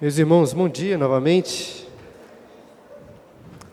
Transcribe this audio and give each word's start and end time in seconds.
Meus 0.00 0.16
irmãos, 0.16 0.54
bom 0.54 0.66
dia 0.66 0.96
novamente. 0.96 1.86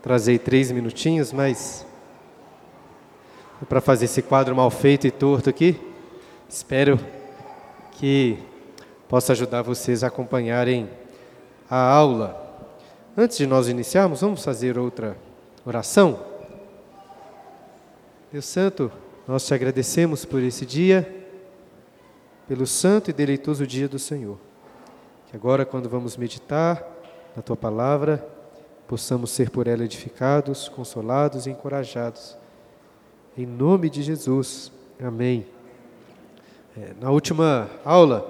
Trazei 0.01 0.37
três 0.37 0.69
minutinhos, 0.69 1.31
mas 1.31 1.87
para 3.69 3.79
fazer 3.79 4.05
esse 4.05 4.21
quadro 4.21 4.53
mal 4.53 4.69
feito 4.69 5.07
e 5.07 5.11
torto 5.11 5.49
aqui, 5.49 5.79
espero 6.49 6.99
que 7.93 8.37
possa 9.07 9.31
ajudar 9.31 9.61
vocês 9.61 10.03
a 10.03 10.07
acompanharem 10.07 10.89
a 11.69 11.77
aula. 11.77 12.67
Antes 13.15 13.37
de 13.37 13.47
nós 13.47 13.69
iniciarmos, 13.69 14.19
vamos 14.19 14.43
fazer 14.43 14.77
outra 14.77 15.15
oração. 15.65 16.25
Deus 18.33 18.43
Santo, 18.43 18.91
nós 19.25 19.47
te 19.47 19.53
agradecemos 19.53 20.25
por 20.25 20.43
esse 20.43 20.65
dia, 20.65 21.09
pelo 22.49 22.67
santo 22.67 23.11
e 23.11 23.13
deleitoso 23.13 23.65
dia 23.65 23.87
do 23.87 23.97
Senhor. 23.97 24.46
Que 25.29 25.35
agora, 25.35 25.65
quando 25.65 25.89
vamos 25.89 26.15
meditar 26.15 26.87
na 27.35 27.41
tua 27.41 27.57
palavra, 27.57 28.25
possamos 28.87 29.29
ser 29.29 29.49
por 29.49 29.67
ela 29.67 29.83
edificados, 29.83 30.69
consolados 30.69 31.45
e 31.45 31.49
encorajados. 31.49 32.37
Em 33.37 33.45
nome 33.45 33.89
de 33.89 34.01
Jesus. 34.01 34.71
Amém. 34.97 35.45
É, 36.77 36.93
na 37.01 37.11
última 37.11 37.69
aula, 37.83 38.25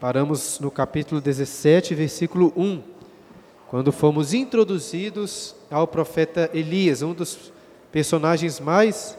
paramos 0.00 0.58
no 0.58 0.68
capítulo 0.68 1.20
17, 1.20 1.94
versículo 1.94 2.52
1, 2.56 2.82
quando 3.68 3.92
fomos 3.92 4.34
introduzidos 4.34 5.54
ao 5.70 5.86
profeta 5.86 6.50
Elias, 6.52 7.02
um 7.02 7.14
dos 7.14 7.52
personagens 7.92 8.58
mais 8.58 9.16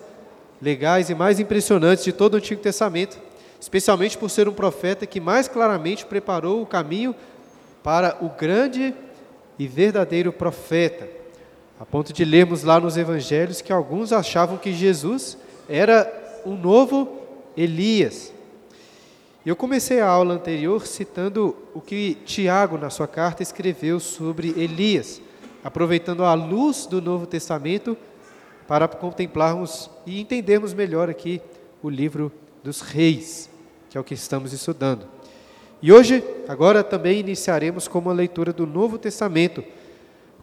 legais 0.61 1.09
e 1.09 1.15
mais 1.15 1.39
impressionantes 1.39 2.03
de 2.03 2.11
todo 2.11 2.33
o 2.33 2.37
Antigo 2.37 2.61
Testamento 2.61 3.28
especialmente 3.59 4.17
por 4.17 4.29
ser 4.29 4.47
um 4.47 4.53
profeta 4.53 5.05
que 5.05 5.19
mais 5.19 5.47
claramente 5.47 6.05
preparou 6.05 6.61
o 6.61 6.65
caminho 6.65 7.13
para 7.83 8.17
o 8.21 8.29
grande 8.29 8.93
e 9.57 9.67
verdadeiro 9.67 10.31
profeta, 10.31 11.07
a 11.79 11.85
ponto 11.85 12.13
de 12.13 12.23
lermos 12.23 12.63
lá 12.63 12.79
nos 12.79 12.97
evangelhos 12.97 13.61
que 13.61 13.73
alguns 13.73 14.13
achavam 14.13 14.57
que 14.57 14.73
Jesus 14.73 15.37
era 15.67 16.41
um 16.45 16.55
novo 16.55 17.19
Elias. 17.55 18.33
Eu 19.45 19.55
comecei 19.55 19.99
a 19.99 20.07
aula 20.07 20.33
anterior 20.33 20.85
citando 20.85 21.55
o 21.73 21.81
que 21.81 22.15
Tiago, 22.25 22.77
na 22.77 22.89
sua 22.89 23.07
carta, 23.07 23.41
escreveu 23.41 23.99
sobre 23.99 24.49
Elias, 24.49 25.21
aproveitando 25.63 26.23
a 26.23 26.33
luz 26.33 26.85
do 26.85 27.01
Novo 27.01 27.25
Testamento 27.25 27.97
para 28.67 28.87
contemplarmos 28.87 29.89
e 30.05 30.21
entendermos 30.21 30.73
melhor 30.73 31.09
aqui 31.09 31.41
o 31.81 31.89
livro 31.89 32.31
dos 32.63 32.81
reis, 32.81 33.49
que 33.89 33.97
é 33.97 34.01
o 34.01 34.03
que 34.03 34.13
estamos 34.13 34.53
estudando. 34.53 35.05
E 35.81 35.91
hoje, 35.91 36.23
agora 36.47 36.83
também 36.83 37.19
iniciaremos 37.19 37.87
com 37.87 37.99
uma 37.99 38.13
leitura 38.13 38.51
do 38.51 38.67
Novo 38.67 38.97
Testamento, 38.97 39.63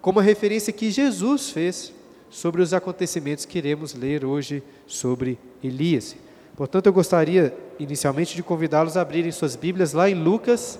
como 0.00 0.18
a 0.18 0.22
referência 0.22 0.72
que 0.72 0.90
Jesus 0.90 1.50
fez 1.50 1.92
sobre 2.30 2.62
os 2.62 2.72
acontecimentos 2.72 3.44
que 3.44 3.58
iremos 3.58 3.94
ler 3.94 4.24
hoje 4.24 4.62
sobre 4.86 5.38
Elias. 5.62 6.16
Portanto, 6.56 6.86
eu 6.86 6.92
gostaria 6.92 7.54
inicialmente 7.78 8.34
de 8.34 8.42
convidá-los 8.42 8.96
a 8.96 9.02
abrirem 9.02 9.30
suas 9.30 9.56
Bíblias 9.56 9.92
lá 9.92 10.08
em 10.08 10.14
Lucas, 10.14 10.78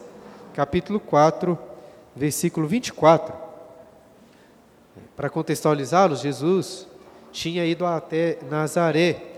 capítulo 0.55 0.99
4, 0.99 1.59
versículo 2.15 2.67
24. 2.67 3.35
Para 5.15 5.29
contextualizá-los, 5.29 6.21
Jesus 6.21 6.87
tinha 7.31 7.65
ido 7.67 7.85
até 7.85 8.39
Nazaré, 8.51 9.36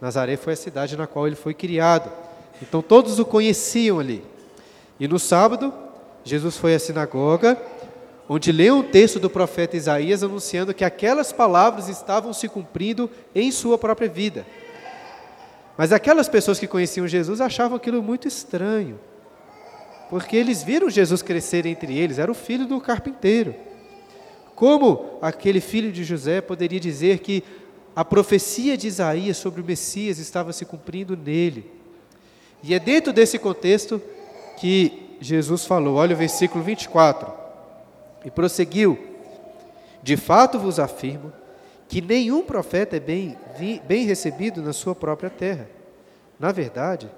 Nazaré 0.00 0.36
foi 0.36 0.52
a 0.52 0.56
cidade 0.56 0.96
na 0.96 1.06
qual 1.06 1.26
ele 1.26 1.36
foi 1.36 1.54
criado. 1.54 2.10
Então 2.60 2.82
todos 2.82 3.18
o 3.18 3.24
conheciam 3.24 3.98
ali. 3.98 4.22
E 4.98 5.06
no 5.06 5.18
sábado, 5.18 5.72
Jesus 6.24 6.56
foi 6.56 6.74
à 6.74 6.78
sinagoga, 6.78 7.60
onde 8.28 8.50
leu 8.50 8.76
um 8.76 8.82
texto 8.82 9.20
do 9.20 9.30
profeta 9.30 9.76
Isaías 9.76 10.22
anunciando 10.22 10.74
que 10.74 10.84
aquelas 10.84 11.32
palavras 11.32 11.88
estavam 11.88 12.32
se 12.32 12.48
cumprindo 12.48 13.10
em 13.34 13.50
sua 13.50 13.78
própria 13.78 14.08
vida. 14.08 14.46
Mas 15.76 15.92
aquelas 15.92 16.28
pessoas 16.28 16.58
que 16.58 16.66
conheciam 16.66 17.06
Jesus 17.06 17.40
achavam 17.40 17.76
aquilo 17.76 18.02
muito 18.02 18.26
estranho, 18.26 18.98
porque 20.08 20.36
eles 20.36 20.62
viram 20.62 20.88
Jesus 20.88 21.22
crescer 21.22 21.66
entre 21.66 21.96
eles, 21.96 22.18
era 22.18 22.30
o 22.30 22.34
filho 22.34 22.66
do 22.66 22.80
carpinteiro. 22.80 23.54
Como 24.54 25.18
aquele 25.20 25.60
filho 25.60 25.92
de 25.92 26.02
José 26.02 26.40
poderia 26.40 26.80
dizer 26.80 27.18
que 27.18 27.44
a 27.96 28.04
profecia 28.04 28.76
de 28.76 28.86
Isaías 28.86 29.38
sobre 29.38 29.62
o 29.62 29.64
Messias 29.64 30.18
estava 30.18 30.52
se 30.52 30.66
cumprindo 30.66 31.16
nele. 31.16 31.72
E 32.62 32.74
é 32.74 32.78
dentro 32.78 33.10
desse 33.10 33.38
contexto 33.38 34.02
que 34.58 35.16
Jesus 35.18 35.64
falou, 35.64 35.96
olha 35.96 36.14
o 36.14 36.18
versículo 36.18 36.62
24, 36.62 37.32
e 38.22 38.30
prosseguiu: 38.30 38.98
De 40.02 40.14
fato 40.14 40.58
vos 40.58 40.78
afirmo 40.78 41.32
que 41.88 42.02
nenhum 42.02 42.42
profeta 42.42 42.96
é 42.96 43.00
bem, 43.00 43.34
bem 43.88 44.04
recebido 44.04 44.60
na 44.60 44.74
sua 44.74 44.94
própria 44.94 45.30
terra. 45.30 45.66
Na 46.38 46.52
verdade, 46.52 47.08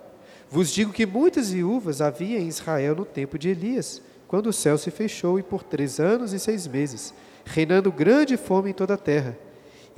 vos 0.48 0.72
digo 0.72 0.92
que 0.92 1.04
muitas 1.04 1.50
viúvas 1.50 2.00
havia 2.00 2.38
em 2.38 2.46
Israel 2.46 2.94
no 2.94 3.04
tempo 3.04 3.36
de 3.36 3.48
Elias, 3.48 4.00
quando 4.28 4.46
o 4.46 4.52
céu 4.52 4.78
se 4.78 4.92
fechou 4.92 5.40
e 5.40 5.42
por 5.42 5.64
três 5.64 5.98
anos 5.98 6.32
e 6.32 6.38
seis 6.38 6.68
meses, 6.68 7.12
reinando 7.44 7.90
grande 7.90 8.36
fome 8.36 8.70
em 8.70 8.74
toda 8.74 8.94
a 8.94 8.98
terra. 8.98 9.36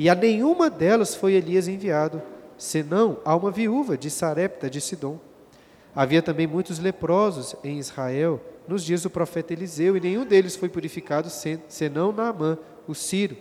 E 0.01 0.09
a 0.09 0.15
nenhuma 0.15 0.71
delas 0.71 1.15
foi 1.15 1.35
Elias 1.35 1.69
enviado, 1.69 2.23
senão 2.57 3.19
a 3.23 3.37
uma 3.37 3.51
viúva 3.51 3.99
de 3.99 4.09
Sarepta 4.09 4.71
de 4.71 4.81
Sidom. 4.81 5.19
Havia 5.95 6.23
também 6.23 6.47
muitos 6.47 6.79
leprosos 6.79 7.55
em 7.63 7.79
Israel 7.79 8.41
nos 8.67 8.83
dias 8.83 9.03
do 9.03 9.11
profeta 9.11 9.53
Eliseu, 9.53 9.99
e 9.99 10.01
nenhum 10.01 10.25
deles 10.25 10.57
foi 10.57 10.71
purificado 10.71 11.29
senão 11.69 12.13
Naamã, 12.13 12.57
o 12.89 12.95
Ciro. 12.95 13.37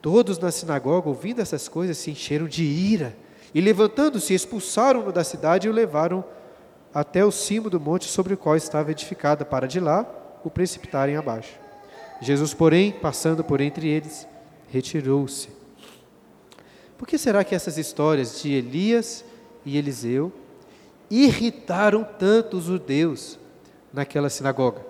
Todos 0.00 0.38
na 0.38 0.52
sinagoga, 0.52 1.08
ouvindo 1.08 1.42
essas 1.42 1.66
coisas, 1.66 1.98
se 1.98 2.12
encheram 2.12 2.46
de 2.46 2.62
ira, 2.62 3.16
e 3.52 3.60
levantando-se, 3.60 4.32
expulsaram-no 4.34 5.10
da 5.10 5.24
cidade 5.24 5.66
e 5.66 5.70
o 5.70 5.74
levaram 5.74 6.22
até 6.94 7.24
o 7.24 7.32
cimo 7.32 7.68
do 7.68 7.80
monte 7.80 8.04
sobre 8.04 8.34
o 8.34 8.36
qual 8.36 8.54
estava 8.54 8.92
edificada, 8.92 9.44
para 9.44 9.66
de 9.66 9.80
lá 9.80 10.06
o 10.44 10.48
precipitarem 10.48 11.16
abaixo. 11.16 11.58
Jesus, 12.20 12.54
porém, 12.54 12.92
passando 12.92 13.42
por 13.42 13.60
entre 13.60 13.88
eles, 13.88 14.28
retirou-se. 14.74 15.48
Por 16.98 17.06
que 17.06 17.16
será 17.16 17.44
que 17.44 17.54
essas 17.54 17.78
histórias 17.78 18.42
de 18.42 18.52
Elias 18.52 19.24
e 19.64 19.78
Eliseu 19.78 20.32
irritaram 21.08 22.02
tanto 22.02 22.56
os 22.56 22.64
judeus 22.64 23.38
naquela 23.92 24.28
sinagoga? 24.28 24.84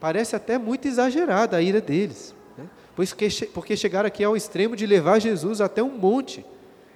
Parece 0.00 0.34
até 0.34 0.58
muito 0.58 0.88
exagerada 0.88 1.56
a 1.56 1.62
ira 1.62 1.80
deles, 1.80 2.34
né? 2.58 2.68
pois 2.96 3.12
que, 3.12 3.28
porque 3.46 3.76
chegaram 3.76 4.08
aqui 4.08 4.24
ao 4.24 4.36
extremo 4.36 4.74
de 4.74 4.86
levar 4.86 5.20
Jesus 5.20 5.60
até 5.60 5.82
um 5.82 5.96
monte, 5.96 6.44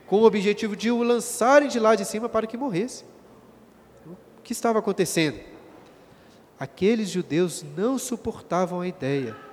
com 0.07 0.17
o 0.17 0.25
objetivo 0.25 0.75
de 0.75 0.91
o 0.91 1.03
lançarem 1.03 1.69
de 1.69 1.79
lá 1.79 1.95
de 1.95 2.05
cima 2.05 2.29
para 2.29 2.47
que 2.47 2.57
morresse. 2.57 3.05
O 4.07 4.43
que 4.43 4.53
estava 4.53 4.81
acontecendo? 4.81 5.39
Aqueles 6.59 7.09
judeus 7.09 7.65
não 7.77 7.99
suportavam 7.99 8.81
a 8.81 8.89
ideia 8.89 9.44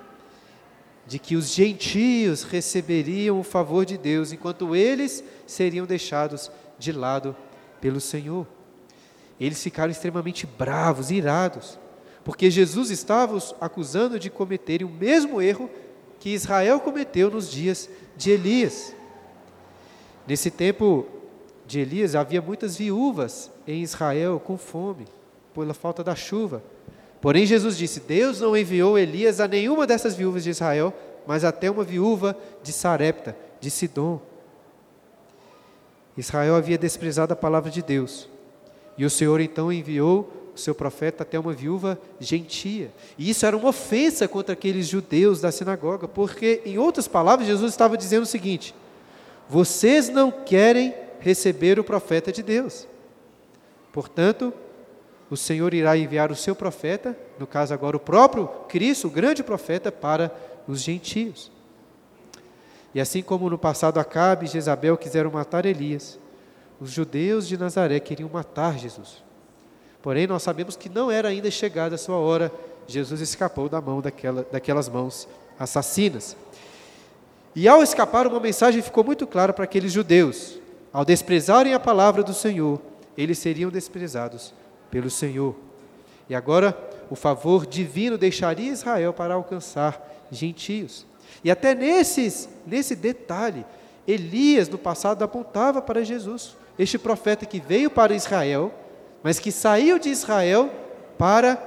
de 1.06 1.18
que 1.18 1.36
os 1.36 1.52
gentios 1.52 2.42
receberiam 2.42 3.40
o 3.40 3.42
favor 3.44 3.84
de 3.84 3.98
Deus, 3.98 4.32
enquanto 4.32 4.74
eles 4.74 5.22
seriam 5.46 5.84
deixados 5.84 6.50
de 6.78 6.92
lado 6.92 7.36
pelo 7.80 8.00
Senhor. 8.00 8.46
Eles 9.40 9.62
ficaram 9.62 9.90
extremamente 9.90 10.46
bravos, 10.46 11.10
irados, 11.10 11.78
porque 12.24 12.50
Jesus 12.50 12.90
estava 12.90 13.34
os 13.34 13.54
acusando 13.60 14.18
de 14.18 14.30
cometerem 14.30 14.86
o 14.86 14.90
mesmo 14.90 15.42
erro 15.42 15.68
que 16.20 16.30
Israel 16.30 16.78
cometeu 16.78 17.30
nos 17.30 17.50
dias 17.50 17.88
de 18.16 18.30
Elias. 18.30 18.94
Nesse 20.26 20.50
tempo 20.52 21.04
de 21.66 21.80
Elias 21.80 22.14
havia 22.14 22.40
muitas 22.40 22.76
viúvas 22.76 23.50
em 23.66 23.82
Israel 23.82 24.38
com 24.38 24.56
fome, 24.56 25.06
pela 25.52 25.74
falta 25.74 26.04
da 26.04 26.14
chuva. 26.14 26.62
Porém, 27.22 27.46
Jesus 27.46 27.78
disse: 27.78 28.00
Deus 28.00 28.40
não 28.40 28.56
enviou 28.56 28.98
Elias 28.98 29.38
a 29.38 29.46
nenhuma 29.46 29.86
dessas 29.86 30.14
viúvas 30.16 30.42
de 30.42 30.50
Israel, 30.50 30.92
mas 31.24 31.44
até 31.44 31.70
uma 31.70 31.84
viúva 31.84 32.36
de 32.64 32.72
Sarepta, 32.72 33.36
de 33.60 33.70
Sidom. 33.70 34.20
Israel 36.18 36.56
havia 36.56 36.76
desprezado 36.76 37.32
a 37.32 37.36
palavra 37.36 37.70
de 37.70 37.80
Deus. 37.80 38.28
E 38.98 39.04
o 39.04 39.10
Senhor 39.10 39.40
então 39.40 39.72
enviou 39.72 40.50
o 40.54 40.58
seu 40.58 40.74
profeta 40.74 41.22
até 41.22 41.38
uma 41.38 41.52
viúva 41.52 41.98
gentia. 42.20 42.92
E 43.16 43.30
isso 43.30 43.46
era 43.46 43.56
uma 43.56 43.68
ofensa 43.68 44.26
contra 44.26 44.52
aqueles 44.52 44.88
judeus 44.88 45.40
da 45.40 45.52
sinagoga, 45.52 46.08
porque, 46.08 46.60
em 46.66 46.76
outras 46.76 47.06
palavras, 47.06 47.46
Jesus 47.46 47.70
estava 47.72 47.96
dizendo 47.96 48.24
o 48.24 48.26
seguinte: 48.26 48.74
vocês 49.48 50.08
não 50.08 50.32
querem 50.32 50.92
receber 51.20 51.78
o 51.78 51.84
profeta 51.84 52.32
de 52.32 52.42
Deus. 52.42 52.88
Portanto, 53.92 54.52
o 55.32 55.36
Senhor 55.36 55.72
irá 55.72 55.96
enviar 55.96 56.30
o 56.30 56.36
seu 56.36 56.54
profeta, 56.54 57.16
no 57.38 57.46
caso 57.46 57.72
agora 57.72 57.96
o 57.96 58.00
próprio 58.00 58.46
Cristo, 58.68 59.08
o 59.08 59.10
grande 59.10 59.42
profeta, 59.42 59.90
para 59.90 60.30
os 60.68 60.82
gentios. 60.82 61.50
E 62.94 63.00
assim 63.00 63.22
como 63.22 63.48
no 63.48 63.56
passado 63.56 63.98
Acabe 63.98 64.44
e 64.44 64.48
Jezabel 64.48 64.94
quiseram 64.94 65.30
matar 65.30 65.64
Elias, 65.64 66.18
os 66.78 66.90
judeus 66.90 67.48
de 67.48 67.56
Nazaré 67.56 67.98
queriam 67.98 68.28
matar 68.28 68.78
Jesus. 68.78 69.24
Porém, 70.02 70.26
nós 70.26 70.42
sabemos 70.42 70.76
que 70.76 70.90
não 70.90 71.10
era 71.10 71.28
ainda 71.28 71.50
chegada 71.50 71.94
a 71.94 71.98
sua 71.98 72.16
hora, 72.16 72.52
Jesus 72.86 73.22
escapou 73.22 73.70
da 73.70 73.80
mão 73.80 74.02
daquela, 74.02 74.46
daquelas 74.52 74.86
mãos 74.86 75.26
assassinas. 75.58 76.36
E 77.56 77.66
ao 77.66 77.82
escapar, 77.82 78.26
uma 78.26 78.38
mensagem 78.38 78.82
ficou 78.82 79.02
muito 79.02 79.26
clara 79.26 79.54
para 79.54 79.64
aqueles 79.64 79.92
judeus: 79.92 80.58
ao 80.92 81.06
desprezarem 81.06 81.72
a 81.72 81.80
palavra 81.80 82.22
do 82.22 82.34
Senhor, 82.34 82.78
eles 83.16 83.38
seriam 83.38 83.70
desprezados 83.70 84.52
pelo 84.92 85.10
Senhor. 85.10 85.56
E 86.28 86.34
agora, 86.34 86.78
o 87.10 87.16
favor 87.16 87.66
divino 87.66 88.16
deixaria 88.16 88.70
Israel 88.70 89.12
para 89.12 89.34
alcançar 89.34 90.26
gentios. 90.30 91.06
E 91.42 91.50
até 91.50 91.74
nesses, 91.74 92.48
nesse 92.66 92.94
detalhe, 92.94 93.64
Elias 94.06 94.68
no 94.68 94.76
passado 94.76 95.22
apontava 95.22 95.80
para 95.80 96.04
Jesus, 96.04 96.56
este 96.78 96.98
profeta 96.98 97.46
que 97.46 97.58
veio 97.58 97.90
para 97.90 98.14
Israel, 98.14 98.72
mas 99.22 99.38
que 99.38 99.50
saiu 99.50 99.98
de 99.98 100.10
Israel 100.10 100.70
para 101.16 101.58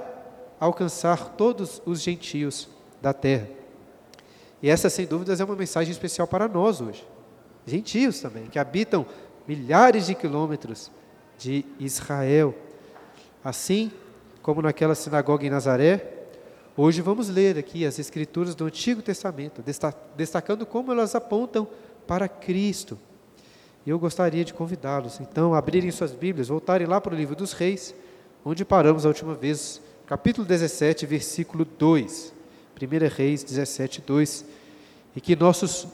alcançar 0.60 1.30
todos 1.30 1.82
os 1.86 2.02
gentios 2.02 2.68
da 3.02 3.12
terra. 3.12 3.48
E 4.62 4.70
essa, 4.70 4.90
sem 4.90 5.06
dúvidas, 5.06 5.40
é 5.40 5.44
uma 5.44 5.56
mensagem 5.56 5.92
especial 5.92 6.28
para 6.28 6.48
nós 6.48 6.80
hoje. 6.80 7.06
Gentios 7.66 8.20
também, 8.20 8.46
que 8.46 8.60
habitam 8.60 9.06
milhares 9.48 10.08
de 10.08 10.16
quilômetros 10.16 10.92
de 11.38 11.66
Israel. 11.80 12.54
Assim 13.46 13.92
como 14.42 14.60
naquela 14.60 14.96
sinagoga 14.96 15.46
em 15.46 15.52
Nazaré, 15.52 16.14
hoje 16.76 17.00
vamos 17.00 17.30
ler 17.30 17.60
aqui 17.60 17.86
as 17.86 18.00
escrituras 18.00 18.56
do 18.56 18.66
Antigo 18.66 19.04
Testamento, 19.04 19.64
destacando 20.18 20.66
como 20.66 20.92
elas 20.92 21.14
apontam 21.14 21.68
para 22.08 22.28
Cristo. 22.28 22.98
E 23.86 23.92
eu 23.92 24.00
gostaria 24.00 24.44
de 24.44 24.52
convidá-los, 24.52 25.20
então, 25.20 25.54
a 25.54 25.60
abrirem 25.60 25.92
suas 25.92 26.12
Bíblias, 26.12 26.48
voltarem 26.48 26.88
lá 26.88 27.00
para 27.00 27.14
o 27.14 27.16
livro 27.16 27.36
dos 27.36 27.54
Reis, 27.54 27.94
onde 28.44 28.66
paramos 28.66 29.06
a 29.06 29.10
última 29.10 29.36
vez, 29.36 29.80
capítulo 30.08 30.48
17, 30.48 31.06
versículo 31.06 31.66
2. 31.66 32.34
1 32.82 33.16
Reis 33.16 33.44
17, 33.44 34.02
2. 34.02 34.44
E 35.16 35.22
que 35.22 35.36
nossos 35.36 35.88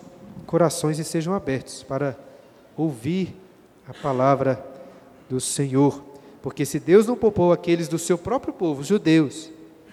corações 0.45 0.99
estejam 0.99 1.33
abertos 1.33 1.83
para 1.83 2.17
ouvir 2.77 3.35
a 3.85 3.93
palavra 3.93 4.65
do 5.29 5.41
Senhor. 5.41 6.10
Porque 6.41 6.65
se 6.65 6.79
Deus 6.79 7.07
não 7.07 7.15
poupou 7.15 7.51
aqueles 7.51 7.87
do 7.87 7.99
seu 7.99 8.17
próprio 8.17 8.53
povo, 8.53 8.83
judeus, 8.83 9.49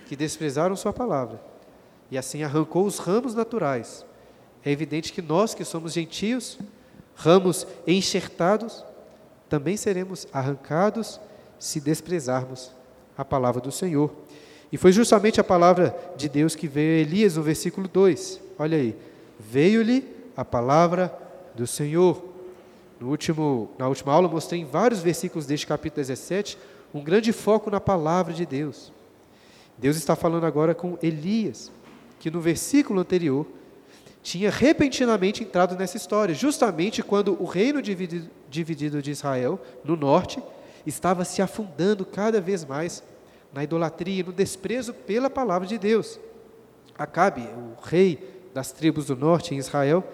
que 0.06 0.16
desprezaram 0.16 0.74
Sua 0.76 0.92
palavra, 0.92 1.40
e 2.10 2.16
assim 2.16 2.42
arrancou 2.42 2.86
os 2.86 2.98
ramos 2.98 3.34
naturais, 3.34 4.04
é 4.64 4.70
evidente 4.70 5.12
que 5.12 5.22
nós 5.22 5.54
que 5.54 5.64
somos 5.64 5.92
gentios, 5.92 6.58
ramos 7.14 7.66
enxertados, 7.86 8.84
também 9.48 9.76
seremos 9.76 10.26
arrancados 10.32 11.20
se 11.58 11.80
desprezarmos 11.80 12.72
a 13.16 13.24
palavra 13.24 13.60
do 13.60 13.72
Senhor. 13.72 14.10
E 14.70 14.76
foi 14.76 14.92
justamente 14.92 15.40
a 15.40 15.44
palavra 15.44 15.96
de 16.16 16.28
Deus 16.28 16.54
que 16.54 16.68
veio 16.68 16.98
a 16.98 17.00
Elias 17.00 17.36
no 17.36 17.42
versículo 17.42 17.88
2. 17.88 18.40
Olha 18.58 18.76
aí. 18.76 18.94
Veio-lhe 19.38 20.04
a 20.36 20.44
palavra 20.44 21.16
do 21.54 21.66
Senhor. 21.66 22.22
No 23.00 23.08
último, 23.08 23.70
na 23.78 23.86
última 23.88 24.12
aula, 24.12 24.28
mostrei 24.28 24.60
em 24.60 24.64
vários 24.64 25.00
versículos 25.00 25.46
deste 25.46 25.66
capítulo 25.66 26.00
17 26.00 26.58
um 26.92 27.02
grande 27.02 27.32
foco 27.32 27.70
na 27.70 27.80
palavra 27.80 28.32
de 28.32 28.44
Deus. 28.44 28.92
Deus 29.76 29.96
está 29.96 30.16
falando 30.16 30.44
agora 30.44 30.74
com 30.74 30.98
Elias, 31.02 31.70
que 32.18 32.30
no 32.30 32.40
versículo 32.40 33.00
anterior 33.00 33.46
tinha 34.22 34.50
repentinamente 34.50 35.44
entrado 35.44 35.76
nessa 35.76 35.96
história, 35.96 36.34
justamente 36.34 37.02
quando 37.02 37.40
o 37.40 37.44
reino 37.44 37.80
dividido, 37.80 38.28
dividido 38.50 39.00
de 39.00 39.10
Israel, 39.10 39.60
no 39.84 39.96
norte, 39.96 40.42
estava 40.84 41.24
se 41.24 41.40
afundando 41.40 42.04
cada 42.04 42.40
vez 42.40 42.64
mais 42.64 43.02
na 43.52 43.62
idolatria 43.62 44.24
no 44.24 44.32
desprezo 44.32 44.92
pela 44.92 45.30
palavra 45.30 45.66
de 45.66 45.78
Deus. 45.78 46.18
Acabe, 46.98 47.42
o 47.42 47.80
rei 47.80 48.18
das 48.52 48.72
tribos 48.72 49.06
do 49.06 49.16
norte 49.16 49.54
em 49.54 49.58
Israel, 49.58 50.04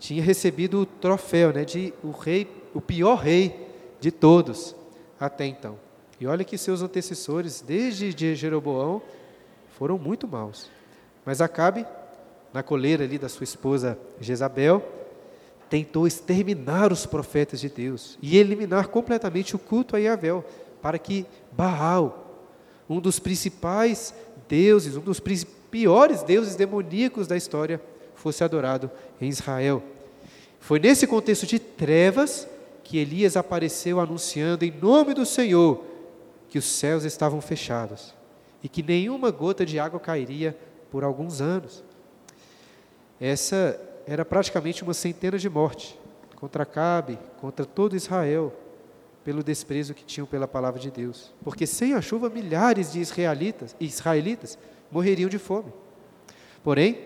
tinha 0.00 0.22
recebido 0.22 0.80
o 0.80 0.86
troféu 0.86 1.52
né, 1.52 1.64
de 1.64 1.94
o 2.02 2.10
rei, 2.10 2.50
o 2.74 2.80
pior 2.80 3.16
rei 3.16 3.68
de 4.00 4.10
todos 4.10 4.74
até 5.20 5.46
então. 5.46 5.78
E 6.18 6.26
olha 6.26 6.42
que 6.42 6.56
seus 6.56 6.82
antecessores, 6.82 7.60
desde 7.60 8.12
de 8.12 8.34
Jeroboão, 8.34 9.02
foram 9.78 9.98
muito 9.98 10.26
maus. 10.26 10.70
Mas 11.24 11.40
Acabe, 11.40 11.86
na 12.52 12.62
coleira 12.62 13.04
ali 13.04 13.18
da 13.18 13.28
sua 13.28 13.44
esposa 13.44 13.98
Jezabel, 14.20 14.82
tentou 15.68 16.06
exterminar 16.06 16.92
os 16.92 17.04
profetas 17.06 17.60
de 17.60 17.68
Deus 17.68 18.18
e 18.22 18.38
eliminar 18.38 18.88
completamente 18.88 19.54
o 19.54 19.58
culto 19.58 19.94
a 19.94 19.98
Yahvé, 19.98 20.42
para 20.82 20.98
que 20.98 21.26
Baal, 21.52 22.48
um 22.88 23.00
dos 23.00 23.18
principais 23.18 24.14
deuses, 24.48 24.96
um 24.96 25.00
dos 25.00 25.20
piores 25.70 26.22
deuses 26.22 26.56
demoníacos 26.56 27.26
da 27.26 27.36
história, 27.36 27.80
fosse 28.20 28.44
adorado 28.44 28.90
em 29.20 29.28
Israel. 29.28 29.82
Foi 30.60 30.78
nesse 30.78 31.06
contexto 31.06 31.46
de 31.46 31.58
trevas 31.58 32.46
que 32.84 32.98
Elias 32.98 33.36
apareceu 33.36 33.98
anunciando 33.98 34.64
em 34.64 34.70
nome 34.70 35.14
do 35.14 35.24
Senhor 35.24 35.82
que 36.48 36.58
os 36.58 36.66
céus 36.66 37.04
estavam 37.04 37.40
fechados 37.40 38.14
e 38.62 38.68
que 38.68 38.82
nenhuma 38.82 39.30
gota 39.30 39.64
de 39.64 39.78
água 39.78 39.98
cairia 39.98 40.56
por 40.90 41.02
alguns 41.02 41.40
anos. 41.40 41.82
Essa 43.18 43.80
era 44.06 44.24
praticamente 44.24 44.82
uma 44.82 44.92
centena 44.92 45.38
de 45.38 45.48
morte 45.48 45.98
contra 46.36 46.66
Cabe, 46.66 47.18
contra 47.40 47.64
todo 47.64 47.96
Israel, 47.96 48.52
pelo 49.24 49.42
desprezo 49.42 49.94
que 49.94 50.04
tinham 50.04 50.26
pela 50.26 50.48
palavra 50.48 50.80
de 50.80 50.90
Deus. 50.90 51.32
Porque 51.42 51.66
sem 51.66 51.94
a 51.94 52.00
chuva, 52.00 52.28
milhares 52.28 52.92
de 52.92 53.00
israelitas, 53.00 53.76
israelitas 53.78 54.58
morreriam 54.90 55.28
de 55.28 55.38
fome. 55.38 55.72
Porém, 56.64 56.98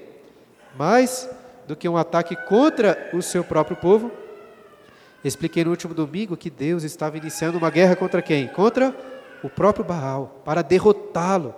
mais 0.76 1.28
do 1.66 1.74
que 1.74 1.88
um 1.88 1.96
ataque 1.96 2.36
contra 2.36 3.10
o 3.12 3.22
seu 3.22 3.42
próprio 3.42 3.76
povo, 3.76 4.10
expliquei 5.24 5.64
no 5.64 5.70
último 5.70 5.94
domingo 5.94 6.36
que 6.36 6.50
Deus 6.50 6.82
estava 6.82 7.16
iniciando 7.16 7.58
uma 7.58 7.70
guerra 7.70 7.96
contra 7.96 8.20
quem? 8.20 8.48
Contra 8.48 8.94
o 9.42 9.48
próprio 9.48 9.84
Baal, 9.84 10.40
para 10.44 10.62
derrotá-lo. 10.62 11.54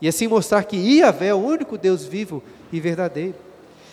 E 0.00 0.08
assim 0.08 0.26
mostrar 0.26 0.64
que 0.64 0.76
Iavé 0.76 1.28
é 1.28 1.34
o 1.34 1.38
único 1.38 1.78
Deus 1.78 2.04
vivo 2.04 2.42
e 2.72 2.80
verdadeiro. 2.80 3.36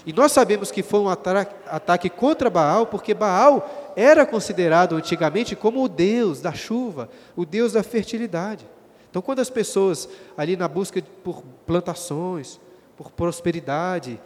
E 0.06 0.12
nós 0.12 0.32
sabemos 0.32 0.72
que 0.72 0.82
foi 0.82 1.00
um 1.00 1.08
ataque 1.08 2.10
contra 2.10 2.50
Baal, 2.50 2.88
porque 2.88 3.14
Baal 3.14 3.94
era 3.96 4.26
considerado 4.26 4.96
antigamente 4.96 5.56
como 5.56 5.84
o 5.84 5.88
Deus 5.88 6.42
da 6.42 6.52
chuva, 6.54 7.10
o 7.36 7.46
Deus 7.46 7.74
da 7.74 7.84
fertilidade. 7.84 8.66
Então, 9.10 9.22
quando 9.22 9.40
as 9.40 9.50
pessoas 9.50 10.10
ali 10.36 10.56
na 10.56 10.68
busca 10.68 11.04
por 11.24 11.44
plantações, 11.68 12.60
por 12.98 13.12
prosperidade, 13.12 14.20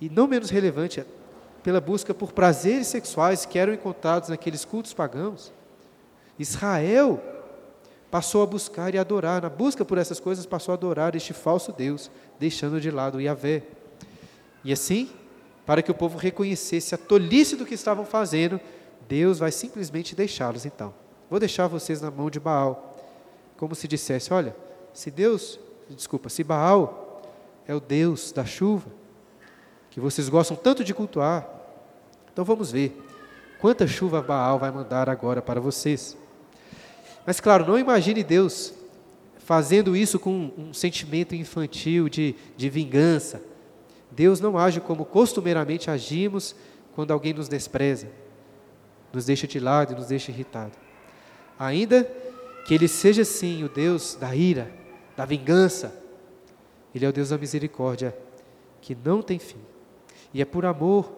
e 0.00 0.08
não 0.08 0.26
menos 0.26 0.50
relevante, 0.50 1.04
pela 1.62 1.80
busca 1.80 2.14
por 2.14 2.32
prazeres 2.32 2.86
sexuais 2.86 3.44
que 3.44 3.58
eram 3.58 3.74
encontrados 3.74 4.28
naqueles 4.28 4.64
cultos 4.64 4.94
pagãos, 4.94 5.52
Israel 6.38 7.20
passou 8.10 8.42
a 8.42 8.46
buscar 8.46 8.94
e 8.94 8.98
adorar, 8.98 9.42
na 9.42 9.48
busca 9.48 9.84
por 9.84 9.98
essas 9.98 10.20
coisas, 10.20 10.46
passou 10.46 10.72
a 10.72 10.76
adorar 10.76 11.14
este 11.14 11.32
falso 11.32 11.72
Deus, 11.72 12.10
deixando 12.38 12.80
de 12.80 12.90
lado 12.90 13.20
Yahvé. 13.20 13.62
E 14.64 14.72
assim, 14.72 15.10
para 15.66 15.82
que 15.82 15.90
o 15.90 15.94
povo 15.94 16.16
reconhecesse 16.16 16.94
a 16.94 16.98
tolice 16.98 17.56
do 17.56 17.66
que 17.66 17.74
estavam 17.74 18.04
fazendo, 18.04 18.58
Deus 19.06 19.38
vai 19.38 19.52
simplesmente 19.52 20.14
deixá-los 20.14 20.64
então. 20.64 20.94
Vou 21.28 21.38
deixar 21.38 21.66
vocês 21.66 22.00
na 22.00 22.10
mão 22.10 22.30
de 22.30 22.40
Baal. 22.40 22.96
Como 23.56 23.74
se 23.74 23.86
dissesse: 23.86 24.32
olha, 24.32 24.56
se 24.94 25.10
Deus, 25.10 25.58
desculpa, 25.90 26.28
se 26.28 26.42
Baal 26.42 27.22
é 27.66 27.74
o 27.74 27.80
Deus 27.80 28.32
da 28.32 28.44
chuva, 28.44 28.86
que 29.98 30.02
vocês 30.02 30.28
gostam 30.28 30.56
tanto 30.56 30.84
de 30.84 30.94
cultuar, 30.94 31.44
então 32.32 32.44
vamos 32.44 32.70
ver 32.70 32.96
quanta 33.60 33.84
chuva 33.84 34.22
Baal 34.22 34.56
vai 34.56 34.70
mandar 34.70 35.10
agora 35.10 35.42
para 35.42 35.60
vocês. 35.60 36.16
Mas 37.26 37.40
claro, 37.40 37.66
não 37.66 37.76
imagine 37.76 38.22
Deus 38.22 38.72
fazendo 39.38 39.96
isso 39.96 40.20
com 40.20 40.52
um 40.56 40.72
sentimento 40.72 41.34
infantil 41.34 42.08
de, 42.08 42.36
de 42.56 42.70
vingança, 42.70 43.42
Deus 44.08 44.38
não 44.38 44.56
age 44.56 44.80
como 44.80 45.04
costumeiramente 45.04 45.90
agimos 45.90 46.54
quando 46.94 47.10
alguém 47.10 47.34
nos 47.34 47.48
despreza, 47.48 48.08
nos 49.12 49.24
deixa 49.24 49.48
de 49.48 49.58
lado 49.58 49.94
e 49.94 49.96
nos 49.96 50.06
deixa 50.06 50.30
irritado. 50.30 50.78
Ainda 51.58 52.04
que 52.64 52.72
Ele 52.72 52.86
seja 52.86 53.24
sim 53.24 53.64
o 53.64 53.68
Deus 53.68 54.14
da 54.14 54.32
ira, 54.32 54.70
da 55.16 55.24
vingança, 55.24 55.92
Ele 56.94 57.04
é 57.04 57.08
o 57.08 57.12
Deus 57.12 57.30
da 57.30 57.36
misericórdia, 57.36 58.16
que 58.80 58.96
não 59.04 59.22
tem 59.22 59.40
fim. 59.40 59.58
E 60.32 60.42
é 60.42 60.44
por 60.44 60.64
amor 60.66 61.12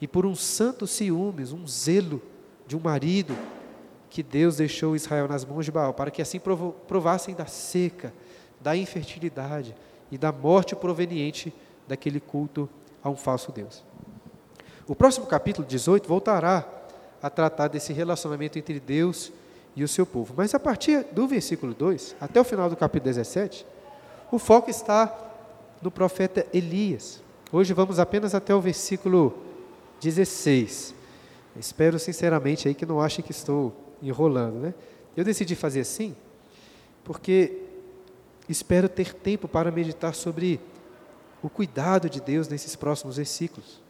e 0.00 0.06
por 0.06 0.26
um 0.26 0.34
santo 0.34 0.86
ciúmes, 0.86 1.52
um 1.52 1.66
zelo 1.66 2.22
de 2.66 2.76
um 2.76 2.80
marido, 2.80 3.36
que 4.10 4.22
Deus 4.22 4.56
deixou 4.56 4.96
Israel 4.96 5.28
nas 5.28 5.44
mãos 5.44 5.64
de 5.64 5.72
Baal, 5.72 5.92
para 5.92 6.10
que 6.10 6.22
assim 6.22 6.40
provassem 6.86 7.34
da 7.34 7.46
seca, 7.46 8.12
da 8.60 8.76
infertilidade 8.76 9.74
e 10.10 10.16
da 10.16 10.32
morte 10.32 10.74
proveniente 10.74 11.52
daquele 11.86 12.20
culto 12.20 12.68
a 13.02 13.10
um 13.10 13.16
falso 13.16 13.52
Deus. 13.52 13.84
O 14.86 14.94
próximo 14.94 15.26
capítulo 15.26 15.66
18 15.66 16.08
voltará 16.08 16.66
a 17.22 17.28
tratar 17.28 17.68
desse 17.68 17.92
relacionamento 17.92 18.58
entre 18.58 18.80
Deus 18.80 19.32
e 19.76 19.84
o 19.84 19.88
seu 19.88 20.06
povo. 20.06 20.34
Mas 20.36 20.54
a 20.54 20.60
partir 20.60 21.04
do 21.12 21.26
versículo 21.26 21.74
2 21.74 22.16
até 22.20 22.40
o 22.40 22.44
final 22.44 22.70
do 22.70 22.76
capítulo 22.76 23.12
17, 23.12 23.66
o 24.30 24.38
foco 24.38 24.70
está 24.70 25.16
no 25.82 25.90
profeta 25.90 26.46
Elias. 26.52 27.22
Hoje 27.50 27.72
vamos 27.72 27.98
apenas 27.98 28.34
até 28.34 28.54
o 28.54 28.60
versículo 28.60 29.34
16. 30.02 30.94
Espero 31.56 31.98
sinceramente 31.98 32.68
aí 32.68 32.74
que 32.74 32.84
não 32.84 33.00
achem 33.00 33.24
que 33.24 33.30
estou 33.30 33.74
enrolando, 34.02 34.56
né? 34.56 34.74
Eu 35.16 35.24
decidi 35.24 35.56
fazer 35.56 35.80
assim 35.80 36.14
porque 37.02 37.62
espero 38.50 38.86
ter 38.86 39.14
tempo 39.14 39.48
para 39.48 39.70
meditar 39.70 40.14
sobre 40.14 40.60
o 41.42 41.48
cuidado 41.48 42.10
de 42.10 42.20
Deus 42.20 42.48
nesses 42.48 42.76
próximos 42.76 43.16
versículos. 43.16 43.80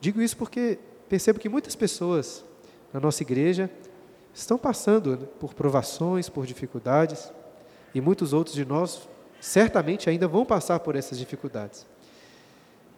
Digo 0.00 0.22
isso 0.22 0.34
porque 0.38 0.78
percebo 1.10 1.38
que 1.38 1.50
muitas 1.50 1.76
pessoas 1.76 2.42
na 2.90 2.98
nossa 2.98 3.22
igreja 3.22 3.70
estão 4.32 4.56
passando 4.56 5.28
por 5.38 5.52
provações, 5.52 6.30
por 6.30 6.46
dificuldades, 6.46 7.30
e 7.94 8.00
muitos 8.00 8.32
outros 8.32 8.56
de 8.56 8.64
nós 8.64 9.06
certamente 9.42 10.08
ainda 10.08 10.26
vão 10.26 10.46
passar 10.46 10.80
por 10.80 10.96
essas 10.96 11.18
dificuldades. 11.18 11.91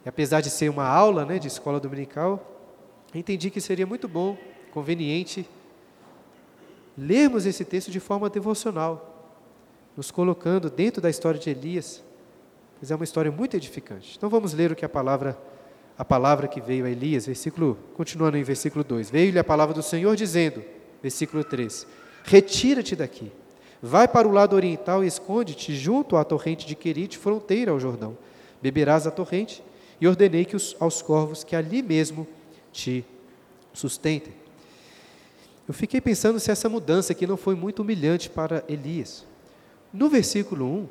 E 0.04 0.08
apesar 0.08 0.40
de 0.40 0.50
ser 0.50 0.68
uma 0.68 0.87
aula 0.87 1.25
né, 1.25 1.38
de 1.38 1.49
escola 1.49 1.80
dominical, 1.80 2.42
entendi 3.14 3.50
que 3.50 3.61
seria 3.61 3.87
muito 3.87 4.06
bom, 4.06 4.37
conveniente, 4.73 5.49
lermos 6.96 7.46
esse 7.46 7.64
texto 7.64 7.90
de 7.90 8.00
forma 8.00 8.28
devocional, 8.28 9.32
nos 9.96 10.11
colocando 10.11 10.68
dentro 10.68 11.00
da 11.00 11.08
história 11.08 11.38
de 11.38 11.50
Elias, 11.50 12.02
pois 12.78 12.90
é 12.90 12.94
uma 12.94 13.04
história 13.04 13.30
muito 13.30 13.56
edificante. 13.56 14.14
Então 14.16 14.28
vamos 14.28 14.52
ler 14.52 14.73
o 14.73 14.76
que 14.76 14.84
a 14.84 14.88
palavra 14.88 15.38
a 15.96 16.04
palavra 16.04 16.49
que 16.49 16.61
veio 16.61 16.87
a 16.87 16.90
Elias, 16.90 17.26
versículo, 17.26 17.78
continuando 17.94 18.37
em 18.37 18.42
versículo 18.42 18.82
2. 18.82 19.11
Veio-lhe 19.11 19.38
a 19.38 19.44
palavra 19.44 19.73
do 19.73 19.82
Senhor 19.82 20.16
dizendo, 20.16 20.62
versículo 21.00 21.44
3: 21.44 21.87
Retira-te 22.25 22.96
daqui, 22.96 23.30
vai 23.80 24.08
para 24.08 24.26
o 24.26 24.32
lado 24.32 24.56
oriental 24.56 25.04
e 25.04 25.06
esconde-te 25.06 25.75
junto 25.75 26.16
à 26.16 26.25
torrente 26.25 26.66
de 26.66 26.75
Querite, 26.75 27.16
fronteira 27.16 27.70
ao 27.70 27.78
Jordão. 27.78 28.18
Beberás 28.61 29.06
a 29.06 29.11
torrente, 29.11 29.62
e 30.04 30.06
ordenei 30.06 30.44
que 30.44 30.54
os, 30.54 30.76
aos 30.78 31.00
corvos 31.00 31.42
que 31.42 31.56
ali 31.56 31.82
mesmo 31.82 32.28
te 32.70 33.02
sustentem. 33.73 34.34
Eu 35.66 35.73
fiquei 35.73 35.99
pensando 35.99 36.38
se 36.38 36.50
essa 36.50 36.68
mudança 36.68 37.14
aqui 37.14 37.26
não 37.26 37.38
foi 37.38 37.54
muito 37.54 37.80
humilhante 37.80 38.28
para 38.28 38.62
Elias. 38.68 39.25
No 39.90 40.11
versículo 40.11 40.66
1, 40.66 40.88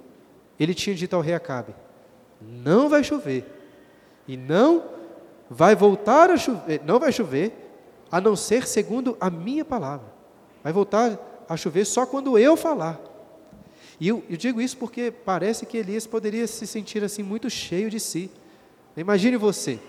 ele 0.59 0.73
tinha 0.73 0.95
dito 0.95 1.15
ao 1.15 1.21
rei 1.21 1.35
Acabe: 1.35 1.75
Não 2.41 2.89
vai 2.89 3.03
chover, 3.03 3.45
e 4.27 4.35
não 4.35 4.83
vai 5.47 5.75
voltar 5.75 6.31
a 6.31 6.37
chover, 6.37 6.81
não 6.83 6.99
vai 6.99 7.11
chover, 7.11 7.53
a 8.11 8.19
não 8.19 8.35
ser 8.35 8.65
segundo 8.65 9.15
a 9.21 9.29
minha 9.29 9.63
palavra. 9.63 10.07
Vai 10.63 10.73
voltar 10.73 11.45
a 11.47 11.55
chover 11.55 11.85
só 11.85 12.03
quando 12.03 12.39
eu 12.39 12.57
falar. 12.57 12.99
E 13.99 14.07
eu, 14.07 14.23
eu 14.27 14.37
digo 14.37 14.59
isso 14.59 14.75
porque 14.75 15.11
parece 15.11 15.67
que 15.67 15.77
Elias 15.77 16.07
poderia 16.07 16.47
se 16.47 16.65
sentir 16.65 17.03
assim 17.03 17.21
muito 17.21 17.47
cheio 17.47 17.91
de 17.91 17.99
si. 17.99 18.31
Imagine 18.95 19.37
você 19.37 19.79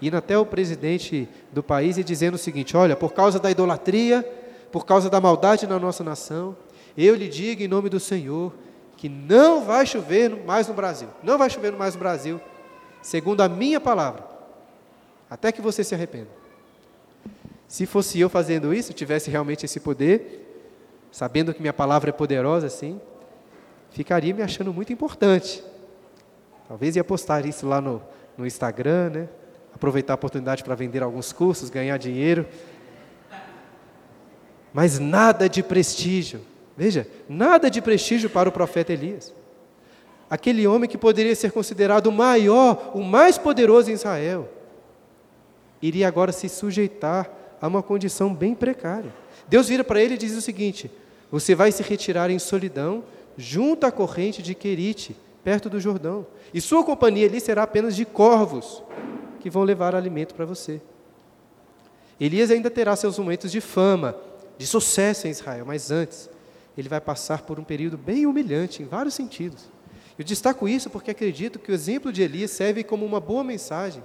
indo 0.00 0.16
até 0.16 0.36
o 0.36 0.44
presidente 0.44 1.28
do 1.52 1.62
país 1.62 1.96
e 1.96 2.04
dizendo 2.04 2.34
o 2.34 2.38
seguinte: 2.38 2.76
olha, 2.76 2.96
por 2.96 3.12
causa 3.12 3.38
da 3.38 3.50
idolatria, 3.50 4.22
por 4.70 4.84
causa 4.84 5.08
da 5.08 5.20
maldade 5.20 5.66
na 5.66 5.78
nossa 5.78 6.04
nação, 6.04 6.56
eu 6.96 7.14
lhe 7.14 7.28
digo 7.28 7.62
em 7.62 7.68
nome 7.68 7.88
do 7.88 8.00
Senhor 8.00 8.52
que 8.96 9.08
não 9.08 9.64
vai 9.64 9.84
chover 9.86 10.44
mais 10.44 10.68
no 10.68 10.74
Brasil, 10.74 11.08
não 11.22 11.36
vai 11.36 11.50
chover 11.50 11.72
mais 11.72 11.94
no 11.94 12.00
Brasil, 12.00 12.40
segundo 13.02 13.42
a 13.42 13.48
minha 13.48 13.80
palavra, 13.80 14.24
até 15.28 15.52
que 15.52 15.60
você 15.60 15.84
se 15.84 15.94
arrependa. 15.94 16.28
Se 17.68 17.84
fosse 17.84 18.18
eu 18.18 18.30
fazendo 18.30 18.72
isso, 18.72 18.92
tivesse 18.92 19.30
realmente 19.30 19.66
esse 19.66 19.80
poder, 19.80 20.64
sabendo 21.10 21.52
que 21.52 21.60
minha 21.60 21.72
palavra 21.72 22.10
é 22.10 22.12
poderosa 22.12 22.68
assim, 22.68 23.00
ficaria 23.90 24.32
me 24.32 24.42
achando 24.42 24.72
muito 24.72 24.92
importante. 24.92 25.62
Talvez 26.68 26.96
ia 26.96 27.04
postar 27.04 27.44
isso 27.44 27.66
lá 27.66 27.80
no, 27.80 28.02
no 28.36 28.46
Instagram, 28.46 29.10
né? 29.10 29.28
aproveitar 29.74 30.14
a 30.14 30.16
oportunidade 30.16 30.64
para 30.64 30.74
vender 30.74 31.02
alguns 31.02 31.32
cursos, 31.32 31.70
ganhar 31.70 31.98
dinheiro. 31.98 32.46
Mas 34.72 34.98
nada 34.98 35.48
de 35.48 35.62
prestígio 35.62 36.40
Veja, 36.76 37.08
nada 37.28 37.70
de 37.70 37.80
prestígio 37.80 38.28
para 38.28 38.48
o 38.48 38.52
profeta 38.52 38.92
Elias. 38.92 39.32
Aquele 40.28 40.66
homem 40.66 40.88
que 40.88 40.98
poderia 40.98 41.34
ser 41.34 41.50
considerado 41.50 42.08
o 42.08 42.12
maior, 42.12 42.92
o 42.94 43.02
mais 43.02 43.38
poderoso 43.38 43.90
em 43.90 43.94
Israel, 43.94 44.48
iria 45.80 46.06
agora 46.06 46.32
se 46.32 46.48
sujeitar 46.48 47.30
a 47.60 47.66
uma 47.66 47.82
condição 47.82 48.34
bem 48.34 48.54
precária. 48.54 49.14
Deus 49.48 49.68
vira 49.68 49.82
para 49.82 50.02
ele 50.02 50.14
e 50.14 50.18
diz 50.18 50.36
o 50.36 50.42
seguinte: 50.42 50.90
Você 51.30 51.54
vai 51.54 51.72
se 51.72 51.82
retirar 51.82 52.28
em 52.28 52.38
solidão 52.38 53.04
junto 53.38 53.86
à 53.86 53.92
corrente 53.92 54.42
de 54.42 54.54
Querite, 54.54 55.16
perto 55.46 55.70
do 55.70 55.78
Jordão, 55.78 56.26
e 56.52 56.60
sua 56.60 56.82
companhia 56.82 57.28
ali 57.28 57.40
será 57.40 57.62
apenas 57.62 57.94
de 57.94 58.04
corvos 58.04 58.82
que 59.38 59.48
vão 59.48 59.62
levar 59.62 59.94
alimento 59.94 60.34
para 60.34 60.44
você. 60.44 60.82
Elias 62.18 62.50
ainda 62.50 62.68
terá 62.68 62.96
seus 62.96 63.16
momentos 63.16 63.52
de 63.52 63.60
fama, 63.60 64.16
de 64.58 64.66
sucesso 64.66 65.28
em 65.28 65.30
Israel, 65.30 65.64
mas 65.64 65.92
antes 65.92 66.28
ele 66.76 66.88
vai 66.88 67.00
passar 67.00 67.42
por 67.42 67.60
um 67.60 67.62
período 67.62 67.96
bem 67.96 68.26
humilhante 68.26 68.82
em 68.82 68.86
vários 68.86 69.14
sentidos. 69.14 69.70
Eu 70.18 70.24
destaco 70.24 70.66
isso 70.66 70.90
porque 70.90 71.12
acredito 71.12 71.60
que 71.60 71.70
o 71.70 71.74
exemplo 71.74 72.12
de 72.12 72.22
Elias 72.22 72.50
serve 72.50 72.82
como 72.82 73.06
uma 73.06 73.20
boa 73.20 73.44
mensagem 73.44 74.02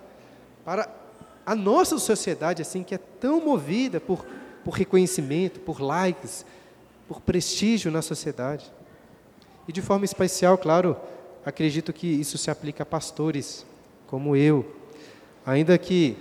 para 0.63 0.87
a 1.43 1.55
nossa 1.55 1.97
sociedade, 1.97 2.61
assim, 2.61 2.83
que 2.83 2.93
é 2.93 2.99
tão 3.19 3.43
movida 3.43 3.99
por, 3.99 4.23
por 4.63 4.75
reconhecimento, 4.75 5.59
por 5.61 5.81
likes, 5.81 6.45
por 7.07 7.19
prestígio 7.19 7.89
na 7.89 8.03
sociedade. 8.03 8.71
E 9.67 9.71
de 9.71 9.81
forma 9.81 10.05
especial, 10.05 10.55
claro, 10.55 10.97
acredito 11.45 11.91
que 11.91 12.07
isso 12.07 12.37
se 12.37 12.51
aplica 12.51 12.83
a 12.83 12.85
pastores 12.85 13.65
como 14.07 14.35
eu. 14.35 14.65
Ainda 15.45 15.77
que 15.77 16.17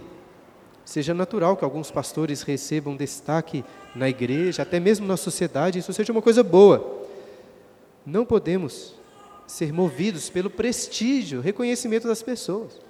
seja 0.85 1.13
natural 1.13 1.57
que 1.57 1.65
alguns 1.65 1.91
pastores 1.91 2.43
recebam 2.43 2.97
destaque 2.97 3.65
na 3.95 4.09
igreja, 4.09 4.63
até 4.63 4.81
mesmo 4.81 5.07
na 5.07 5.17
sociedade, 5.17 5.79
isso 5.79 5.93
seja 5.93 6.13
uma 6.13 6.23
coisa 6.23 6.43
boa. 6.43 7.07
Não 8.05 8.25
podemos 8.25 8.95
ser 9.47 9.73
movidos 9.73 10.31
pelo 10.31 10.49
prestígio, 10.49 11.41
reconhecimento 11.41 12.07
das 12.07 12.23
pessoas. 12.23 12.81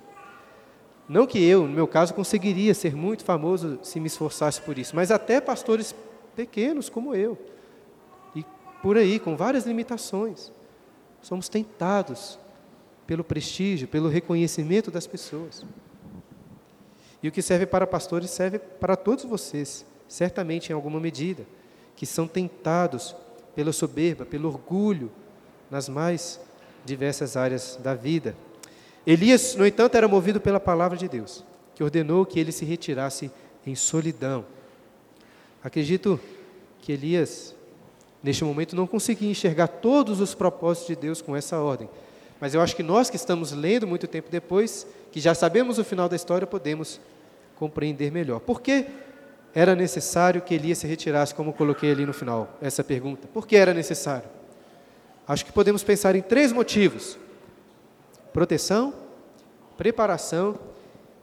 Não 1.08 1.26
que 1.26 1.42
eu, 1.42 1.66
no 1.66 1.72
meu 1.72 1.88
caso, 1.88 2.14
conseguiria 2.14 2.72
ser 2.72 2.94
muito 2.94 3.24
famoso 3.24 3.80
se 3.82 3.98
me 3.98 4.06
esforçasse 4.06 4.60
por 4.60 4.78
isso, 4.78 4.94
mas 4.94 5.10
até 5.10 5.40
pastores 5.40 5.94
pequenos 6.36 6.88
como 6.88 7.14
eu, 7.14 7.36
e 8.34 8.44
por 8.80 8.96
aí, 8.96 9.18
com 9.18 9.36
várias 9.36 9.66
limitações, 9.66 10.52
somos 11.22 11.48
tentados 11.48 12.38
pelo 13.06 13.24
prestígio, 13.24 13.88
pelo 13.88 14.08
reconhecimento 14.08 14.90
das 14.90 15.06
pessoas. 15.06 15.64
E 17.22 17.28
o 17.28 17.32
que 17.32 17.42
serve 17.42 17.66
para 17.66 17.86
pastores 17.86 18.30
serve 18.30 18.58
para 18.58 18.96
todos 18.96 19.24
vocês, 19.24 19.84
certamente 20.08 20.70
em 20.70 20.72
alguma 20.72 20.98
medida, 20.98 21.44
que 21.96 22.06
são 22.06 22.26
tentados 22.26 23.14
pela 23.54 23.72
soberba, 23.72 24.24
pelo 24.24 24.48
orgulho, 24.48 25.10
nas 25.70 25.88
mais 25.88 26.40
diversas 26.84 27.36
áreas 27.36 27.78
da 27.82 27.94
vida. 27.94 28.34
Elias, 29.06 29.54
no 29.54 29.66
entanto, 29.66 29.96
era 29.96 30.08
movido 30.08 30.40
pela 30.40 30.60
palavra 30.60 30.96
de 30.96 31.08
Deus, 31.08 31.44
que 31.74 31.82
ordenou 31.82 32.24
que 32.24 32.40
ele 32.40 32.52
se 32.52 32.64
retirasse 32.64 33.30
em 33.66 33.74
solidão. 33.74 34.44
Acredito 35.62 36.18
que 36.80 36.92
Elias, 36.92 37.54
neste 38.22 38.44
momento, 38.44 38.76
não 38.76 38.86
conseguia 38.86 39.30
enxergar 39.30 39.68
todos 39.68 40.20
os 40.20 40.34
propósitos 40.34 40.88
de 40.88 40.96
Deus 40.96 41.22
com 41.22 41.36
essa 41.36 41.58
ordem. 41.58 41.88
Mas 42.40 42.54
eu 42.54 42.60
acho 42.60 42.74
que 42.74 42.82
nós 42.82 43.10
que 43.10 43.16
estamos 43.16 43.52
lendo 43.52 43.86
muito 43.86 44.06
tempo 44.06 44.28
depois, 44.30 44.86
que 45.12 45.20
já 45.20 45.34
sabemos 45.34 45.78
o 45.78 45.84
final 45.84 46.08
da 46.08 46.16
história, 46.16 46.46
podemos 46.46 47.00
compreender 47.56 48.10
melhor. 48.10 48.40
Por 48.40 48.60
que 48.60 48.86
era 49.54 49.74
necessário 49.74 50.40
que 50.40 50.54
Elias 50.54 50.78
se 50.78 50.86
retirasse, 50.86 51.34
como 51.34 51.52
coloquei 51.52 51.90
ali 51.90 52.06
no 52.06 52.12
final, 52.12 52.56
essa 52.62 52.82
pergunta? 52.82 53.28
Por 53.32 53.46
que 53.46 53.56
era 53.56 53.74
necessário? 53.74 54.28
Acho 55.26 55.44
que 55.44 55.52
podemos 55.52 55.82
pensar 55.82 56.16
em 56.16 56.22
três 56.22 56.52
motivos: 56.52 57.18
proteção, 58.32 58.94
preparação 59.76 60.58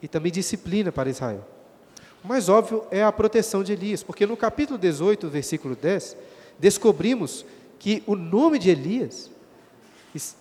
e 0.01 0.07
também 0.07 0.31
disciplina 0.31 0.91
para 0.91 1.09
Israel. 1.09 1.43
O 2.23 2.27
mais 2.27 2.49
óbvio 2.49 2.83
é 2.91 3.03
a 3.03 3.11
proteção 3.11 3.63
de 3.63 3.73
Elias, 3.73 4.03
porque 4.03 4.25
no 4.25 4.37
capítulo 4.37 4.77
18, 4.77 5.29
versículo 5.29 5.75
10, 5.75 6.17
descobrimos 6.59 7.45
que 7.79 8.03
o 8.05 8.15
nome 8.15 8.59
de 8.59 8.69
Elias 8.69 9.31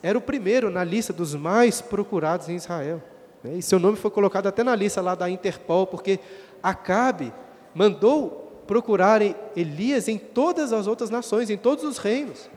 era 0.03 0.17
o 0.17 0.23
primeiro 0.23 0.71
na 0.71 0.83
lista 0.83 1.13
dos 1.13 1.35
mais 1.35 1.81
procurados 1.81 2.49
em 2.49 2.57
Israel. 2.57 3.03
Né? 3.43 3.55
E 3.57 3.63
seu 3.63 3.79
nome 3.79 3.97
foi 3.97 4.11
colocado 4.11 4.47
até 4.47 4.63
na 4.63 4.75
lista 4.75 5.01
lá 5.01 5.15
da 5.15 5.29
Interpol, 5.29 5.87
porque 5.87 6.19
Acabe 6.63 7.33
mandou 7.75 8.65
procurarem 8.67 9.37
Elias 9.55 10.09
em 10.09 10.19
todas 10.19 10.73
as 10.73 10.87
outras 10.87 11.11
nações, 11.11 11.51
em 11.51 11.57
todos 11.57 11.85
os 11.85 11.99
reinos. 11.99 12.51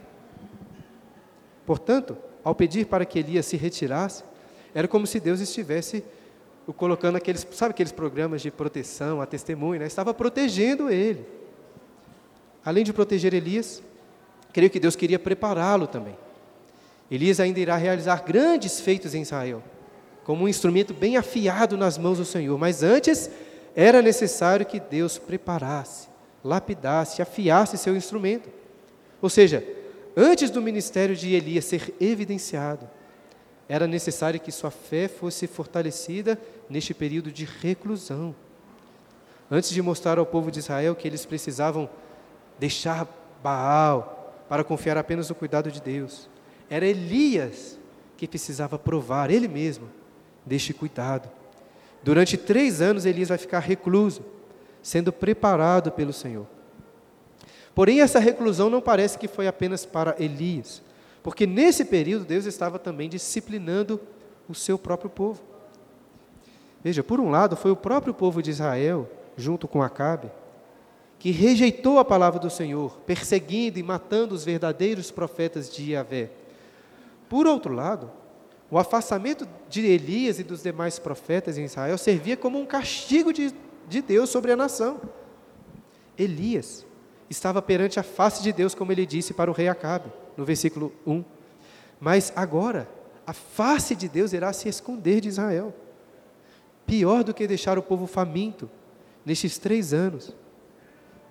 Portanto, 1.65 2.17
ao 2.43 2.55
pedir 2.55 2.87
para 2.87 3.05
que 3.05 3.19
Elias 3.19 3.45
se 3.45 3.57
retirasse, 3.57 4.23
era 4.73 4.87
como 4.87 5.05
se 5.05 5.19
Deus 5.19 5.39
estivesse 5.39 6.03
o 6.65 6.73
colocando 6.73 7.15
aqueles, 7.15 7.45
sabe 7.51 7.71
aqueles 7.71 7.91
programas 7.91 8.41
de 8.41 8.49
proteção, 8.49 9.21
a 9.21 9.25
testemunha, 9.25 9.81
né? 9.81 9.87
estava 9.87 10.13
protegendo 10.13 10.89
ele. 10.89 11.25
Além 12.63 12.83
de 12.83 12.93
proteger 12.93 13.33
Elias, 13.33 13.81
creio 14.53 14.69
que 14.69 14.79
Deus 14.79 14.95
queria 14.95 15.19
prepará-lo 15.19 15.87
também. 15.87 16.17
Elias 17.09 17.39
ainda 17.39 17.59
irá 17.59 17.75
realizar 17.75 18.23
grandes 18.23 18.79
feitos 18.79 19.15
em 19.15 19.21
Israel, 19.21 19.63
como 20.23 20.43
um 20.43 20.47
instrumento 20.47 20.93
bem 20.93 21.17
afiado 21.17 21.75
nas 21.75 21.97
mãos 21.97 22.17
do 22.17 22.25
Senhor, 22.25 22.57
mas 22.57 22.83
antes 22.83 23.29
era 23.75 24.01
necessário 24.01 24.65
que 24.65 24.79
Deus 24.79 25.17
preparasse, 25.17 26.07
lapidasse, 26.43 27.21
afiasse 27.21 27.77
seu 27.77 27.95
instrumento. 27.95 28.49
Ou 29.21 29.29
seja, 29.29 29.65
antes 30.15 30.49
do 30.49 30.61
ministério 30.61 31.15
de 31.15 31.33
Elias 31.33 31.65
ser 31.65 31.93
evidenciado, 31.99 32.87
era 33.67 33.85
necessário 33.85 34.39
que 34.39 34.51
sua 34.51 34.71
fé 34.71 35.07
fosse 35.07 35.45
fortalecida 35.45 36.39
neste 36.69 36.93
período 36.93 37.31
de 37.31 37.45
reclusão. 37.45 38.35
Antes 39.49 39.69
de 39.69 39.81
mostrar 39.81 40.17
ao 40.17 40.25
povo 40.25 40.51
de 40.51 40.59
Israel 40.59 40.95
que 40.95 41.07
eles 41.07 41.25
precisavam 41.25 41.89
deixar 42.59 43.07
Baal 43.41 44.43
para 44.49 44.63
confiar 44.63 44.97
apenas 44.97 45.29
no 45.29 45.35
cuidado 45.35 45.71
de 45.71 45.81
Deus, 45.81 46.29
era 46.69 46.85
Elias 46.85 47.79
que 48.17 48.27
precisava 48.27 48.77
provar, 48.77 49.31
ele 49.31 49.47
mesmo, 49.47 49.89
deste 50.45 50.73
cuidado. 50.73 51.29
Durante 52.03 52.37
três 52.37 52.81
anos, 52.81 53.05
Elias 53.05 53.29
vai 53.29 53.37
ficar 53.37 53.59
recluso, 53.59 54.23
sendo 54.81 55.11
preparado 55.11 55.91
pelo 55.91 56.11
Senhor. 56.11 56.45
Porém, 57.73 58.01
essa 58.01 58.19
reclusão 58.19 58.69
não 58.69 58.81
parece 58.81 59.17
que 59.17 59.27
foi 59.27 59.47
apenas 59.47 59.85
para 59.85 60.15
Elias, 60.19 60.81
porque 61.23 61.47
nesse 61.47 61.85
período 61.85 62.25
Deus 62.25 62.45
estava 62.45 62.77
também 62.77 63.07
disciplinando 63.07 63.99
o 64.47 64.55
seu 64.55 64.77
próprio 64.77 65.09
povo. 65.09 65.41
Veja, 66.83 67.03
por 67.03 67.19
um 67.19 67.29
lado, 67.29 67.55
foi 67.55 67.71
o 67.71 67.75
próprio 67.75 68.13
povo 68.13 68.41
de 68.41 68.49
Israel, 68.49 69.09
junto 69.37 69.67
com 69.67 69.81
Acabe, 69.81 70.31
que 71.19 71.31
rejeitou 71.31 71.99
a 71.99 72.05
palavra 72.05 72.39
do 72.39 72.49
Senhor, 72.49 72.97
perseguindo 73.05 73.77
e 73.77 73.83
matando 73.83 74.33
os 74.33 74.45
verdadeiros 74.45 75.11
profetas 75.11 75.69
de 75.69 75.91
Yahvé. 75.91 76.31
Por 77.27 77.45
outro 77.45 77.73
lado, 77.73 78.09
o 78.71 78.79
afastamento 78.79 79.47
de 79.67 79.85
Elias 79.85 80.39
e 80.39 80.43
dos 80.43 80.63
demais 80.63 80.97
profetas 80.97 81.57
em 81.57 81.65
Israel 81.65 81.97
servia 81.97 82.37
como 82.37 82.57
um 82.57 82.65
castigo 82.65 83.33
de, 83.33 83.53
de 83.87 84.01
Deus 84.01 84.29
sobre 84.29 84.53
a 84.53 84.55
nação. 84.55 85.01
Elias 86.17 86.85
estava 87.29 87.61
perante 87.61 87.99
a 87.99 88.03
face 88.03 88.41
de 88.41 88.53
Deus, 88.53 88.73
como 88.73 88.91
ele 88.91 89.05
disse 89.05 89.33
para 89.33 89.51
o 89.51 89.53
rei 89.53 89.67
Acabe, 89.67 90.09
no 90.37 90.45
versículo 90.45 90.93
1. 91.05 91.23
Mas 91.99 92.31
agora, 92.33 92.87
a 93.27 93.33
face 93.33 93.93
de 93.93 94.07
Deus 94.07 94.31
irá 94.31 94.53
se 94.53 94.69
esconder 94.69 95.19
de 95.19 95.27
Israel. 95.27 95.75
Pior 96.85 97.23
do 97.23 97.33
que 97.33 97.45
deixar 97.45 97.77
o 97.77 97.83
povo 97.83 98.07
faminto 98.07 98.69
nestes 99.25 99.57
três 99.57 99.93
anos. 99.93 100.33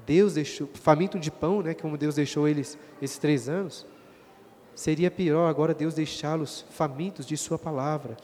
Deus 0.09 0.33
deixou, 0.33 0.67
faminto 0.73 1.19
de 1.19 1.31
pão, 1.31 1.61
né, 1.61 1.75
como 1.75 1.99
Deus 1.99 2.15
deixou 2.15 2.49
eles 2.49 2.79
esses 3.03 3.19
três 3.19 3.47
anos. 3.47 3.85
Seria 4.75 5.11
pior 5.11 5.47
agora 5.47 5.75
Deus 5.75 5.93
deixá-los 5.93 6.65
famintos 6.71 7.27
de 7.27 7.37
Sua 7.37 7.59
palavra. 7.59 8.17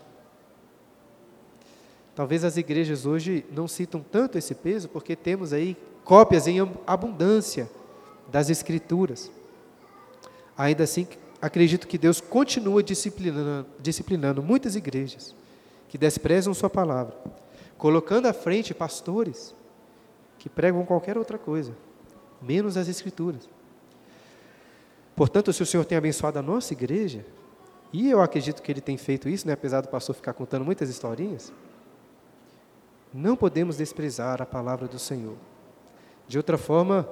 Talvez 2.15 2.43
as 2.43 2.57
igrejas 2.57 3.05
hoje 3.05 3.45
não 3.53 3.69
citam 3.69 4.01
tanto 4.01 4.39
esse 4.39 4.55
peso, 4.55 4.89
porque 4.89 5.15
temos 5.15 5.53
aí 5.53 5.77
cópias 6.05 6.47
em 6.47 6.59
abundância 6.87 7.69
das 8.33 8.49
Escrituras. 8.49 9.31
Ainda 10.57 10.85
assim, 10.85 11.07
acredito 11.39 11.87
que 11.87 11.99
Deus 11.99 12.19
continua 12.19 12.83
disciplinando, 12.83 13.67
disciplinando 13.79 14.43
muitas 14.43 14.75
igrejas 14.75 15.37
que 15.91 15.99
desprezam 15.99 16.55
Sua 16.55 16.71
palavra, 16.71 17.15
colocando 17.77 18.25
à 18.25 18.33
frente 18.33 18.73
pastores 18.73 19.55
que 20.45 20.49
pregam 20.51 20.85
qualquer 20.85 21.17
outra 21.17 21.39
coisa, 21.39 21.75
menos 22.43 22.77
as 22.77 22.87
Escrituras. 22.87 23.49
Portanto, 25.17 25.51
se 25.55 25.63
o 25.63 25.67
Senhor 25.67 25.87
tem 25.87 25.97
abençoado 25.97 26.39
a 26.39 26.43
nossa 26.43 26.75
igreja, 26.75 27.25
e 27.91 28.11
eu 28.11 28.21
acredito 28.21 28.61
que 28.61 28.71
Ele 28.71 28.83
tem 28.83 28.99
feito 28.99 29.27
isso, 29.27 29.47
né, 29.47 29.55
apesar 29.55 29.81
do 29.81 29.89
pastor 29.89 30.15
ficar 30.15 30.35
contando 30.35 30.63
muitas 30.63 30.91
historinhas, 30.91 31.51
não 33.11 33.35
podemos 33.35 33.79
desprezar 33.79 34.43
a 34.43 34.45
palavra 34.45 34.87
do 34.87 34.99
Senhor. 34.99 35.35
De 36.29 36.37
outra 36.37 36.59
forma, 36.59 37.09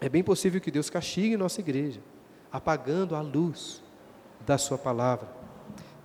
é 0.00 0.08
bem 0.08 0.22
possível 0.22 0.58
que 0.58 0.70
Deus 0.70 0.88
castigue 0.88 1.36
nossa 1.36 1.60
igreja, 1.60 2.00
apagando 2.50 3.14
a 3.14 3.20
luz 3.20 3.82
da 4.46 4.56
Sua 4.56 4.78
palavra. 4.78 5.28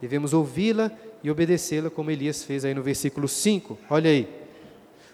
Devemos 0.02 0.34
ouvi-la 0.34 0.92
e 1.24 1.32
obedecê-la, 1.32 1.90
como 1.90 2.12
Elias 2.12 2.44
fez 2.44 2.66
aí 2.66 2.74
no 2.74 2.84
versículo 2.84 3.30
5. 3.30 3.78
Olha 3.90 4.10
aí. 4.10 4.28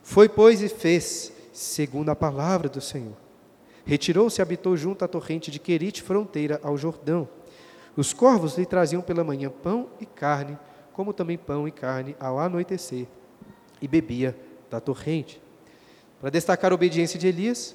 Foi, 0.02 0.28
pois, 0.30 0.62
e 0.62 0.70
fez, 0.70 1.35
segundo 1.56 2.10
a 2.10 2.16
palavra 2.16 2.68
do 2.68 2.82
Senhor. 2.82 3.16
Retirou-se 3.86 4.42
e 4.42 4.42
habitou 4.42 4.76
junto 4.76 5.06
à 5.06 5.08
torrente 5.08 5.50
de 5.50 5.58
Querite, 5.58 6.04
fronteira 6.04 6.60
ao 6.62 6.78
Jordão. 6.78 7.30
Os 7.96 8.12
corvos 8.12 8.58
lhe 8.58 8.66
traziam 8.66 9.02
pela 9.02 9.24
manhã 9.24 9.50
pão 9.50 9.88
e 10.02 10.06
carne, 10.06 10.60
como 10.92 11.14
também 11.14 11.38
pão 11.38 11.66
e 11.66 11.72
carne 11.72 12.14
ao 12.20 12.38
anoitecer, 12.40 13.08
e 13.82 13.88
bebia 13.88 14.38
da 14.70 14.82
torrente. 14.82 15.42
Para 16.20 16.30
destacar 16.30 16.74
a 16.74 16.76
obediência 16.76 17.18
de 17.18 17.28
Elias, 17.28 17.74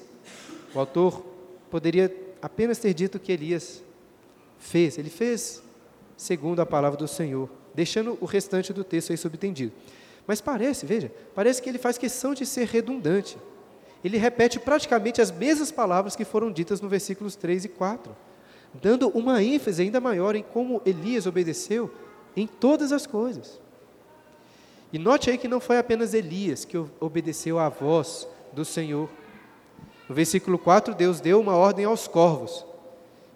o 0.75 0.79
autor 0.79 1.25
poderia 1.71 2.15
apenas 2.39 2.77
ter 2.77 2.93
dito 2.93 3.19
que 3.19 3.31
Elias 3.31 3.81
fez. 4.59 4.99
Ele 4.99 5.09
fez 5.09 5.63
segundo 6.15 6.59
a 6.59 6.67
palavra 6.67 6.99
do 6.99 7.07
Senhor, 7.07 7.49
deixando 7.73 8.15
o 8.21 8.25
restante 8.25 8.71
do 8.73 8.83
texto 8.83 9.09
aí 9.09 9.17
subentendido. 9.17 9.73
Mas 10.27 10.39
parece, 10.39 10.85
veja, 10.85 11.11
parece 11.33 11.59
que 11.59 11.67
ele 11.67 11.79
faz 11.79 11.97
questão 11.97 12.35
de 12.35 12.45
ser 12.45 12.67
redundante 12.67 13.39
ele 14.03 14.17
repete 14.17 14.59
praticamente 14.59 15.21
as 15.21 15.31
mesmas 15.31 15.71
palavras 15.71 16.15
que 16.15 16.25
foram 16.25 16.51
ditas 16.51 16.81
no 16.81 16.89
versículos 16.89 17.35
3 17.35 17.65
e 17.65 17.69
4, 17.69 18.15
dando 18.73 19.09
uma 19.09 19.43
ênfase 19.43 19.81
ainda 19.81 19.99
maior 19.99 20.35
em 20.35 20.43
como 20.43 20.81
Elias 20.85 21.25
obedeceu 21.25 21.91
em 22.35 22.47
todas 22.47 22.91
as 22.91 23.05
coisas. 23.05 23.59
E 24.93 24.99
note 24.99 25.29
aí 25.29 25.37
que 25.37 25.47
não 25.47 25.59
foi 25.59 25.77
apenas 25.77 26.13
Elias 26.13 26.65
que 26.65 26.77
obedeceu 26.99 27.59
à 27.59 27.69
voz 27.69 28.27
do 28.51 28.65
Senhor. 28.65 29.09
No 30.09 30.15
versículo 30.15 30.57
4, 30.57 30.93
Deus 30.93 31.21
deu 31.21 31.39
uma 31.39 31.55
ordem 31.55 31.85
aos 31.85 32.07
corvos. 32.07 32.65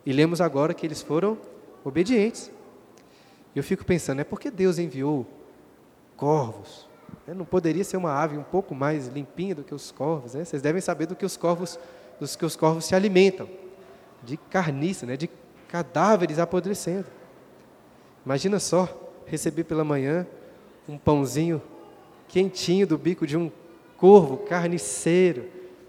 E 0.05 0.11
lemos 0.11 0.41
agora 0.41 0.73
que 0.73 0.85
eles 0.85 1.01
foram 1.01 1.37
obedientes. 1.83 2.51
Eu 3.55 3.63
fico 3.63 3.85
pensando, 3.85 4.19
é 4.19 4.23
porque 4.25 4.51
Deus 4.51 4.77
enviou 4.77 5.25
corvos? 6.17 6.84
Não 7.33 7.45
poderia 7.45 7.83
ser 7.83 7.97
uma 7.97 8.11
ave 8.11 8.37
um 8.37 8.43
pouco 8.43 8.75
mais 8.75 9.07
limpinha 9.07 9.55
do 9.55 9.63
que 9.63 9.73
os 9.73 9.91
corvos. 9.91 10.35
Né? 10.35 10.45
Vocês 10.45 10.61
devem 10.61 10.81
saber 10.81 11.07
do 11.07 11.15
que 11.15 11.25
os 11.25 11.35
corvos, 11.35 11.79
dos 12.19 12.35
que 12.35 12.45
os 12.45 12.55
corvos 12.55 12.85
se 12.85 12.93
alimentam, 12.93 13.49
de 14.23 14.37
carniça, 14.37 15.05
né? 15.05 15.17
de 15.17 15.29
cadáveres 15.67 16.37
apodrecendo. 16.37 17.07
Imagina 18.23 18.59
só 18.59 18.87
receber 19.25 19.63
pela 19.63 19.83
manhã 19.83 20.27
um 20.87 20.97
pãozinho 20.97 21.61
quentinho 22.27 22.85
do 22.85 22.97
bico 22.97 23.25
de 23.25 23.35
um 23.35 23.51
corvo 23.97 24.37
carniceiro, 24.37 25.45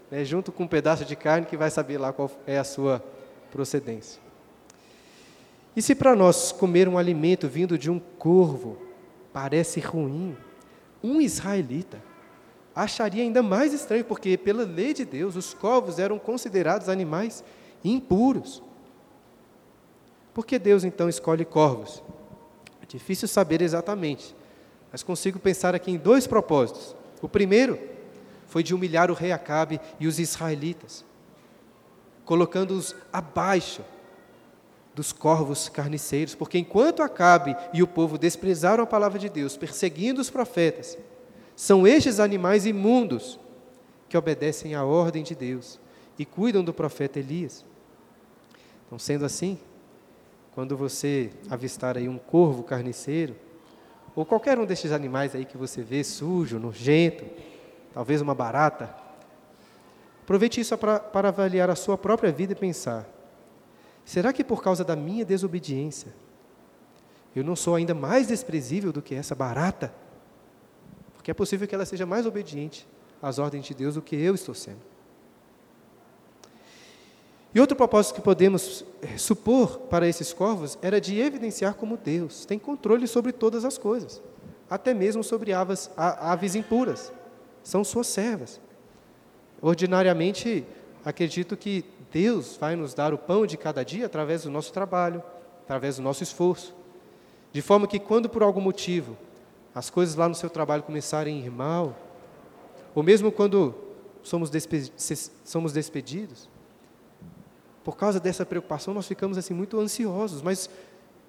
né? 0.09 0.25
junto 0.25 0.51
com 0.51 0.63
um 0.63 0.67
pedaço 0.67 1.05
de 1.05 1.15
carne 1.15 1.45
que 1.45 1.57
vai 1.57 1.69
saber 1.69 1.99
lá 1.99 2.11
qual 2.11 2.31
é 2.47 2.57
a 2.57 2.63
sua 2.63 3.03
procedência. 3.51 4.19
E 5.75 5.81
se 5.83 5.93
para 5.93 6.15
nós 6.15 6.51
comer 6.51 6.87
um 6.87 6.97
alimento 6.97 7.47
vindo 7.47 7.77
de 7.77 7.91
um 7.91 7.99
corvo 7.99 8.77
parece 9.31 9.79
ruim, 9.79 10.35
um 11.07 11.21
israelita 11.21 12.01
acharia 12.75 13.23
ainda 13.23 13.41
mais 13.41 13.73
estranho, 13.73 14.05
porque, 14.05 14.37
pela 14.37 14.63
lei 14.63 14.93
de 14.93 15.03
Deus, 15.03 15.35
os 15.35 15.53
corvos 15.53 15.97
eram 15.97 16.19
considerados 16.19 16.89
animais 16.89 17.43
impuros. 17.83 18.61
Por 20.33 20.45
que 20.45 20.59
Deus 20.59 20.83
então 20.83 21.09
escolhe 21.09 21.43
corvos? 21.43 22.03
É 22.81 22.85
difícil 22.85 23.27
saber 23.27 23.61
exatamente, 23.61 24.35
mas 24.91 25.01
consigo 25.01 25.39
pensar 25.39 25.73
aqui 25.73 25.89
em 25.89 25.97
dois 25.97 26.27
propósitos. 26.27 26.95
O 27.21 27.27
primeiro 27.27 27.79
foi 28.45 28.61
de 28.61 28.75
humilhar 28.75 29.09
o 29.09 29.15
rei 29.15 29.31
Acabe 29.31 29.81
e 29.99 30.07
os 30.07 30.19
israelitas, 30.19 31.03
colocando-os 32.23 32.95
abaixo 33.11 33.81
dos 34.97 35.13
corvos 35.13 35.69
carniceiros, 35.69 36.33
porque 36.33 36.57
enquanto 36.57 37.03
Acabe 37.03 37.55
e 37.71 37.83
o 37.83 37.87
povo 37.87 38.17
desprezaram 38.17 38.83
a 38.83 38.87
palavra 38.87 39.19
de 39.19 39.29
Deus, 39.29 39.55
perseguindo 39.55 40.19
os 40.19 40.31
profetas, 40.31 40.97
são 41.55 41.85
estes 41.85 42.19
animais 42.19 42.65
imundos 42.65 43.39
que 44.09 44.17
obedecem 44.17 44.73
à 44.73 44.83
ordem 44.83 45.21
de 45.21 45.35
Deus 45.35 45.79
e 46.17 46.25
cuidam 46.25 46.63
do 46.63 46.73
profeta 46.73 47.19
Elias. 47.19 47.63
Então, 48.87 48.97
sendo 48.97 49.23
assim, 49.23 49.59
quando 50.55 50.75
você 50.75 51.29
avistar 51.47 51.95
aí 51.95 52.09
um 52.09 52.17
corvo 52.17 52.63
carniceiro, 52.63 53.35
ou 54.15 54.25
qualquer 54.25 54.57
um 54.57 54.65
destes 54.65 54.91
animais 54.91 55.35
aí 55.35 55.45
que 55.45 55.57
você 55.57 55.83
vê 55.83 56.03
sujo, 56.03 56.57
nojento, 56.57 57.23
talvez 57.93 58.19
uma 58.19 58.33
barata, 58.33 58.95
aproveite 60.23 60.59
isso 60.59 60.75
para, 60.75 60.99
para 60.99 61.27
avaliar 61.27 61.69
a 61.69 61.75
sua 61.75 61.99
própria 61.99 62.31
vida 62.31 62.53
e 62.53 62.55
pensar: 62.55 63.07
Será 64.07 64.31
que 64.31 64.41
por 64.41 64.63
causa 64.63 64.85
da 64.85 64.95
minha 64.95 65.25
desobediência, 65.25 66.15
eu 67.35 67.43
não 67.43 67.57
sou 67.57 67.75
ainda 67.75 67.93
mais 67.93 68.25
desprezível 68.25 68.93
do 68.93 69.01
que 69.01 69.13
essa 69.13 69.35
barata? 69.35 69.93
Porque 71.13 71.29
é 71.29 71.33
possível 71.33 71.67
que 71.67 71.75
ela 71.75 71.85
seja 71.85 72.05
mais 72.05 72.25
obediente 72.25 72.87
às 73.21 73.37
ordens 73.37 73.65
de 73.65 73.73
Deus 73.73 73.95
do 73.95 74.01
que 74.01 74.15
eu 74.15 74.33
estou 74.33 74.55
sendo. 74.55 74.79
E 77.53 77.59
outro 77.59 77.75
propósito 77.75 78.15
que 78.15 78.21
podemos 78.21 78.85
eh, 79.01 79.17
supor 79.17 79.77
para 79.89 80.07
esses 80.07 80.31
corvos 80.31 80.79
era 80.81 81.01
de 81.01 81.19
evidenciar 81.19 81.73
como 81.73 81.97
Deus 81.97 82.45
tem 82.45 82.57
controle 82.57 83.07
sobre 83.07 83.33
todas 83.33 83.65
as 83.65 83.77
coisas, 83.77 84.21
até 84.69 84.93
mesmo 84.93 85.21
sobre 85.21 85.51
aves, 85.51 85.91
aves 85.97 86.55
impuras. 86.55 87.11
São 87.61 87.83
suas 87.83 88.07
servas. 88.07 88.61
Ordinariamente, 89.61 90.65
acredito 91.03 91.57
que 91.57 91.83
Deus 92.11 92.57
vai 92.57 92.75
nos 92.75 92.93
dar 92.93 93.13
o 93.13 93.17
pão 93.17 93.45
de 93.45 93.57
cada 93.57 93.83
dia 93.83 94.05
através 94.05 94.43
do 94.43 94.49
nosso 94.49 94.71
trabalho, 94.71 95.21
através 95.63 95.97
do 95.97 96.01
nosso 96.01 96.23
esforço. 96.23 96.75
De 97.51 97.61
forma 97.61 97.87
que, 97.87 97.99
quando 97.99 98.29
por 98.29 98.43
algum 98.43 98.61
motivo 98.61 99.17
as 99.73 99.89
coisas 99.89 100.15
lá 100.15 100.27
no 100.27 100.35
seu 100.35 100.49
trabalho 100.49 100.83
começarem 100.83 101.41
a 101.41 101.45
ir 101.45 101.51
mal, 101.51 101.95
ou 102.95 103.03
mesmo 103.03 103.31
quando 103.31 103.75
somos, 104.23 104.49
despe 104.49 104.91
somos 105.43 105.73
despedidos, 105.73 106.49
por 107.83 107.95
causa 107.95 108.19
dessa 108.19 108.45
preocupação, 108.45 108.93
nós 108.93 109.07
ficamos 109.07 109.37
assim 109.37 109.53
muito 109.53 109.79
ansiosos. 109.79 110.41
Mas 110.41 110.69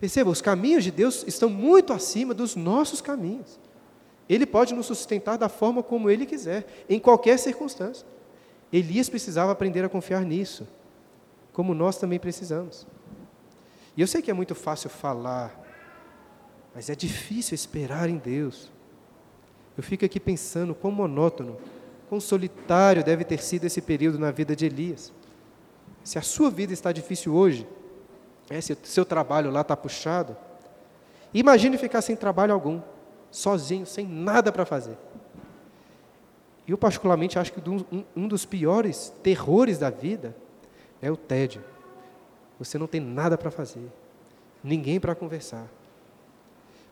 perceba, 0.01 0.29
os 0.31 0.41
caminhos 0.41 0.83
de 0.83 0.91
Deus 0.91 1.25
estão 1.27 1.49
muito 1.49 1.93
acima 1.93 2.35
dos 2.35 2.57
nossos 2.57 3.01
caminhos. 3.01 3.61
Ele 4.29 4.45
pode 4.45 4.75
nos 4.75 4.87
sustentar 4.87 5.38
da 5.38 5.49
forma 5.49 5.83
como 5.83 6.11
Ele 6.11 6.27
quiser, 6.27 6.85
em 6.88 6.99
qualquer 6.99 7.38
circunstância. 7.38 8.05
Elias 8.72 9.09
precisava 9.09 9.52
aprender 9.52 9.85
a 9.85 9.88
confiar 9.88 10.22
nisso, 10.24 10.66
como 11.52 11.74
nós 11.74 11.96
também 11.96 12.18
precisamos. 12.18 12.87
E 13.96 14.00
eu 14.00 14.07
sei 14.07 14.22
que 14.22 14.31
é 14.31 14.35
muito 14.35 14.54
fácil 14.54 14.90
falar, 14.90 15.59
mas 16.74 16.90
é 16.90 16.94
difícil 16.94 17.54
esperar 17.54 18.09
em 18.09 18.16
Deus. 18.16 18.70
Eu 19.76 19.83
fico 19.83 20.04
aqui 20.04 20.20
pensando 20.20 20.74
quão 20.74 20.92
monótono, 20.92 21.57
quão 22.09 22.20
solitário 22.20 23.02
deve 23.02 23.24
ter 23.24 23.40
sido 23.40 23.64
esse 23.64 23.81
período 23.81 24.18
na 24.18 24.31
vida 24.31 24.54
de 24.54 24.66
Elias. 24.66 25.12
Se 26.04 26.18
a 26.18 26.22
sua 26.22 26.50
vida 26.50 26.72
está 26.72 26.92
difícil 26.92 27.35
hoje, 27.35 27.66
é, 28.50 28.61
se 28.61 28.72
o 28.72 28.78
seu 28.83 29.04
trabalho 29.04 29.50
lá 29.50 29.62
está 29.62 29.76
puxado, 29.76 30.37
imagine 31.35 31.76
ficar 31.76 32.00
sem 32.00 32.16
trabalho 32.16 32.52
algum, 32.52 32.81
sozinho, 33.31 33.85
sem 33.85 34.07
nada 34.07 34.52
para 34.52 34.64
fazer. 34.64 34.96
Eu, 36.68 36.76
particularmente, 36.76 37.38
acho 37.38 37.52
que 37.52 37.62
um 38.14 38.28
dos 38.28 38.44
piores 38.44 39.11
terrores 39.22 39.78
da 39.78 39.88
vida 39.88 40.37
é 41.00 41.11
o 41.11 41.16
tédio. 41.16 41.64
Você 42.59 42.76
não 42.76 42.87
tem 42.87 43.00
nada 43.00 43.38
para 43.38 43.50
fazer, 43.50 43.90
ninguém 44.62 45.00
para 45.00 45.14
conversar. 45.14 45.66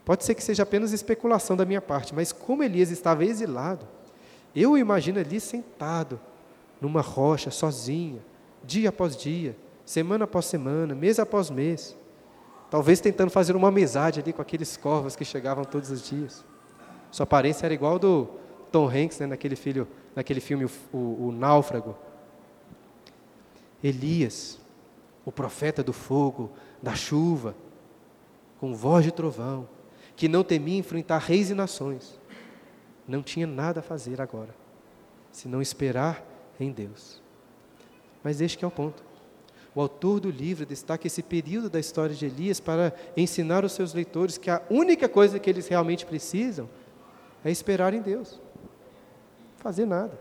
Pode 0.02 0.24
ser 0.24 0.34
que 0.34 0.42
seja 0.42 0.62
apenas 0.62 0.92
especulação 0.92 1.56
da 1.56 1.66
minha 1.66 1.82
parte, 1.82 2.14
mas 2.14 2.32
como 2.32 2.62
Elias 2.62 2.90
estava 2.90 3.24
exilado, 3.24 3.86
eu 4.54 4.78
imagino 4.78 5.18
ali 5.18 5.38
sentado, 5.38 6.18
numa 6.80 7.00
rocha, 7.00 7.50
sozinho, 7.50 8.22
dia 8.64 8.88
após 8.88 9.16
dia, 9.16 9.56
semana 9.84 10.24
após 10.24 10.46
semana, 10.46 10.94
mês 10.94 11.18
após 11.18 11.50
mês, 11.50 11.96
talvez 12.70 13.00
tentando 13.00 13.30
fazer 13.30 13.54
uma 13.54 13.68
amizade 13.68 14.20
ali 14.20 14.32
com 14.32 14.40
aqueles 14.40 14.76
corvos 14.76 15.16
que 15.16 15.24
chegavam 15.24 15.64
todos 15.64 15.90
os 15.90 16.02
dias. 16.02 16.44
Sua 17.10 17.24
aparência 17.24 17.66
era 17.66 17.74
igual 17.74 17.98
do 17.98 18.28
Tom 18.70 18.88
Hanks, 18.88 19.20
né, 19.20 19.26
naquele, 19.26 19.56
filho, 19.56 19.86
naquele 20.14 20.40
filme 20.40 20.64
o, 20.64 20.70
o, 20.92 21.28
o 21.28 21.32
Náufrago. 21.32 21.96
Elias, 23.82 24.58
o 25.24 25.32
profeta 25.32 25.82
do 25.82 25.92
fogo, 25.92 26.50
da 26.82 26.94
chuva, 26.94 27.54
com 28.58 28.74
voz 28.74 29.04
de 29.04 29.12
trovão, 29.12 29.68
que 30.14 30.28
não 30.28 30.42
temia 30.42 30.78
enfrentar 30.78 31.18
reis 31.18 31.50
e 31.50 31.54
nações, 31.54 32.18
não 33.06 33.22
tinha 33.22 33.46
nada 33.46 33.80
a 33.80 33.82
fazer 33.82 34.20
agora, 34.20 34.54
senão 35.30 35.60
esperar 35.60 36.24
em 36.58 36.72
Deus. 36.72 37.20
Mas 38.22 38.40
este 38.40 38.64
é 38.64 38.68
o 38.68 38.70
ponto. 38.70 39.04
O 39.74 39.80
autor 39.80 40.20
do 40.20 40.30
livro 40.30 40.64
destaca 40.64 41.06
esse 41.06 41.22
período 41.22 41.68
da 41.68 41.78
história 41.78 42.14
de 42.14 42.24
Elias 42.24 42.58
para 42.58 42.94
ensinar 43.14 43.62
os 43.62 43.72
seus 43.72 43.92
leitores 43.92 44.38
que 44.38 44.48
a 44.48 44.62
única 44.70 45.06
coisa 45.06 45.38
que 45.38 45.50
eles 45.50 45.68
realmente 45.68 46.06
precisam 46.06 46.68
é 47.44 47.50
esperar 47.50 47.92
em 47.92 48.00
Deus 48.00 48.40
fazer 49.66 49.84
nada. 49.84 50.16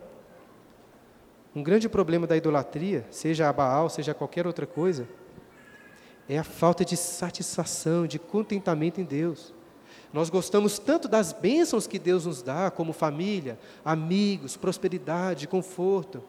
Um 1.56 1.62
grande 1.62 1.88
problema 1.88 2.26
da 2.26 2.36
idolatria, 2.36 3.06
seja 3.12 3.48
a 3.48 3.54
Baal, 3.54 3.92
seja 3.92 4.12
qualquer 4.12 4.48
outra 4.48 4.66
coisa, 4.66 5.08
é 6.28 6.40
a 6.40 6.44
falta 6.44 6.84
de 6.84 6.98
satisfação, 6.98 8.08
de 8.08 8.18
contentamento 8.18 9.00
em 9.00 9.04
Deus. 9.04 9.54
Nós 10.12 10.32
gostamos 10.32 10.80
tanto 10.80 11.08
das 11.08 11.32
bênçãos 11.32 11.86
que 11.86 12.00
Deus 12.00 12.26
nos 12.26 12.42
dá, 12.42 12.72
como 12.72 12.92
família, 12.92 13.60
amigos, 13.84 14.58
prosperidade, 14.58 15.48
conforto, 15.48 16.24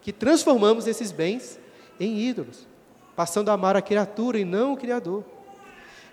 que 0.00 0.12
transformamos 0.12 0.88
esses 0.88 1.12
bens 1.12 1.56
em 2.00 2.18
ídolos, 2.18 2.66
passando 3.14 3.50
a 3.50 3.52
amar 3.52 3.76
a 3.76 3.82
criatura 3.82 4.40
e 4.40 4.44
não 4.44 4.72
o 4.72 4.76
Criador. 4.76 5.24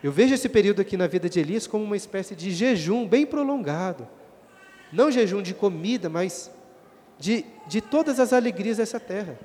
Eu 0.03 0.11
vejo 0.11 0.35
esse 0.35 0.47
período 0.47 0.81
aqui 0.81 0.95
na 0.95 1.07
vida 1.07 1.27
de 1.27 1.39
Elias 1.39 1.65
como 1.65 1.83
uma 1.83 1.97
espécie 1.97 2.35
de 2.35 2.51
jejum 2.51 3.07
bem 3.07 3.25
prolongado, 3.25 4.07
não 4.91 5.11
jejum 5.11 5.41
de 5.41 5.53
comida, 5.53 6.09
mas 6.09 6.51
de, 7.19 7.45
de 7.67 7.81
todas 7.81 8.19
as 8.19 8.31
alegrias 8.33 8.77
dessa 8.77 8.99
terra, 8.99 9.37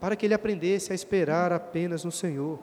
para 0.00 0.14
que 0.14 0.26
ele 0.26 0.34
aprendesse 0.34 0.92
a 0.92 0.94
esperar 0.94 1.52
apenas 1.52 2.04
no 2.04 2.12
Senhor. 2.12 2.58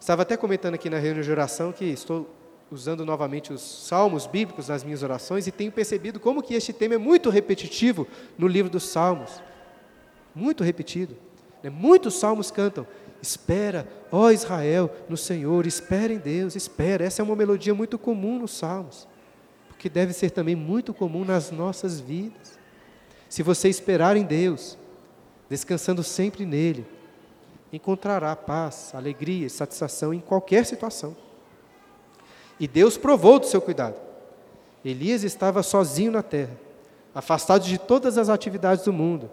Estava 0.00 0.22
até 0.22 0.36
comentando 0.36 0.74
aqui 0.74 0.88
na 0.88 0.98
reunião 0.98 1.22
de 1.22 1.30
oração 1.30 1.72
que 1.72 1.84
estou 1.84 2.28
usando 2.70 3.04
novamente 3.04 3.52
os 3.52 3.60
salmos 3.86 4.26
bíblicos 4.26 4.68
nas 4.68 4.82
minhas 4.82 5.02
orações 5.02 5.46
e 5.46 5.52
tenho 5.52 5.70
percebido 5.70 6.18
como 6.18 6.42
que 6.42 6.54
este 6.54 6.72
tema 6.72 6.94
é 6.94 6.98
muito 6.98 7.30
repetitivo 7.30 8.06
no 8.36 8.48
livro 8.48 8.70
dos 8.70 8.84
salmos. 8.84 9.40
Muito 10.34 10.64
repetido. 10.64 11.16
Né? 11.62 11.70
Muitos 11.70 12.14
salmos 12.14 12.50
cantam, 12.50 12.86
espera, 13.22 13.88
ó 14.10 14.30
Israel, 14.30 14.90
no 15.08 15.16
Senhor, 15.16 15.66
espera 15.66 16.12
em 16.12 16.18
Deus, 16.18 16.56
espera. 16.56 17.04
Essa 17.04 17.22
é 17.22 17.24
uma 17.24 17.36
melodia 17.36 17.74
muito 17.74 17.98
comum 17.98 18.38
nos 18.38 18.52
salmos 18.52 19.06
que 19.78 19.88
deve 19.88 20.12
ser 20.12 20.30
também 20.30 20.54
muito 20.54 20.94
comum 20.94 21.24
nas 21.24 21.50
nossas 21.50 22.00
vidas. 22.00 22.58
Se 23.28 23.42
você 23.42 23.68
esperar 23.68 24.16
em 24.16 24.24
Deus, 24.24 24.78
descansando 25.48 26.02
sempre 26.02 26.46
nele, 26.46 26.86
encontrará 27.72 28.34
paz, 28.34 28.92
alegria 28.94 29.46
e 29.46 29.50
satisfação 29.50 30.14
em 30.14 30.20
qualquer 30.20 30.64
situação. 30.64 31.16
E 32.58 32.66
Deus 32.66 32.96
provou 32.96 33.38
do 33.38 33.46
seu 33.46 33.60
cuidado. 33.60 33.96
Elias 34.84 35.24
estava 35.24 35.62
sozinho 35.62 36.12
na 36.12 36.22
terra, 36.22 36.56
afastado 37.14 37.64
de 37.64 37.76
todas 37.76 38.16
as 38.16 38.28
atividades 38.28 38.84
do 38.84 38.92
mundo, 38.92 39.30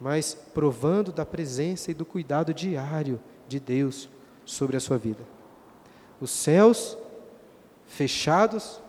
mas 0.00 0.34
provando 0.52 1.10
da 1.10 1.24
presença 1.24 1.90
e 1.90 1.94
do 1.94 2.04
cuidado 2.04 2.52
diário 2.52 3.20
de 3.48 3.58
Deus 3.58 4.08
sobre 4.44 4.76
a 4.76 4.80
sua 4.80 4.98
vida. 4.98 5.22
Os 6.20 6.30
céus 6.30 6.98
fechados 7.86 8.80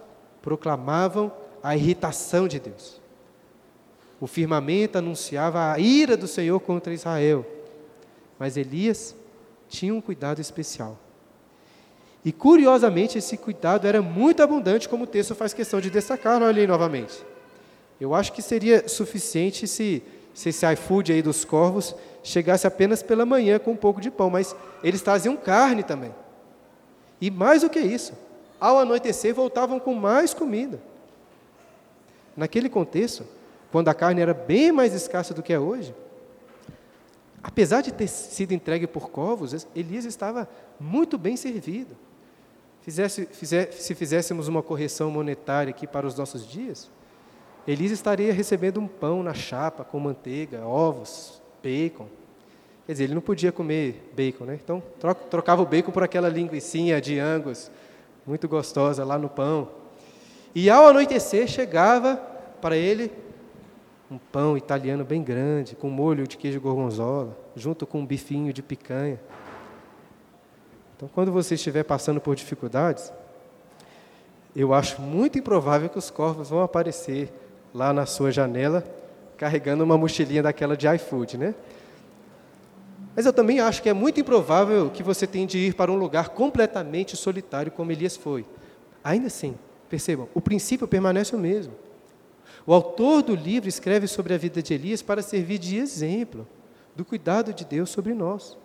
proclamavam 0.46 1.34
a 1.64 1.76
irritação 1.76 2.48
de 2.48 2.60
Deus. 2.60 3.02
O 4.22 4.28
firmamento 4.28 5.00
anunciava 5.00 5.72
a 5.72 5.80
ira 5.80 6.16
do 6.16 6.28
Senhor 6.28 6.60
contra 6.60 6.94
Israel. 6.94 7.44
Mas 8.38 8.56
Elias 8.56 9.16
tinha 9.68 9.94
um 9.94 10.00
cuidado 10.00 10.40
especial. 10.40 11.00
E 12.24 12.32
curiosamente, 12.32 13.18
esse 13.18 13.38
cuidado 13.38 13.88
era 13.88 14.02
muito 14.02 14.44
abundante, 14.44 14.88
como 14.88 15.06
o 15.06 15.08
texto 15.08 15.34
faz 15.34 15.52
questão 15.54 15.82
de 15.82 15.90
destacar, 15.90 16.42
olha 16.42 16.62
aí 16.62 16.68
novamente. 16.68 17.26
Eu 18.00 18.14
acho 18.14 18.32
que 18.32 18.42
seria 18.42 18.88
suficiente 18.88 19.68
se, 19.68 20.04
se 20.34 20.50
esse 20.50 20.72
iFood 20.74 21.12
aí 21.12 21.22
dos 21.24 21.44
corvos 21.44 21.96
chegasse 22.24 22.68
apenas 22.68 23.02
pela 23.02 23.26
manhã 23.26 23.58
com 23.58 23.72
um 23.72 23.76
pouco 23.76 24.00
de 24.00 24.12
pão, 24.12 24.30
mas 24.30 24.56
eles 24.84 25.02
traziam 25.02 25.36
carne 25.36 25.82
também. 25.82 26.14
E 27.20 27.32
mais 27.32 27.62
do 27.62 27.70
que 27.70 27.80
isso, 27.80 28.14
ao 28.60 28.80
anoitecer 28.80 29.34
voltavam 29.34 29.80
com 29.80 29.94
mais 29.94 30.34
comida. 30.34 30.80
Naquele 32.36 32.70
contexto, 32.70 33.26
quando 33.72 33.88
a 33.90 33.94
carne 33.94 34.22
era 34.22 34.34
bem 34.34 34.72
mais 34.72 34.94
escassa 34.94 35.34
do 35.34 35.44
que 35.44 35.54
é 35.54 35.60
hoje, 35.60 35.94
apesar 37.42 37.82
de 37.82 37.94
ter 37.94 38.08
sido 38.08 38.54
entregue 38.54 38.88
por 38.88 39.10
covos, 39.10 39.68
Elias 39.76 40.06
estava 40.06 40.48
muito 40.80 41.18
bem 41.18 41.38
servido. 41.38 41.96
Fizesse, 42.82 43.26
fizer, 43.26 43.72
se 43.72 43.96
fizéssemos 43.96 44.48
uma 44.48 44.62
correção 44.62 45.10
monetária 45.10 45.72
aqui 45.72 45.88
para 45.88 46.06
os 46.06 46.16
nossos 46.16 46.48
dias, 46.48 46.90
Elias 47.68 47.92
estaria 47.92 48.32
recebendo 48.32 48.80
um 48.80 48.88
pão 48.88 49.24
na 49.24 49.34
chapa 49.34 49.84
com 49.84 50.00
manteiga, 50.00 50.66
ovos, 50.66 51.42
bacon. 51.64 52.08
Quer 52.86 52.92
dizer, 52.92 53.04
ele 53.06 53.16
não 53.16 53.22
podia 53.22 53.52
comer 53.52 54.12
bacon, 54.16 54.46
né? 54.46 54.60
Então 54.64 54.84
trocava 55.32 55.64
o 55.64 55.66
bacon 55.66 55.92
por 55.92 56.04
aquela 56.04 56.30
linguiça 56.30 57.02
de 57.02 57.18
angus 57.18 57.72
muito 58.26 58.48
gostosa 58.48 59.04
lá 59.04 59.18
no 59.18 59.30
pão. 59.30 59.70
E 60.54 60.70
ao 60.70 60.88
anoitecer 60.88 61.48
chegava 61.48 62.16
para 62.62 62.76
ele 62.76 63.12
um 64.10 64.18
pão 64.18 64.56
italiano 64.56 65.04
bem 65.04 65.24
grande, 65.24 65.76
com 65.76 65.90
molho 65.90 66.28
de 66.28 66.38
queijo 66.38 66.62
gorgonzola, 66.62 67.36
junto 67.56 67.86
com 67.86 68.00
um 68.00 68.06
bifinho 68.06 68.54
de 68.54 68.62
picanha. 68.62 69.20
Então, 70.96 71.10
quando 71.14 71.32
você 71.32 71.56
estiver 71.56 71.84
passando 71.84 72.22
por 72.22 72.36
dificuldades, 72.36 73.12
eu 74.56 74.74
acho 74.74 75.02
muito 75.02 75.38
improvável 75.38 75.90
que 75.90 75.98
os 75.98 76.10
corvos 76.10 76.50
vão 76.50 76.62
aparecer 76.62 77.34
lá 77.74 77.92
na 77.92 78.06
sua 78.06 78.32
janela 78.32 78.84
carregando 79.38 79.84
uma 79.84 79.98
mochilinha 79.98 80.42
daquela 80.42 80.78
de 80.78 80.88
iFood, 80.88 81.38
né? 81.38 81.54
Mas 83.16 83.26
eu 83.26 83.34
também 83.34 83.60
acho 83.60 83.82
que 83.82 83.90
é 83.90 83.94
muito 83.94 84.20
improvável 84.20 84.90
que 84.90 85.02
você 85.02 85.26
tenha 85.26 85.48
de 85.48 85.58
ir 85.58 85.74
para 85.74 85.92
um 85.92 85.96
lugar 85.96 86.30
completamente 86.30 87.16
solitário 87.16 87.72
como 87.72 87.92
Elias 87.92 88.18
foi. 88.18 88.46
Ainda 89.04 89.28
assim, 89.28 89.56
percebam, 89.90 90.28
o 90.34 90.42
princípio 90.42 90.88
permanece 90.88 91.36
o 91.36 91.40
mesmo. 91.40 91.74
O 92.66 92.74
autor 92.74 93.22
do 93.22 93.36
livro 93.36 93.70
escreve 93.70 94.08
sobre 94.08 94.34
a 94.34 94.38
vida 94.38 94.62
de 94.62 94.74
Elias 94.74 95.02
para 95.02 95.22
servir 95.22 95.60
de 95.60 95.78
exemplo 95.78 96.48
do 96.96 97.06
cuidado 97.06 97.54
de 97.54 97.64
Deus 97.64 97.90
sobre 97.90 98.14
nós. 98.14 98.58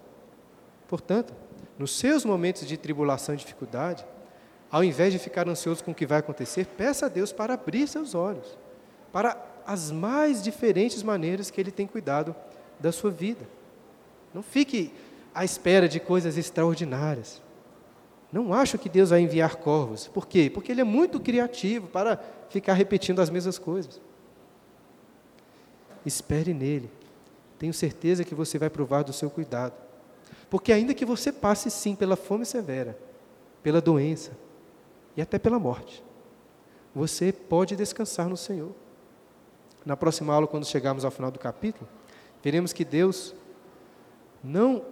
Portanto, 0.88 1.32
nos 1.78 1.96
seus 1.96 2.24
momentos 2.24 2.66
de 2.66 2.76
tribulação 2.76 3.34
e 3.34 3.38
dificuldade, 3.38 4.04
ao 4.70 4.82
invés 4.82 5.12
de 5.12 5.18
ficar 5.18 5.48
ansioso 5.48 5.84
com 5.84 5.92
o 5.92 5.94
que 5.94 6.06
vai 6.06 6.18
acontecer, 6.18 6.66
peça 6.66 7.06
a 7.06 7.08
Deus 7.08 7.32
para 7.32 7.54
abrir 7.54 7.86
seus 7.86 8.14
olhos 8.14 8.58
para 9.12 9.36
as 9.66 9.90
mais 9.90 10.42
diferentes 10.42 11.02
maneiras 11.02 11.50
que 11.50 11.60
Ele 11.60 11.70
tem 11.70 11.86
cuidado 11.86 12.34
da 12.78 12.90
sua 12.90 13.10
vida. 13.10 13.46
Não 14.32 14.42
fique 14.42 14.92
à 15.34 15.44
espera 15.44 15.88
de 15.88 15.98
coisas 16.00 16.36
extraordinárias. 16.36 17.40
Não 18.32 18.54
acho 18.54 18.78
que 18.78 18.88
Deus 18.88 19.10
vai 19.10 19.20
enviar 19.20 19.56
corvos. 19.56 20.06
Por 20.06 20.26
quê? 20.26 20.50
Porque 20.52 20.70
Ele 20.70 20.80
é 20.80 20.84
muito 20.84 21.18
criativo 21.18 21.88
para 21.88 22.20
ficar 22.48 22.74
repetindo 22.74 23.20
as 23.20 23.30
mesmas 23.30 23.58
coisas. 23.58 24.00
Espere 26.06 26.54
nele. 26.54 26.90
Tenho 27.58 27.74
certeza 27.74 28.24
que 28.24 28.34
você 28.34 28.58
vai 28.58 28.70
provar 28.70 29.02
do 29.02 29.12
seu 29.12 29.28
cuidado. 29.28 29.74
Porque, 30.48 30.72
ainda 30.72 30.94
que 30.94 31.04
você 31.04 31.30
passe 31.30 31.70
sim 31.70 31.94
pela 31.94 32.16
fome 32.16 32.44
severa, 32.44 32.98
pela 33.62 33.80
doença 33.80 34.32
e 35.16 35.22
até 35.22 35.38
pela 35.38 35.58
morte, 35.58 36.02
você 36.94 37.32
pode 37.32 37.76
descansar 37.76 38.28
no 38.28 38.36
Senhor. 38.36 38.72
Na 39.84 39.96
próxima 39.96 40.32
aula, 40.34 40.46
quando 40.46 40.66
chegarmos 40.66 41.04
ao 41.04 41.10
final 41.10 41.30
do 41.30 41.38
capítulo, 41.38 41.88
veremos 42.42 42.72
que 42.72 42.84
Deus 42.84 43.34
não 44.42 44.84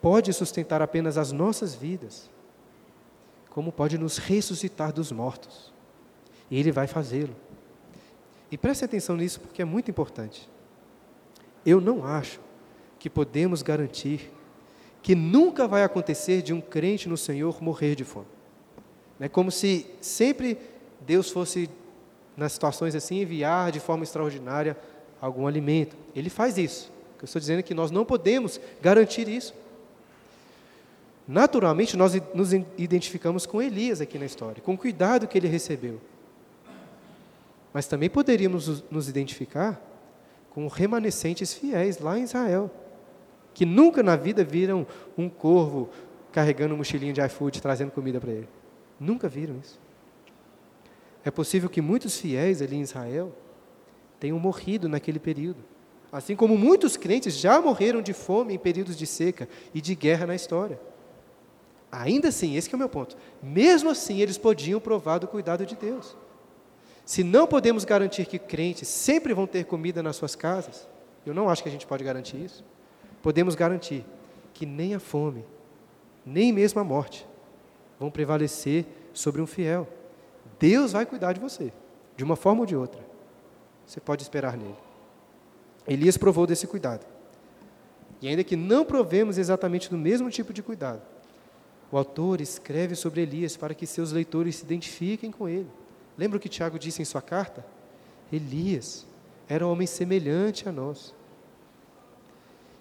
pode 0.00 0.32
sustentar 0.32 0.82
apenas 0.82 1.16
as 1.16 1.32
nossas 1.32 1.74
vidas, 1.74 2.30
como 3.50 3.72
pode 3.72 3.96
nos 3.96 4.18
ressuscitar 4.18 4.92
dos 4.92 5.12
mortos. 5.12 5.72
E 6.50 6.58
Ele 6.58 6.72
vai 6.72 6.86
fazê-lo. 6.86 7.34
E 8.50 8.58
preste 8.58 8.84
atenção 8.84 9.16
nisso 9.16 9.40
porque 9.40 9.62
é 9.62 9.64
muito 9.64 9.90
importante. 9.90 10.48
Eu 11.64 11.80
não 11.80 12.04
acho 12.04 12.40
que 12.98 13.08
podemos 13.08 13.62
garantir 13.62 14.30
que 15.02 15.14
nunca 15.14 15.68
vai 15.68 15.82
acontecer 15.82 16.40
de 16.40 16.52
um 16.52 16.60
crente 16.60 17.08
no 17.08 17.16
Senhor 17.16 17.62
morrer 17.62 17.94
de 17.94 18.04
fome. 18.04 18.26
É 19.20 19.28
como 19.28 19.50
se 19.50 19.86
sempre 20.00 20.58
Deus 21.00 21.30
fosse, 21.30 21.68
nas 22.36 22.52
situações 22.52 22.94
assim, 22.94 23.20
enviar 23.20 23.70
de 23.70 23.80
forma 23.80 24.02
extraordinária 24.02 24.76
algum 25.20 25.46
alimento. 25.46 25.96
Ele 26.14 26.30
faz 26.30 26.58
isso. 26.58 26.90
Eu 27.24 27.26
estou 27.26 27.40
dizendo 27.40 27.62
que 27.62 27.72
nós 27.72 27.90
não 27.90 28.04
podemos 28.04 28.60
garantir 28.82 29.26
isso. 29.28 29.54
Naturalmente, 31.26 31.96
nós 31.96 32.12
nos 32.34 32.52
identificamos 32.76 33.46
com 33.46 33.62
Elias 33.62 34.02
aqui 34.02 34.18
na 34.18 34.26
história, 34.26 34.62
com 34.62 34.74
o 34.74 34.78
cuidado 34.78 35.26
que 35.26 35.38
ele 35.38 35.48
recebeu. 35.48 35.98
Mas 37.72 37.86
também 37.86 38.10
poderíamos 38.10 38.84
nos 38.90 39.08
identificar 39.08 39.82
com 40.50 40.68
remanescentes 40.68 41.54
fiéis 41.54 41.98
lá 41.98 42.18
em 42.18 42.24
Israel, 42.24 42.70
que 43.54 43.64
nunca 43.64 44.02
na 44.02 44.16
vida 44.16 44.44
viram 44.44 44.86
um 45.16 45.30
corvo 45.30 45.88
carregando 46.30 46.74
um 46.74 46.76
mochilinho 46.76 47.14
de 47.14 47.22
iFood 47.22 47.62
trazendo 47.62 47.90
comida 47.90 48.20
para 48.20 48.32
ele. 48.32 48.48
Nunca 49.00 49.30
viram 49.30 49.56
isso. 49.64 49.80
É 51.24 51.30
possível 51.30 51.70
que 51.70 51.80
muitos 51.80 52.18
fiéis 52.18 52.60
ali 52.60 52.76
em 52.76 52.82
Israel 52.82 53.32
tenham 54.20 54.38
morrido 54.38 54.90
naquele 54.90 55.18
período. 55.18 55.72
Assim 56.14 56.36
como 56.36 56.56
muitos 56.56 56.96
crentes 56.96 57.34
já 57.34 57.60
morreram 57.60 58.00
de 58.00 58.12
fome 58.12 58.54
em 58.54 58.58
períodos 58.58 58.96
de 58.96 59.04
seca 59.04 59.48
e 59.74 59.80
de 59.80 59.96
guerra 59.96 60.28
na 60.28 60.34
história. 60.36 60.78
Ainda 61.90 62.28
assim, 62.28 62.54
esse 62.54 62.72
é 62.72 62.76
o 62.76 62.78
meu 62.78 62.88
ponto. 62.88 63.16
Mesmo 63.42 63.90
assim, 63.90 64.20
eles 64.20 64.38
podiam 64.38 64.78
provar 64.80 65.18
do 65.18 65.26
cuidado 65.26 65.66
de 65.66 65.74
Deus. 65.74 66.16
Se 67.04 67.24
não 67.24 67.48
podemos 67.48 67.84
garantir 67.84 68.26
que 68.26 68.38
crentes 68.38 68.86
sempre 68.86 69.34
vão 69.34 69.44
ter 69.44 69.64
comida 69.64 70.04
nas 70.04 70.14
suas 70.14 70.36
casas, 70.36 70.88
eu 71.26 71.34
não 71.34 71.48
acho 71.48 71.64
que 71.64 71.68
a 71.68 71.72
gente 71.72 71.84
pode 71.84 72.04
garantir 72.04 72.36
isso. 72.36 72.64
Podemos 73.20 73.56
garantir 73.56 74.06
que 74.52 74.64
nem 74.64 74.94
a 74.94 75.00
fome, 75.00 75.44
nem 76.24 76.52
mesmo 76.52 76.80
a 76.80 76.84
morte 76.84 77.26
vão 77.98 78.08
prevalecer 78.08 78.86
sobre 79.12 79.42
um 79.42 79.48
fiel. 79.48 79.88
Deus 80.60 80.92
vai 80.92 81.04
cuidar 81.06 81.32
de 81.32 81.40
você, 81.40 81.72
de 82.16 82.22
uma 82.22 82.36
forma 82.36 82.60
ou 82.60 82.66
de 82.66 82.76
outra. 82.76 83.04
Você 83.84 83.98
pode 83.98 84.22
esperar 84.22 84.56
nele. 84.56 84.93
Elias 85.86 86.16
provou 86.16 86.46
desse 86.46 86.66
cuidado. 86.66 87.06
E 88.22 88.28
ainda 88.28 88.42
que 88.42 88.56
não 88.56 88.84
provemos 88.84 89.36
exatamente 89.36 89.90
do 89.90 89.98
mesmo 89.98 90.30
tipo 90.30 90.52
de 90.52 90.62
cuidado, 90.62 91.02
o 91.92 91.98
autor 91.98 92.40
escreve 92.40 92.94
sobre 92.94 93.20
Elias 93.20 93.56
para 93.56 93.74
que 93.74 93.86
seus 93.86 94.10
leitores 94.12 94.56
se 94.56 94.64
identifiquem 94.64 95.30
com 95.30 95.48
ele. 95.48 95.68
Lembra 96.16 96.38
o 96.38 96.40
que 96.40 96.48
Tiago 96.48 96.78
disse 96.78 97.02
em 97.02 97.04
sua 97.04 97.20
carta? 97.20 97.64
Elias 98.32 99.06
era 99.48 99.66
um 99.66 99.70
homem 99.70 99.86
semelhante 99.86 100.68
a 100.68 100.72
nós. 100.72 101.14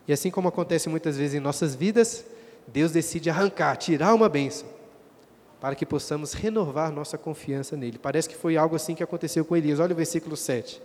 E 0.08 0.14
assim 0.14 0.32
como 0.32 0.48
acontece 0.48 0.90
muitas 0.90 1.18
vezes 1.18 1.36
em 1.36 1.40
nossas 1.40 1.76
vidas, 1.76 2.26
Deus 2.68 2.92
decide 2.92 3.30
arrancar, 3.30 3.76
tirar 3.76 4.14
uma 4.14 4.30
bênção, 4.30 4.68
para 5.60 5.76
que 5.76 5.86
possamos 5.86 6.34
renovar 6.34 6.92
nossa 6.92 7.18
confiança 7.18 7.76
nele. 7.76 7.98
Parece 7.98 8.28
que 8.28 8.36
foi 8.36 8.58
algo 8.58 8.76
assim 8.76 8.96
que 8.96 9.04
aconteceu 9.04 9.46
com 9.46 9.56
Elias. 9.56 9.80
Olha 9.80 9.94
o 9.94 9.96
versículo 9.96 10.36
7. 10.36 10.82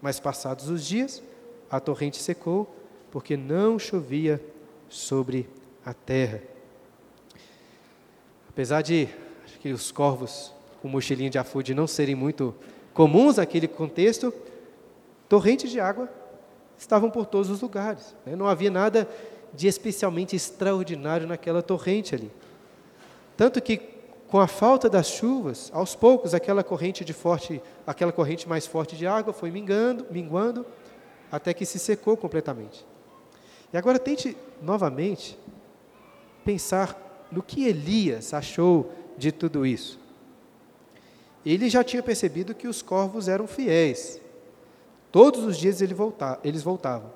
Mas 0.00 0.18
passados 0.18 0.68
os 0.68 0.84
dias, 0.84 1.22
a 1.70 1.78
torrente 1.78 2.16
secou, 2.16 2.74
porque 3.10 3.36
não 3.36 3.78
chovia 3.78 4.40
sobre 4.88 5.48
a 5.84 5.94
terra. 5.94 6.42
Apesar 8.48 8.82
de 8.82 9.08
que 9.60 9.72
os 9.72 9.92
corvos 9.92 10.52
com 10.82 10.88
mochilinha 10.88 11.30
de 11.30 11.38
afude 11.38 11.74
não 11.74 11.86
serem 11.86 12.14
muito 12.14 12.54
comuns 12.92 13.36
naquele 13.36 13.68
contexto, 13.68 14.32
torrentes 15.28 15.70
de 15.70 15.78
água 15.78 16.08
estavam 16.76 17.10
por 17.10 17.26
todos 17.26 17.50
os 17.50 17.60
lugares. 17.60 18.14
Né? 18.24 18.34
Não 18.34 18.46
havia 18.46 18.70
nada 18.70 19.08
de 19.52 19.68
especialmente 19.68 20.34
extraordinário 20.34 21.26
naquela 21.26 21.62
torrente 21.62 22.14
ali. 22.14 22.30
Tanto 23.36 23.60
que 23.60 23.80
com 24.28 24.38
a 24.38 24.46
falta 24.46 24.88
das 24.88 25.08
chuvas, 25.08 25.70
aos 25.74 25.94
poucos 25.94 26.34
aquela 26.34 26.62
corrente 26.62 27.04
de 27.04 27.12
forte, 27.12 27.60
aquela 27.86 28.12
corrente 28.12 28.48
mais 28.48 28.66
forte 28.66 28.96
de 28.96 29.06
água 29.06 29.32
foi 29.32 29.50
mingando, 29.50 30.06
minguando, 30.10 30.64
até 31.30 31.54
que 31.54 31.64
se 31.64 31.78
secou 31.78 32.16
completamente. 32.16 32.84
E 33.72 33.76
agora 33.76 33.98
tente 33.98 34.36
novamente 34.60 35.38
pensar 36.44 37.28
no 37.30 37.42
que 37.42 37.66
Elias 37.66 38.34
achou 38.34 38.92
de 39.16 39.30
tudo 39.30 39.64
isso. 39.64 39.98
Ele 41.44 41.70
já 41.70 41.82
tinha 41.84 42.02
percebido 42.02 42.54
que 42.54 42.68
os 42.68 42.82
corvos 42.82 43.28
eram 43.28 43.46
fiéis. 43.46 44.20
Todos 45.12 45.44
os 45.44 45.56
dias 45.56 45.80
ele 45.80 45.94
volta, 45.94 46.38
eles 46.44 46.62
voltavam. 46.62 47.10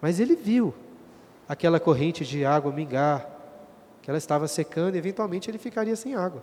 Mas 0.00 0.18
ele 0.18 0.34
viu 0.34 0.74
aquela 1.48 1.78
corrente 1.78 2.24
de 2.24 2.44
água 2.44 2.72
mingar, 2.72 3.28
que 4.02 4.10
ela 4.10 4.18
estava 4.18 4.48
secando 4.48 4.94
e 4.94 4.98
eventualmente 4.98 5.50
ele 5.50 5.58
ficaria 5.58 5.94
sem 5.94 6.14
água. 6.14 6.42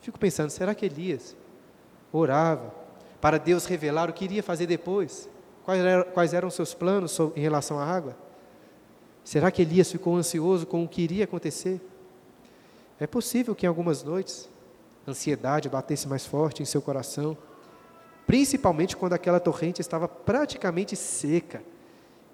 Fico 0.00 0.18
pensando, 0.18 0.50
será 0.50 0.74
que 0.74 0.86
Elias 0.86 1.36
orava, 2.12 2.74
para 3.24 3.38
Deus 3.38 3.64
revelar 3.64 4.10
o 4.10 4.12
que 4.12 4.26
iria 4.26 4.42
fazer 4.42 4.66
depois? 4.66 5.30
Quais 5.64 5.82
eram, 5.82 6.04
quais 6.12 6.34
eram 6.34 6.50
seus 6.50 6.74
planos 6.74 7.18
em 7.34 7.40
relação 7.40 7.78
à 7.78 7.82
água? 7.86 8.14
Será 9.24 9.50
que 9.50 9.62
Elias 9.62 9.90
ficou 9.90 10.14
ansioso 10.14 10.66
com 10.66 10.84
o 10.84 10.86
que 10.86 11.00
iria 11.00 11.24
acontecer? 11.24 11.80
É 13.00 13.06
possível 13.06 13.54
que 13.54 13.64
em 13.64 13.68
algumas 13.70 14.02
noites 14.02 14.46
a 15.06 15.10
ansiedade 15.10 15.70
batesse 15.70 16.06
mais 16.06 16.26
forte 16.26 16.60
em 16.60 16.66
seu 16.66 16.82
coração, 16.82 17.34
principalmente 18.26 18.94
quando 18.94 19.14
aquela 19.14 19.40
torrente 19.40 19.80
estava 19.80 20.06
praticamente 20.06 20.94
seca 20.94 21.62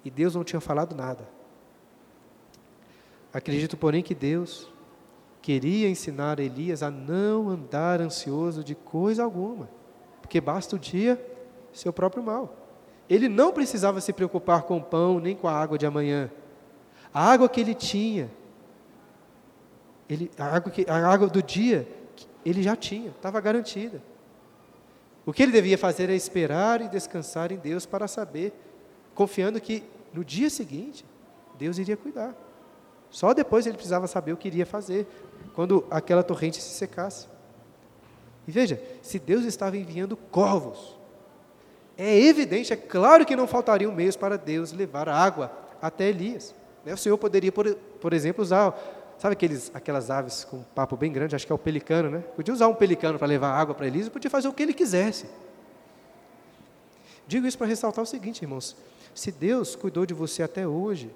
e 0.03 0.11
Deus 0.11 0.35
não 0.35 0.43
tinha 0.43 0.59
falado 0.59 0.93
nada. 0.93 1.25
Acredito, 3.33 3.77
porém, 3.77 4.03
que 4.03 4.13
Deus 4.13 4.67
queria 5.41 5.87
ensinar 5.87 6.37
Elias 6.37 6.83
a 6.83 6.91
não 6.91 7.47
andar 7.47 8.01
ansioso 8.01 8.61
de 8.61 8.75
coisa 8.75 9.23
alguma 9.23 9.79
porque 10.31 10.39
basta 10.39 10.77
o 10.77 10.79
dia 10.79 11.21
seu 11.73 11.91
próprio 11.91 12.23
mal. 12.23 12.55
Ele 13.09 13.27
não 13.27 13.51
precisava 13.51 13.99
se 13.99 14.13
preocupar 14.13 14.63
com 14.63 14.77
o 14.77 14.81
pão 14.81 15.19
nem 15.19 15.35
com 15.35 15.45
a 15.45 15.51
água 15.51 15.77
de 15.77 15.85
amanhã. 15.85 16.31
A 17.13 17.33
água 17.33 17.49
que 17.49 17.59
ele 17.59 17.75
tinha, 17.75 18.31
ele, 20.09 20.31
a, 20.37 20.45
água 20.55 20.71
que, 20.71 20.85
a 20.89 21.05
água 21.05 21.27
do 21.27 21.43
dia, 21.43 21.85
ele 22.45 22.63
já 22.63 22.77
tinha, 22.77 23.09
estava 23.09 23.41
garantida. 23.41 24.01
O 25.25 25.33
que 25.33 25.43
ele 25.43 25.51
devia 25.51 25.77
fazer 25.77 26.09
é 26.09 26.15
esperar 26.15 26.79
e 26.79 26.87
descansar 26.87 27.51
em 27.51 27.57
Deus 27.57 27.85
para 27.85 28.07
saber, 28.07 28.53
confiando 29.13 29.59
que 29.59 29.83
no 30.13 30.23
dia 30.23 30.49
seguinte, 30.49 31.03
Deus 31.57 31.77
iria 31.77 31.97
cuidar. 31.97 32.33
Só 33.09 33.33
depois 33.33 33.67
ele 33.67 33.75
precisava 33.75 34.07
saber 34.07 34.31
o 34.31 34.37
que 34.37 34.47
iria 34.47 34.65
fazer, 34.65 35.05
quando 35.53 35.85
aquela 35.91 36.23
torrente 36.23 36.61
se 36.61 36.69
secasse. 36.69 37.30
E 38.47 38.51
veja, 38.51 38.81
se 39.01 39.19
Deus 39.19 39.45
estava 39.45 39.77
enviando 39.77 40.17
corvos, 40.17 40.97
é 41.97 42.19
evidente, 42.19 42.73
é 42.73 42.75
claro 42.75 43.25
que 43.25 43.35
não 43.35 43.45
faltariam 43.45 43.91
meios 43.91 44.15
para 44.15 44.37
Deus 44.37 44.71
levar 44.71 45.07
água 45.07 45.51
até 45.81 46.09
Elias. 46.09 46.55
Né? 46.85 46.93
O 46.93 46.97
Senhor 46.97 47.17
poderia, 47.17 47.51
por, 47.51 47.75
por 47.75 48.13
exemplo, 48.13 48.41
usar, 48.41 48.75
sabe 49.17 49.33
aqueles, 49.33 49.71
aquelas 49.73 50.09
aves 50.09 50.43
com 50.43 50.57
um 50.57 50.63
papo 50.63 50.97
bem 50.97 51.11
grande, 51.11 51.35
acho 51.35 51.45
que 51.45 51.51
é 51.51 51.55
o 51.55 51.59
pelicano, 51.59 52.09
né? 52.09 52.19
Podia 52.35 52.53
usar 52.53 52.67
um 52.67 52.73
pelicano 52.73 53.19
para 53.19 53.27
levar 53.27 53.51
água 53.51 53.75
para 53.75 53.85
Elias, 53.85 54.09
podia 54.09 54.31
fazer 54.31 54.47
o 54.47 54.53
que 54.53 54.63
ele 54.63 54.73
quisesse. 54.73 55.27
Digo 57.27 57.45
isso 57.45 57.57
para 57.57 57.67
ressaltar 57.67 58.03
o 58.03 58.07
seguinte, 58.07 58.41
irmãos: 58.41 58.75
se 59.13 59.31
Deus 59.31 59.75
cuidou 59.75 60.05
de 60.05 60.13
você 60.13 60.41
até 60.43 60.67
hoje, 60.67 61.11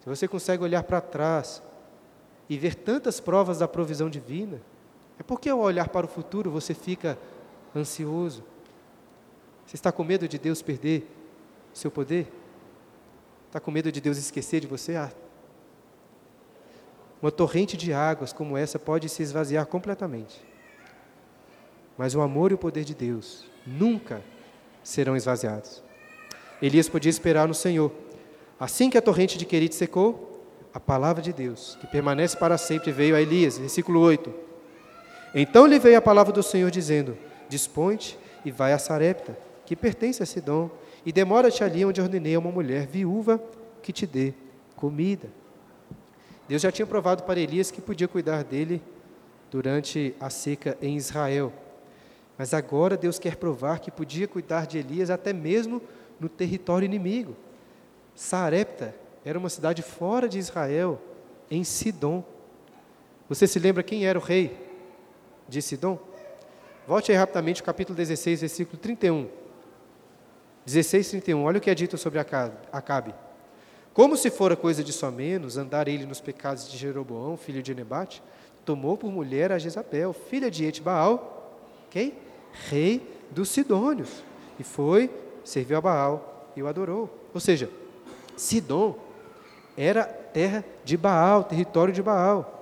se 0.00 0.08
você 0.08 0.26
consegue 0.26 0.62
olhar 0.62 0.82
para 0.82 1.00
trás 1.00 1.62
e 2.48 2.58
ver 2.58 2.74
tantas 2.74 3.20
provas 3.20 3.58
da 3.58 3.68
provisão 3.68 4.10
divina, 4.10 4.60
é 5.18 5.22
porque 5.22 5.48
ao 5.48 5.58
olhar 5.58 5.88
para 5.88 6.06
o 6.06 6.08
futuro 6.08 6.50
você 6.50 6.74
fica 6.74 7.18
ansioso. 7.74 8.44
Você 9.66 9.76
está 9.76 9.90
com 9.90 10.04
medo 10.04 10.28
de 10.28 10.38
Deus 10.38 10.62
perder 10.62 11.10
seu 11.72 11.90
poder? 11.90 12.32
Está 13.46 13.60
com 13.60 13.70
medo 13.70 13.90
de 13.90 14.00
Deus 14.00 14.18
esquecer 14.18 14.60
de 14.60 14.66
você? 14.66 14.96
Ah, 14.96 15.10
uma 17.20 17.30
torrente 17.30 17.76
de 17.76 17.92
águas 17.92 18.32
como 18.32 18.56
essa 18.56 18.78
pode 18.78 19.08
se 19.08 19.22
esvaziar 19.22 19.66
completamente. 19.66 20.44
Mas 21.96 22.14
o 22.14 22.20
amor 22.20 22.50
e 22.50 22.54
o 22.54 22.58
poder 22.58 22.84
de 22.84 22.94
Deus 22.94 23.46
nunca 23.66 24.22
serão 24.82 25.16
esvaziados. 25.16 25.82
Elias 26.60 26.88
podia 26.88 27.10
esperar 27.10 27.48
no 27.48 27.54
Senhor. 27.54 27.90
Assim 28.60 28.90
que 28.90 28.98
a 28.98 29.02
torrente 29.02 29.38
de 29.38 29.44
Querite 29.44 29.74
secou, 29.74 30.44
a 30.72 30.80
palavra 30.80 31.22
de 31.22 31.32
Deus, 31.32 31.76
que 31.80 31.86
permanece 31.86 32.36
para 32.36 32.58
sempre, 32.58 32.92
veio 32.92 33.16
a 33.16 33.20
Elias. 33.20 33.58
Versículo 33.58 34.00
8. 34.00 34.32
Então 35.38 35.66
lhe 35.66 35.78
veio 35.78 35.98
a 35.98 36.02
palavra 36.02 36.32
do 36.32 36.42
Senhor 36.42 36.70
dizendo: 36.70 37.14
Dispõe-te 37.46 38.18
e 38.42 38.50
vai 38.50 38.72
a 38.72 38.78
Sarepta, 38.78 39.38
que 39.66 39.76
pertence 39.76 40.22
a 40.22 40.26
Sidom, 40.26 40.70
e 41.04 41.12
demora-te 41.12 41.62
ali 41.62 41.84
onde 41.84 42.00
ordenei 42.00 42.34
a 42.34 42.38
uma 42.38 42.50
mulher 42.50 42.86
viúva 42.86 43.38
que 43.82 43.92
te 43.92 44.06
dê 44.06 44.32
comida. 44.74 45.28
Deus 46.48 46.62
já 46.62 46.72
tinha 46.72 46.86
provado 46.86 47.24
para 47.24 47.38
Elias 47.38 47.70
que 47.70 47.82
podia 47.82 48.08
cuidar 48.08 48.44
dele 48.44 48.80
durante 49.50 50.14
a 50.18 50.30
seca 50.30 50.78
em 50.80 50.96
Israel. 50.96 51.52
Mas 52.38 52.54
agora 52.54 52.96
Deus 52.96 53.18
quer 53.18 53.36
provar 53.36 53.80
que 53.80 53.90
podia 53.90 54.26
cuidar 54.26 54.66
de 54.66 54.78
Elias 54.78 55.10
até 55.10 55.34
mesmo 55.34 55.82
no 56.18 56.30
território 56.30 56.86
inimigo. 56.86 57.36
Sarepta 58.14 58.94
era 59.22 59.38
uma 59.38 59.50
cidade 59.50 59.82
fora 59.82 60.28
de 60.28 60.38
Israel, 60.38 60.98
em 61.50 61.62
Sidom. 61.62 62.24
Você 63.28 63.46
se 63.46 63.58
lembra 63.58 63.82
quem 63.82 64.06
era 64.06 64.18
o 64.18 64.22
rei 64.22 64.65
de 65.48 65.62
Sidom? 65.62 65.98
Volte 66.86 67.10
aí 67.10 67.18
rapidamente 67.18 67.60
ao 67.60 67.66
capítulo 67.66 67.96
16, 67.96 68.40
versículo 68.40 68.78
31. 68.78 69.28
16, 70.64 71.10
31. 71.10 71.44
Olha 71.44 71.58
o 71.58 71.60
que 71.60 71.70
é 71.70 71.74
dito 71.74 71.96
sobre 71.98 72.18
Acabe. 72.18 73.14
Como 73.92 74.16
se 74.16 74.30
fora 74.30 74.54
coisa 74.54 74.84
de 74.84 74.92
só 74.92 75.10
menos, 75.10 75.56
andar 75.56 75.88
ele 75.88 76.04
nos 76.04 76.20
pecados 76.20 76.70
de 76.70 76.76
Jeroboão, 76.76 77.36
filho 77.36 77.62
de 77.62 77.74
Nebate, 77.74 78.22
tomou 78.64 78.96
por 78.96 79.10
mulher 79.10 79.52
a 79.52 79.58
Jezabel, 79.58 80.12
filha 80.12 80.50
de 80.50 80.64
Etbaal, 80.64 81.58
quem? 81.90 82.14
Rei 82.68 83.00
dos 83.30 83.48
Sidônios. 83.48 84.22
E 84.58 84.64
foi, 84.64 85.10
serviu 85.44 85.78
a 85.78 85.80
Baal 85.80 86.52
e 86.56 86.62
o 86.62 86.66
adorou. 86.66 87.08
Ou 87.32 87.40
seja, 87.40 87.70
Sidom 88.36 88.98
era 89.76 90.04
terra 90.04 90.64
de 90.84 90.96
Baal, 90.96 91.44
território 91.44 91.92
de 91.92 92.02
Baal. 92.02 92.55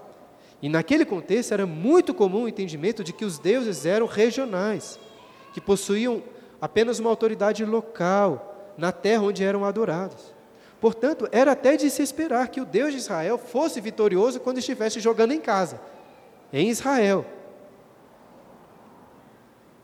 E 0.65 0.69
naquele 0.71 1.05
contexto 1.05 1.53
era 1.53 1.67
muito 1.67 2.15
comum 2.15 2.45
o 2.45 2.49
entendimento 2.49 3.05
de 3.05 3.13
que 3.13 3.27
os 3.27 3.39
deuses 3.39 3.85
eram 3.85 4.07
regionais, 4.07 4.99
que 5.53 5.61
possuíam 5.61 6.23
apenas 6.59 6.99
uma 6.99 7.11
autoridade 7.11 7.63
local 7.67 8.73
na 8.79 8.91
terra 8.91 9.25
onde 9.25 9.45
eram 9.45 9.63
adorados. 9.63 10.33
Portanto, 10.81 11.29
era 11.31 11.53
até 11.53 11.77
de 11.77 11.91
se 11.91 12.01
esperar 12.03 12.49
que 12.49 12.63
o 12.63 12.65
Deus 12.65 12.93
de 12.93 12.97
Israel 12.97 13.37
fosse 13.37 13.79
vitorioso 13.79 14.41
quando 14.41 14.57
estivesse 14.57 15.01
jogando 15.01 15.33
em 15.33 15.41
casa, 15.43 15.79
em 16.51 16.71
Israel. 16.71 17.27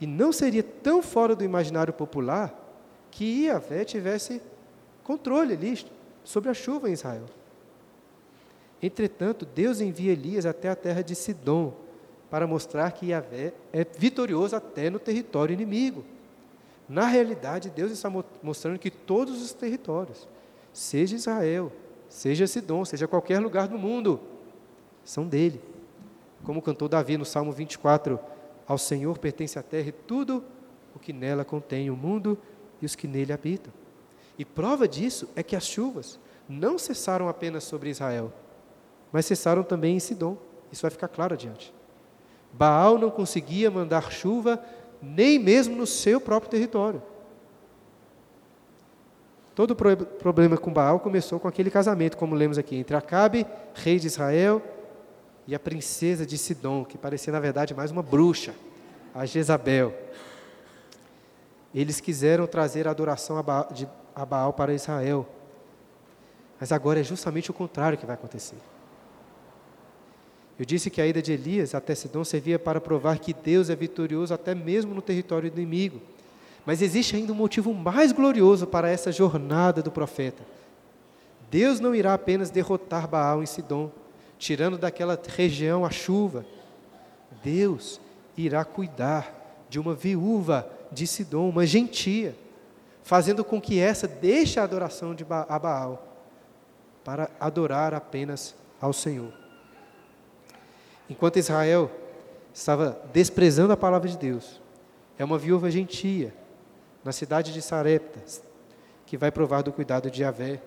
E 0.01 0.07
não 0.07 0.33
seria 0.33 0.63
tão 0.63 1.03
fora 1.03 1.37
do 1.37 1.45
imaginário 1.45 1.93
popular 1.93 2.55
que 3.11 3.43
Iavé 3.45 3.85
tivesse 3.85 4.41
controle 5.05 5.53
ali 5.53 5.85
sobre 6.25 6.49
a 6.49 6.55
chuva 6.55 6.89
em 6.89 6.95
Israel. 6.95 7.27
Entretanto, 8.83 9.45
Deus 9.45 9.81
envia 9.81 10.13
Elias 10.13 10.47
até 10.47 10.69
a 10.69 10.77
terra 10.77 11.03
de 11.03 11.15
Sidom 11.15 11.75
para 12.31 12.47
mostrar 12.47 12.93
que 12.93 13.07
Yahvé 13.07 13.53
é 13.73 13.85
vitorioso 13.85 14.57
até 14.57 14.89
no 14.89 14.99
território 14.99 15.53
inimigo. 15.53 16.05
Na 16.89 17.07
realidade, 17.07 17.71
Deus 17.71 17.93
está 17.93 18.11
mostrando 18.43 18.79
que 18.79 18.91
todos 18.91 19.43
os 19.43 19.53
territórios, 19.53 20.29
seja 20.73 21.17
Israel, 21.17 21.73
seja 22.09 22.47
Sidom, 22.47 22.85
seja 22.85 23.07
qualquer 23.07 23.41
lugar 23.41 23.69
do 23.69 23.79
mundo, 23.79 24.21
são 25.05 25.27
dele. 25.27 25.61
Como 26.45 26.63
cantou 26.63 26.89
Davi 26.89 27.17
no 27.17 27.25
Salmo 27.25 27.53
24: 27.53 28.19
Ao 28.67 28.79
Senhor 28.79 29.19
pertence 29.19 29.59
a 29.59 29.63
terra 29.63 29.89
e 29.89 29.93
tudo 29.93 30.43
o 30.95 30.99
que 30.99 31.13
nela 31.13 31.45
contém, 31.45 31.91
o 31.91 31.97
mundo 31.97 32.39
e 32.81 32.87
os 32.87 32.95
que 32.95 33.07
nele 33.07 33.33
habitam. 33.33 33.73
E 34.39 34.45
prova 34.45 34.89
disso 34.89 35.29
é 35.37 35.43
que 35.43 35.55
as 35.55 35.67
chuvas 35.67 36.19
não 36.49 36.79
cessaram 36.79 37.29
apenas 37.29 37.65
sobre 37.65 37.91
Israel, 37.91 38.33
mas 39.13 39.27
cessaram 39.27 39.63
também 39.63 39.97
em 39.97 40.01
Sidom. 40.01 40.37
Isso 40.73 40.83
vai 40.83 40.91
ficar 40.91 41.09
claro 41.09 41.35
adiante. 41.35 41.73
Baal 42.53 42.99
não 42.99 43.11
conseguia 43.11 43.71
mandar 43.71 44.11
chuva 44.11 44.63
nem 45.03 45.39
mesmo 45.39 45.77
no 45.77 45.87
seu 45.87 46.21
próprio 46.21 46.51
território. 46.51 47.03
Todo 49.55 49.73
o 49.73 49.77
problema 49.77 50.57
com 50.57 50.73
Baal 50.73 51.01
começou 51.01 51.39
com 51.41 51.49
aquele 51.49 51.71
casamento, 51.71 52.17
como 52.17 52.35
lemos 52.35 52.57
aqui, 52.57 52.77
entre 52.77 52.97
Acabe, 52.97 53.47
rei 53.75 53.99
de 53.99 54.07
Israel, 54.07 54.63
e 55.47 55.55
a 55.55 55.59
princesa 55.59 56.25
de 56.25 56.39
Sidom, 56.39 56.85
que 56.85 56.97
parecia 56.97 57.33
na 57.33 57.41
verdade 57.41 57.75
mais 57.75 57.91
uma 57.91 58.03
bruxa, 58.03 58.55
a 59.15 59.27
Jezabel. 59.27 59.93
Eles 61.75 62.01
quiseram 62.01 62.47
trazer 62.47 62.87
a 62.87 62.91
adoração 62.91 63.37
a 63.37 63.43
Baal, 63.43 63.69
de, 63.73 63.89
a 64.15 64.25
Baal 64.25 64.53
para 64.53 64.73
Israel. 64.73 65.27
Mas 66.59 66.73
agora 66.73 67.01
é 67.01 67.03
justamente 67.03 67.51
o 67.51 67.55
contrário 67.55 67.99
que 67.99 68.07
vai 68.07 68.15
acontecer. 68.15 68.57
Eu 70.61 70.67
disse 70.67 70.91
que 70.91 71.01
a 71.01 71.07
ida 71.07 71.23
de 71.23 71.33
Elias 71.33 71.75
até 71.75 71.95
Sidom 71.95 72.23
servia 72.23 72.59
para 72.59 72.83
provar 72.83 73.19
que 73.19 73.33
Deus 73.33 73.71
é 73.71 73.75
vitorioso 73.75 74.35
até 74.35 74.55
mesmo 74.55 74.95
no 74.95 75.01
território 75.01 75.49
inimigo. 75.49 76.03
Mas 76.67 76.83
existe 76.83 77.17
ainda 77.17 77.33
um 77.33 77.35
motivo 77.37 77.73
mais 77.73 78.13
glorioso 78.13 78.67
para 78.67 78.91
essa 78.91 79.11
jornada 79.11 79.83
do 79.83 79.91
profeta. 79.91 80.43
Deus 81.51 81.81
não 81.81 81.95
irá 81.95 82.13
apenas 82.13 82.51
derrotar 82.51 83.09
Baal 83.09 83.43
em 83.43 83.47
Sidom, 83.47 83.91
tirando 84.39 84.77
daquela 84.77 85.19
região 85.35 85.83
a 85.83 85.91
chuva. 85.91 86.45
Deus 87.43 87.99
irá 88.37 88.63
cuidar 88.63 89.65
de 89.71 89.81
uma 89.81 89.95
viúva 89.95 90.71
de 90.93 91.07
Sidom, 91.07 91.49
uma 91.49 91.65
gentia, 91.65 92.37
fazendo 93.03 93.43
com 93.43 93.59
que 93.59 93.79
essa 93.81 94.07
deixe 94.07 94.61
a 94.61 94.65
adoração 94.65 95.15
de 95.15 95.25
Baal 95.25 96.07
para 97.03 97.31
adorar 97.41 97.95
apenas 97.95 98.55
ao 98.79 98.93
Senhor. 98.93 99.40
Enquanto 101.11 101.41
Israel 101.41 101.91
estava 102.55 103.03
desprezando 103.13 103.73
a 103.73 103.77
palavra 103.77 104.09
de 104.09 104.17
Deus, 104.17 104.61
é 105.19 105.25
uma 105.25 105.37
viúva 105.37 105.69
gentia, 105.69 106.33
na 107.05 107.11
cidade 107.11 107.53
de 107.53 107.61
Sarepta, 107.61 108.21
que 109.05 109.17
vai 109.17 109.33
provar 109.33 109.63
do 109.63 109.73
cuidado 109.73 110.09
de 110.09 110.23
Yahvé 110.23 110.61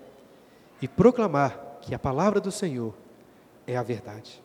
e 0.81 0.87
proclamar 0.87 1.77
que 1.81 1.95
a 1.95 1.99
palavra 1.99 2.41
do 2.41 2.51
Senhor 2.51 2.93
é 3.65 3.77
a 3.77 3.83
verdade. 3.83 4.43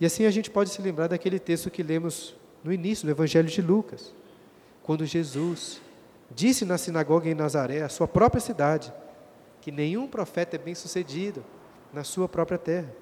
E 0.00 0.06
assim 0.06 0.26
a 0.26 0.30
gente 0.30 0.50
pode 0.50 0.70
se 0.70 0.82
lembrar 0.82 1.06
daquele 1.06 1.38
texto 1.38 1.70
que 1.70 1.82
lemos 1.82 2.34
no 2.64 2.72
início 2.72 3.06
do 3.06 3.10
Evangelho 3.10 3.48
de 3.48 3.62
Lucas, 3.62 4.12
quando 4.82 5.06
Jesus 5.06 5.80
disse 6.34 6.64
na 6.64 6.76
sinagoga 6.76 7.28
em 7.28 7.34
Nazaré, 7.34 7.82
a 7.82 7.88
sua 7.88 8.08
própria 8.08 8.40
cidade, 8.40 8.92
que 9.60 9.70
nenhum 9.70 10.08
profeta 10.08 10.56
é 10.56 10.58
bem 10.58 10.74
sucedido 10.74 11.44
na 11.92 12.02
sua 12.02 12.28
própria 12.28 12.58
terra. 12.58 12.92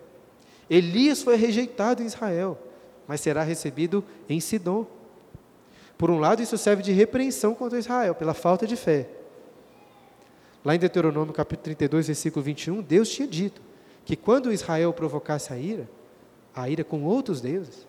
Elias 0.69 1.23
foi 1.23 1.37
rejeitado 1.37 2.03
em 2.03 2.07
Israel, 2.07 2.59
mas 3.07 3.21
será 3.21 3.43
recebido 3.43 4.05
em 4.29 4.41
Sidom. 4.41 4.87
Por 5.97 6.11
um 6.11 6.19
lado, 6.19 6.43
isso 6.43 6.59
serve 6.59 6.83
de 6.83 6.93
repreensão 6.93 7.55
contra 7.55 7.79
Israel, 7.79 8.15
pela 8.15 8.35
falta 8.35 8.67
de 8.67 8.77
fé. 8.77 9.09
Lá 10.65 10.75
em 10.75 10.79
Deuteronômio 10.79 11.33
capítulo 11.33 11.63
32, 11.63 12.09
versículo 12.09 12.45
21, 12.45 12.83
Deus 12.83 13.09
tinha 13.09 13.29
dito 13.29 13.63
que 14.05 14.17
quando 14.17 14.53
Israel 14.53 14.93
provocasse 14.93 15.53
a 15.53 15.57
ira, 15.57 15.89
a 16.55 16.69
ira 16.69 16.83
com 16.83 17.05
outros 17.05 17.41
deuses, 17.41 17.87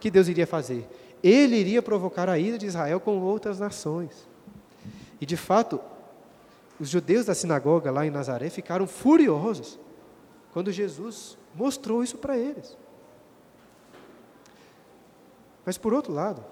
que 0.00 0.10
Deus 0.10 0.26
iria 0.26 0.46
fazer? 0.46 0.86
Ele 1.22 1.56
iria 1.56 1.80
provocar 1.80 2.28
a 2.28 2.38
ira 2.38 2.58
de 2.58 2.66
Israel 2.66 2.98
com 3.00 3.20
outras 3.20 3.60
nações. 3.60 4.26
E 5.20 5.26
de 5.26 5.36
fato, 5.36 5.80
os 6.78 6.88
judeus 6.88 7.26
da 7.26 7.34
sinagoga 7.34 7.90
lá 7.90 8.04
em 8.04 8.10
Nazaré 8.10 8.50
ficaram 8.50 8.86
furiosos 8.86 9.78
quando 10.52 10.72
Jesus 10.72 11.37
mostrou 11.54 12.02
isso 12.02 12.18
para 12.18 12.36
eles. 12.36 12.76
Mas 15.64 15.76
por 15.76 15.92
outro 15.92 16.12
lado, 16.12 16.44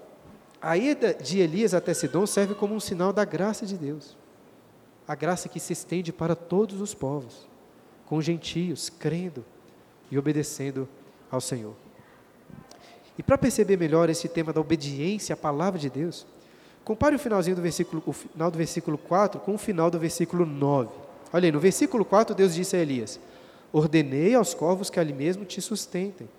a 0.61 0.77
ida 0.77 1.13
de 1.13 1.39
Elias 1.39 1.73
até 1.73 1.93
Sidom 1.93 2.25
serve 2.25 2.53
como 2.55 2.75
um 2.75 2.79
sinal 2.79 3.11
da 3.13 3.25
graça 3.25 3.65
de 3.65 3.77
Deus. 3.77 4.15
a 5.07 5.15
graça 5.15 5.47
que 5.47 5.59
se 5.59 5.71
estende 5.71 6.11
para 6.11 6.35
todos 6.35 6.81
os 6.81 6.93
povos, 6.93 7.47
com 8.05 8.21
gentios, 8.21 8.89
crendo 8.89 9.45
e 10.11 10.17
obedecendo 10.17 10.87
ao 11.31 11.39
Senhor. 11.39 11.73
E 13.17 13.23
para 13.23 13.37
perceber 13.37 13.77
melhor 13.77 14.09
esse 14.09 14.27
tema 14.27 14.51
da 14.51 14.59
obediência 14.59 15.33
à 15.33 15.37
palavra 15.37 15.79
de 15.79 15.89
Deus, 15.89 16.27
compare 16.83 17.15
o 17.15 17.19
finalzinho 17.19 17.55
do 17.55 17.61
versículo, 17.61 18.03
o 18.05 18.13
final 18.13 18.51
do 18.51 18.57
versículo 18.57 18.97
4 18.97 19.39
com 19.39 19.55
o 19.55 19.57
final 19.57 19.89
do 19.89 19.97
versículo 19.97 20.45
9. 20.45 20.89
Olha 21.31 21.45
aí, 21.45 21.51
no 21.51 21.59
versículo 21.59 22.03
4, 22.03 22.35
Deus 22.35 22.53
disse 22.53 22.75
a 22.75 22.79
Elias: 22.79 23.19
Ordenei 23.71 24.33
aos 24.35 24.53
corvos 24.53 24.89
que 24.89 24.99
ali 24.99 25.13
mesmo 25.13 25.45
te 25.45 25.61
sustentem. 25.61 26.29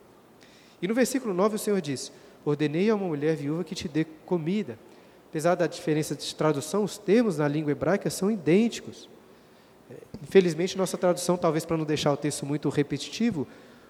E 0.81 0.89
no 0.89 0.95
versículo 0.95 1.35
9 1.35 1.57
o 1.57 1.59
Senhor 1.59 1.81
diz: 1.81 2.13
Ordenei 2.45 2.89
a 2.91 2.95
uma 2.95 3.07
mulher 3.07 3.37
viúva 3.37 3.65
que 3.65 3.75
te 3.75 3.89
dê 3.89 4.05
comida. 4.25 4.79
Apesar 5.29 5.55
da 5.55 5.67
diferença 5.67 6.15
de 6.15 6.35
tradução, 6.35 6.85
os 6.85 6.97
termos 6.97 7.37
na 7.37 7.47
língua 7.47 7.73
hebraica 7.73 8.09
são 8.09 8.31
idênticos. 8.31 9.09
É, 9.91 9.95
infelizmente, 10.23 10.79
nossa 10.79 10.97
tradução, 10.97 11.37
talvez 11.37 11.65
para 11.67 11.77
não 11.77 11.85
deixar 11.85 12.13
o 12.13 12.17
texto 12.17 12.47
muito 12.47 12.69
repetitivo, 12.71 13.47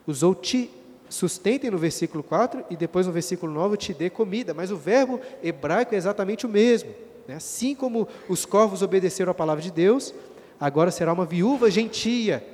usou 0.06 0.34
te 0.34 0.70
sustentem 1.08 1.70
no 1.70 1.78
versículo 1.78 2.22
4 2.22 2.64
e 2.68 2.76
depois 2.76 3.06
no 3.06 3.12
versículo 3.12 3.52
9 3.52 3.76
te 3.76 3.94
dê 3.94 4.10
comida, 4.10 4.52
mas 4.52 4.70
o 4.70 4.76
verbo 4.76 5.20
hebraico 5.42 5.94
é 5.94 5.98
exatamente 5.98 6.44
o 6.44 6.48
mesmo. 6.48 6.90
Né? 7.26 7.36
Assim 7.36 7.74
como 7.74 8.08
os 8.28 8.44
corvos 8.44 8.82
obedeceram 8.82 9.30
à 9.30 9.34
palavra 9.34 9.62
de 9.62 9.70
Deus, 9.70 10.12
agora 10.58 10.90
será 10.90 11.12
uma 11.12 11.24
viúva 11.24 11.70
gentia 11.70 12.44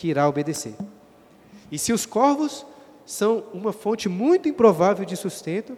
que 0.00 0.08
irá 0.08 0.26
obedecer. 0.26 0.74
E 1.70 1.78
se 1.78 1.92
os 1.92 2.06
corvos 2.06 2.64
são 3.04 3.44
uma 3.52 3.70
fonte 3.70 4.08
muito 4.08 4.48
improvável 4.48 5.04
de 5.04 5.14
sustento, 5.14 5.76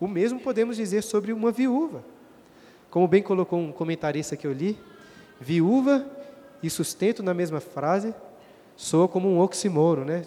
o 0.00 0.08
mesmo 0.08 0.40
podemos 0.40 0.78
dizer 0.78 1.02
sobre 1.02 1.34
uma 1.34 1.52
viúva. 1.52 2.02
Como 2.90 3.06
bem 3.06 3.22
colocou 3.22 3.58
um 3.58 3.70
comentarista 3.70 4.38
que 4.38 4.46
eu 4.46 4.54
li, 4.54 4.78
viúva 5.38 6.06
e 6.62 6.70
sustento 6.70 7.22
na 7.22 7.34
mesma 7.34 7.60
frase 7.60 8.14
soa 8.74 9.06
como 9.06 9.28
um 9.28 9.38
oxímoro, 9.38 10.02
né? 10.02 10.24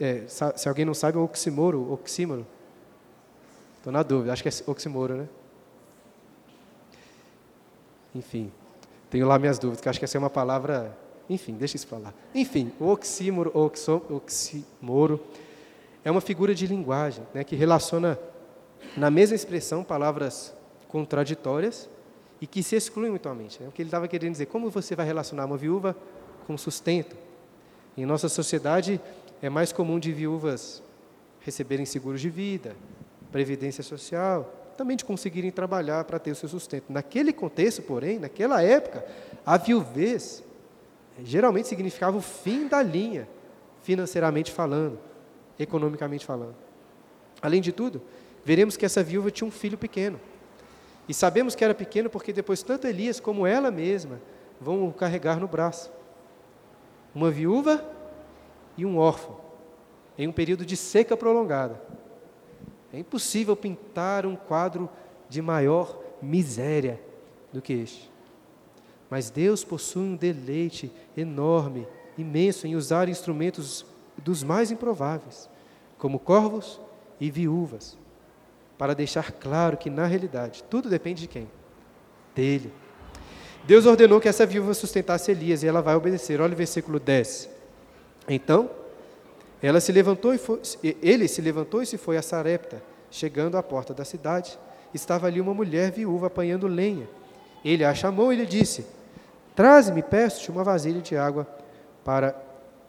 É, 0.00 0.24
se 0.26 0.68
alguém 0.68 0.84
não 0.84 0.92
sabe, 0.92 1.18
é 1.18 1.20
um 1.20 1.24
oxímoro, 1.24 1.92
oxímoro. 1.92 2.44
Estou 3.76 3.92
na 3.92 4.02
dúvida, 4.02 4.32
acho 4.32 4.42
que 4.42 4.48
é 4.48 4.52
oxímoro, 4.66 5.14
né? 5.14 5.28
Enfim, 8.12 8.50
tenho 9.08 9.28
lá 9.28 9.38
minhas 9.38 9.56
dúvidas, 9.56 9.80
que 9.80 9.88
acho 9.88 10.00
que 10.00 10.04
essa 10.04 10.18
é 10.18 10.20
uma 10.20 10.28
palavra 10.28 10.98
enfim, 11.30 11.54
deixa 11.54 11.76
isso 11.76 11.86
para 11.86 11.98
lá. 11.98 12.14
Enfim, 12.34 12.72
o 12.80 12.86
oxímoro, 12.88 13.52
oxímoro 13.54 15.20
é 16.04 16.10
uma 16.10 16.20
figura 16.20 16.52
de 16.52 16.66
linguagem 16.66 17.24
né, 17.32 17.44
que 17.44 17.54
relaciona 17.54 18.18
na 18.96 19.10
mesma 19.10 19.36
expressão 19.36 19.84
palavras 19.84 20.52
contraditórias 20.88 21.88
e 22.40 22.48
que 22.48 22.64
se 22.64 22.74
excluem 22.74 23.12
mutuamente. 23.12 23.62
Né? 23.62 23.68
O 23.68 23.72
que 23.72 23.80
ele 23.80 23.86
estava 23.86 24.08
querendo 24.08 24.32
dizer, 24.32 24.46
como 24.46 24.70
você 24.70 24.96
vai 24.96 25.06
relacionar 25.06 25.44
uma 25.44 25.56
viúva 25.56 25.96
com 26.48 26.58
sustento? 26.58 27.16
Em 27.96 28.04
nossa 28.04 28.28
sociedade 28.28 29.00
é 29.40 29.48
mais 29.48 29.72
comum 29.72 30.00
de 30.00 30.12
viúvas 30.12 30.82
receberem 31.40 31.86
seguros 31.86 32.20
de 32.20 32.28
vida, 32.28 32.74
previdência 33.30 33.84
social, 33.84 34.52
também 34.76 34.96
de 34.96 35.04
conseguirem 35.04 35.52
trabalhar 35.52 36.02
para 36.04 36.18
ter 36.18 36.32
o 36.32 36.34
seu 36.34 36.48
sustento. 36.48 36.86
Naquele 36.88 37.32
contexto, 37.32 37.82
porém, 37.82 38.18
naquela 38.18 38.62
época, 38.62 39.04
a 39.46 39.56
viuvez 39.56 40.42
geralmente 41.24 41.68
significava 41.68 42.16
o 42.16 42.20
fim 42.20 42.68
da 42.68 42.82
linha, 42.82 43.28
financeiramente 43.82 44.52
falando, 44.52 44.98
economicamente 45.58 46.24
falando. 46.24 46.56
Além 47.40 47.60
de 47.60 47.72
tudo, 47.72 48.02
veremos 48.44 48.76
que 48.76 48.84
essa 48.84 49.02
viúva 49.02 49.30
tinha 49.30 49.46
um 49.46 49.50
filho 49.50 49.78
pequeno. 49.78 50.20
E 51.08 51.14
sabemos 51.14 51.54
que 51.54 51.64
era 51.64 51.74
pequeno 51.74 52.08
porque 52.08 52.32
depois 52.32 52.62
tanto 52.62 52.86
Elias 52.86 53.18
como 53.18 53.46
ela 53.46 53.70
mesma 53.70 54.20
vão 54.60 54.86
o 54.86 54.92
carregar 54.92 55.40
no 55.40 55.48
braço. 55.48 55.90
Uma 57.14 57.30
viúva 57.30 57.84
e 58.76 58.86
um 58.86 58.98
órfão, 58.98 59.36
em 60.16 60.28
um 60.28 60.32
período 60.32 60.64
de 60.64 60.76
seca 60.76 61.16
prolongada. 61.16 61.82
É 62.92 62.98
impossível 62.98 63.56
pintar 63.56 64.26
um 64.26 64.36
quadro 64.36 64.88
de 65.28 65.40
maior 65.40 65.98
miséria 66.20 67.00
do 67.52 67.62
que 67.62 67.72
este. 67.72 68.09
Mas 69.10 69.28
Deus 69.28 69.64
possui 69.64 70.02
um 70.02 70.16
deleite 70.16 70.92
enorme, 71.16 71.86
imenso 72.16 72.66
em 72.66 72.76
usar 72.76 73.08
instrumentos 73.08 73.84
dos 74.16 74.44
mais 74.44 74.70
improváveis, 74.70 75.50
como 75.98 76.18
corvos 76.18 76.80
e 77.20 77.30
viúvas, 77.30 77.98
para 78.78 78.94
deixar 78.94 79.32
claro 79.32 79.76
que, 79.76 79.90
na 79.90 80.06
realidade, 80.06 80.62
tudo 80.70 80.88
depende 80.88 81.22
de 81.22 81.28
quem? 81.28 81.50
Dele. 82.34 82.72
Deus 83.64 83.84
ordenou 83.84 84.20
que 84.20 84.28
essa 84.28 84.46
viúva 84.46 84.72
sustentasse 84.72 85.30
Elias 85.30 85.62
e 85.62 85.66
ela 85.66 85.82
vai 85.82 85.94
obedecer. 85.94 86.40
Olha 86.40 86.54
o 86.54 86.56
versículo 86.56 86.98
10. 86.98 87.50
Então, 88.28 88.70
ela 89.60 89.80
se 89.80 89.92
levantou 89.92 90.32
e 90.32 90.38
foi, 90.38 90.60
ele 91.02 91.28
se 91.28 91.42
levantou 91.42 91.82
e 91.82 91.86
se 91.86 91.98
foi 91.98 92.16
a 92.16 92.22
Sarepta. 92.22 92.82
Chegando 93.10 93.56
à 93.56 93.62
porta 93.62 93.92
da 93.92 94.04
cidade, 94.04 94.56
estava 94.94 95.26
ali 95.26 95.40
uma 95.40 95.52
mulher 95.52 95.90
viúva 95.90 96.28
apanhando 96.28 96.68
lenha. 96.68 97.08
Ele 97.64 97.84
a 97.84 97.92
chamou 97.92 98.32
e 98.32 98.36
lhe 98.36 98.46
disse: 98.46 98.86
Traze-me, 99.54 100.02
peço-te, 100.02 100.50
uma 100.50 100.64
vasilha 100.64 101.00
de 101.00 101.16
água 101.16 101.46
para 102.04 102.40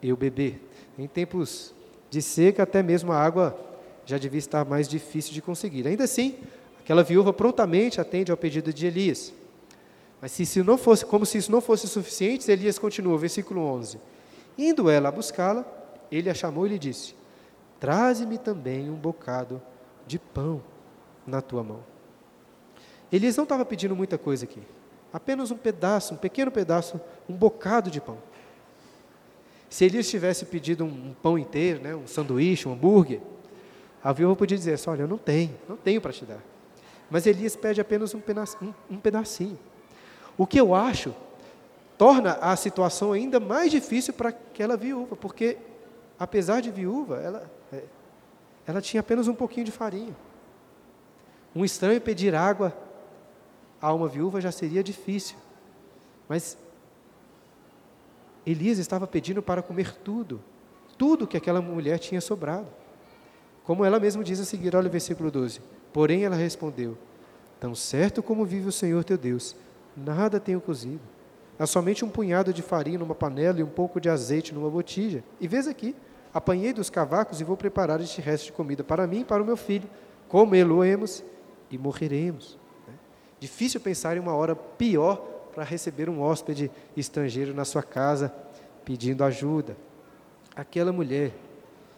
eu 0.02 0.16
beber. 0.16 0.60
Em 0.98 1.06
tempos 1.06 1.74
de 2.10 2.22
seca, 2.22 2.62
até 2.62 2.82
mesmo 2.82 3.12
a 3.12 3.16
água 3.16 3.58
já 4.04 4.18
devia 4.18 4.38
estar 4.38 4.64
mais 4.64 4.88
difícil 4.88 5.32
de 5.32 5.42
conseguir. 5.42 5.86
Ainda 5.86 6.04
assim, 6.04 6.38
aquela 6.80 7.02
viúva 7.02 7.32
prontamente 7.32 8.00
atende 8.00 8.30
ao 8.30 8.36
pedido 8.36 8.72
de 8.72 8.86
Elias. 8.86 9.32
Mas 10.20 10.32
se 10.32 10.44
isso 10.44 10.62
não 10.62 10.78
fosse, 10.78 11.04
como 11.04 11.26
se 11.26 11.38
isso 11.38 11.50
não 11.50 11.60
fosse 11.60 11.88
suficiente, 11.88 12.50
Elias 12.50 12.78
continua, 12.78 13.18
versículo 13.18 13.60
11. 13.62 13.98
Indo 14.56 14.88
ela 14.88 15.08
a 15.08 15.12
buscá-la, 15.12 15.64
ele 16.10 16.30
a 16.30 16.34
chamou 16.34 16.66
e 16.66 16.70
lhe 16.70 16.78
disse: 16.78 17.14
Traze-me 17.80 18.38
também 18.38 18.88
um 18.88 18.94
bocado 18.94 19.60
de 20.06 20.18
pão 20.18 20.62
na 21.26 21.40
tua 21.40 21.64
mão. 21.64 21.80
Elias 23.10 23.36
não 23.36 23.44
estava 23.44 23.64
pedindo 23.64 23.96
muita 23.96 24.16
coisa 24.16 24.44
aqui 24.44 24.62
apenas 25.12 25.50
um 25.50 25.56
pedaço, 25.56 26.14
um 26.14 26.16
pequeno 26.16 26.50
pedaço, 26.50 27.00
um 27.28 27.34
bocado 27.34 27.90
de 27.90 28.00
pão. 28.00 28.18
Se 29.68 29.84
Elias 29.84 30.08
tivesse 30.08 30.44
pedido 30.44 30.84
um, 30.84 31.14
pão 31.22 31.38
inteiro, 31.38 31.80
né, 31.80 31.94
um 31.94 32.06
sanduíche, 32.06 32.68
um 32.68 32.72
hambúrguer, 32.72 33.20
a 34.02 34.12
viúva 34.12 34.36
podia 34.36 34.56
dizer 34.56 34.74
assim, 34.74 34.90
olha, 34.90 35.02
eu 35.02 35.08
não 35.08 35.18
tenho, 35.18 35.54
não 35.68 35.76
tenho 35.76 36.00
para 36.00 36.12
te 36.12 36.24
dar. 36.24 36.40
Mas 37.10 37.26
Elias 37.26 37.56
pede 37.56 37.80
apenas 37.80 38.14
um, 38.14 38.20
pedacinho, 38.20 38.74
um, 38.90 38.94
um 38.94 38.98
pedacinho. 38.98 39.58
O 40.36 40.46
que 40.46 40.58
eu 40.58 40.74
acho 40.74 41.14
torna 41.96 42.32
a 42.34 42.56
situação 42.56 43.12
ainda 43.12 43.38
mais 43.38 43.70
difícil 43.70 44.12
para 44.12 44.30
aquela 44.30 44.76
viúva, 44.76 45.14
porque 45.14 45.56
apesar 46.18 46.60
de 46.60 46.70
viúva, 46.70 47.20
ela, 47.20 47.50
é, 47.72 47.84
ela 48.66 48.80
tinha 48.80 49.00
apenas 49.00 49.28
um 49.28 49.34
pouquinho 49.34 49.64
de 49.64 49.72
farinha. 49.72 50.16
Um 51.54 51.64
estranho 51.64 52.00
pedir 52.00 52.34
água 52.34 52.76
a 53.82 53.92
uma 53.92 54.06
viúva 54.06 54.40
já 54.40 54.52
seria 54.52 54.82
difícil. 54.82 55.36
Mas 56.28 56.56
Elias 58.46 58.78
estava 58.78 59.08
pedindo 59.08 59.42
para 59.42 59.60
comer 59.60 59.96
tudo, 59.96 60.40
tudo 60.96 61.26
que 61.26 61.36
aquela 61.36 61.60
mulher 61.60 61.98
tinha 61.98 62.20
sobrado. 62.20 62.68
Como 63.64 63.84
ela 63.84 63.98
mesma 63.98 64.22
diz 64.22 64.38
a 64.38 64.44
seguir, 64.44 64.76
olha 64.76 64.88
o 64.88 64.90
versículo 64.90 65.30
12. 65.32 65.60
Porém 65.92 66.24
ela 66.24 66.36
respondeu: 66.36 66.96
Tão 67.58 67.74
certo 67.74 68.22
como 68.22 68.44
vive 68.44 68.68
o 68.68 68.72
Senhor 68.72 69.02
teu 69.02 69.18
Deus, 69.18 69.56
nada 69.96 70.38
tenho 70.38 70.60
cozido. 70.60 71.02
Há 71.58 71.66
somente 71.66 72.04
um 72.04 72.08
punhado 72.08 72.52
de 72.52 72.62
farinha 72.62 72.98
numa 72.98 73.14
panela 73.14 73.60
e 73.60 73.62
um 73.62 73.68
pouco 73.68 74.00
de 74.00 74.08
azeite 74.08 74.54
numa 74.54 74.70
botija. 74.70 75.22
E 75.40 75.46
vês 75.46 75.66
aqui, 75.66 75.94
apanhei 76.32 76.72
dos 76.72 76.88
cavacos 76.88 77.40
e 77.40 77.44
vou 77.44 77.56
preparar 77.56 78.00
este 78.00 78.20
resto 78.20 78.46
de 78.46 78.52
comida 78.52 78.82
para 78.82 79.06
mim 79.06 79.20
e 79.20 79.24
para 79.24 79.42
o 79.42 79.46
meu 79.46 79.56
filho. 79.56 79.88
Comê-lo-emos 80.28 81.22
e 81.70 81.76
morreremos. 81.76 82.61
Difícil 83.42 83.80
pensar 83.80 84.16
em 84.16 84.20
uma 84.20 84.36
hora 84.36 84.54
pior 84.54 85.16
para 85.52 85.64
receber 85.64 86.08
um 86.08 86.22
hóspede 86.22 86.70
estrangeiro 86.96 87.52
na 87.52 87.64
sua 87.64 87.82
casa 87.82 88.32
pedindo 88.84 89.24
ajuda. 89.24 89.76
Aquela 90.54 90.92
mulher 90.92 91.32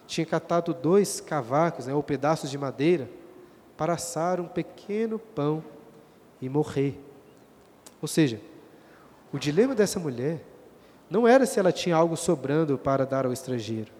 tinha 0.06 0.24
catado 0.24 0.72
dois 0.72 1.20
cavacos, 1.20 1.84
né, 1.84 1.92
ou 1.92 2.02
pedaços 2.02 2.50
de 2.50 2.56
madeira, 2.56 3.10
para 3.76 3.92
assar 3.92 4.40
um 4.40 4.48
pequeno 4.48 5.18
pão 5.18 5.62
e 6.40 6.48
morrer. 6.48 6.98
Ou 8.00 8.08
seja, 8.08 8.40
o 9.30 9.38
dilema 9.38 9.74
dessa 9.74 10.00
mulher 10.00 10.40
não 11.10 11.28
era 11.28 11.44
se 11.44 11.60
ela 11.60 11.72
tinha 11.72 11.94
algo 11.94 12.16
sobrando 12.16 12.78
para 12.78 13.04
dar 13.04 13.26
ao 13.26 13.34
estrangeiro, 13.34 13.92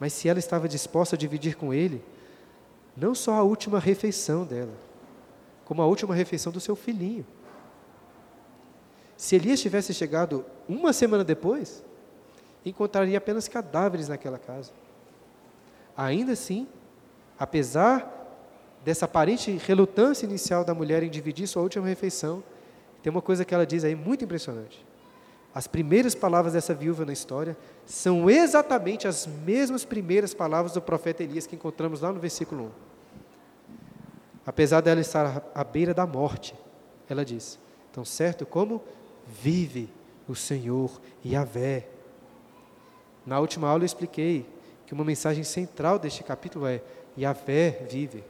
mas 0.00 0.14
se 0.14 0.26
ela 0.26 0.38
estava 0.38 0.66
disposta 0.66 1.16
a 1.16 1.18
dividir 1.18 1.54
com 1.54 1.74
ele 1.74 2.02
não 2.96 3.14
só 3.14 3.34
a 3.34 3.42
última 3.42 3.78
refeição 3.78 4.46
dela, 4.46 4.87
como 5.68 5.82
a 5.82 5.86
última 5.86 6.14
refeição 6.14 6.50
do 6.50 6.60
seu 6.60 6.74
filhinho. 6.74 7.26
Se 9.18 9.36
Elias 9.36 9.60
tivesse 9.60 9.92
chegado 9.92 10.42
uma 10.66 10.94
semana 10.94 11.22
depois, 11.22 11.84
encontraria 12.64 13.18
apenas 13.18 13.48
cadáveres 13.48 14.08
naquela 14.08 14.38
casa. 14.38 14.72
Ainda 15.94 16.32
assim, 16.32 16.66
apesar 17.38 18.14
dessa 18.82 19.04
aparente 19.04 19.50
relutância 19.66 20.24
inicial 20.24 20.64
da 20.64 20.72
mulher 20.72 21.02
em 21.02 21.10
dividir 21.10 21.46
sua 21.46 21.62
última 21.62 21.86
refeição, 21.86 22.42
Tem 23.02 23.10
uma 23.10 23.22
coisa 23.22 23.44
que 23.44 23.54
ela 23.54 23.64
diz 23.64 23.84
aí 23.84 23.94
muito 23.94 24.24
impressionante. 24.24 24.84
As 25.54 25.66
primeiras 25.66 26.14
palavras 26.14 26.52
dessa 26.52 26.74
viúva 26.74 27.04
na 27.04 27.12
história 27.12 27.56
são 27.86 28.28
exatamente 28.28 29.06
as 29.06 29.26
mesmas 29.26 29.84
primeiras 29.84 30.34
palavras 30.34 30.72
do 30.72 30.82
profeta 30.82 31.22
Elias 31.22 31.46
que 31.46 31.56
encontramos 31.56 32.00
lá 32.00 32.12
no 32.12 32.20
versículo 32.20 32.64
1. 32.64 32.87
Apesar 34.48 34.80
dela 34.80 35.02
estar 35.02 35.42
à 35.54 35.62
beira 35.62 35.92
da 35.92 36.06
morte, 36.06 36.54
ela 37.06 37.22
diz: 37.22 37.58
Tão 37.92 38.02
certo 38.02 38.46
como 38.46 38.82
vive 39.26 39.90
o 40.26 40.34
Senhor 40.34 40.98
Yahvé. 41.22 41.86
Na 43.26 43.40
última 43.40 43.68
aula 43.68 43.82
eu 43.82 43.86
expliquei 43.86 44.46
que 44.86 44.94
uma 44.94 45.04
mensagem 45.04 45.44
central 45.44 45.98
deste 45.98 46.24
capítulo 46.24 46.66
é: 46.66 46.80
Yahvé 47.18 47.86
vive, 47.90 48.24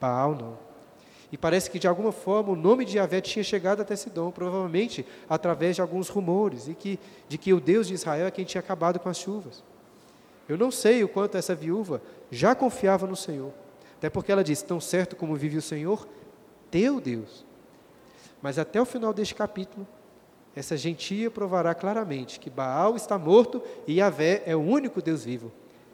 Baal 0.00 0.36
não. 0.36 0.56
E 1.32 1.36
parece 1.36 1.68
que 1.68 1.80
de 1.80 1.88
alguma 1.88 2.12
forma 2.12 2.52
o 2.52 2.56
nome 2.56 2.84
de 2.84 2.98
Yahvé 2.98 3.20
tinha 3.20 3.42
chegado 3.42 3.82
até 3.82 3.96
Sidom, 3.96 4.30
provavelmente 4.30 5.04
através 5.28 5.74
de 5.74 5.82
alguns 5.82 6.08
rumores, 6.08 6.68
e 6.68 6.74
que, 6.74 7.00
de 7.28 7.36
que 7.36 7.52
o 7.52 7.58
Deus 7.58 7.88
de 7.88 7.94
Israel 7.94 8.28
é 8.28 8.30
quem 8.30 8.44
tinha 8.44 8.60
acabado 8.60 9.00
com 9.00 9.08
as 9.08 9.18
chuvas. 9.18 9.64
Eu 10.48 10.56
não 10.56 10.70
sei 10.70 11.02
o 11.02 11.08
quanto 11.08 11.36
essa 11.36 11.52
viúva 11.52 12.00
já 12.30 12.54
confiava 12.54 13.08
no 13.08 13.16
Senhor, 13.16 13.52
até 13.96 14.10
porque 14.10 14.32
ela 14.32 14.44
disse: 14.44 14.64
Tão 14.64 14.80
certo 14.80 15.16
como 15.16 15.34
vive 15.34 15.56
o 15.56 15.62
Senhor, 15.62 16.06
teu 16.70 17.00
Deus. 17.00 17.44
Mas 18.42 18.58
até 18.58 18.80
o 18.80 18.84
final 18.84 19.12
deste 19.12 19.34
capítulo, 19.34 19.86
essa 20.54 20.76
gentia 20.76 21.30
provará 21.30 21.74
claramente 21.74 22.38
que 22.38 22.50
Baal 22.50 22.94
está 22.94 23.18
morto 23.18 23.62
e 23.86 23.94
Yahvé 23.94 24.42
é 24.46 24.54
o 24.54 24.60
único 24.60 25.02
Deus 25.02 25.24
vivo 25.24 25.50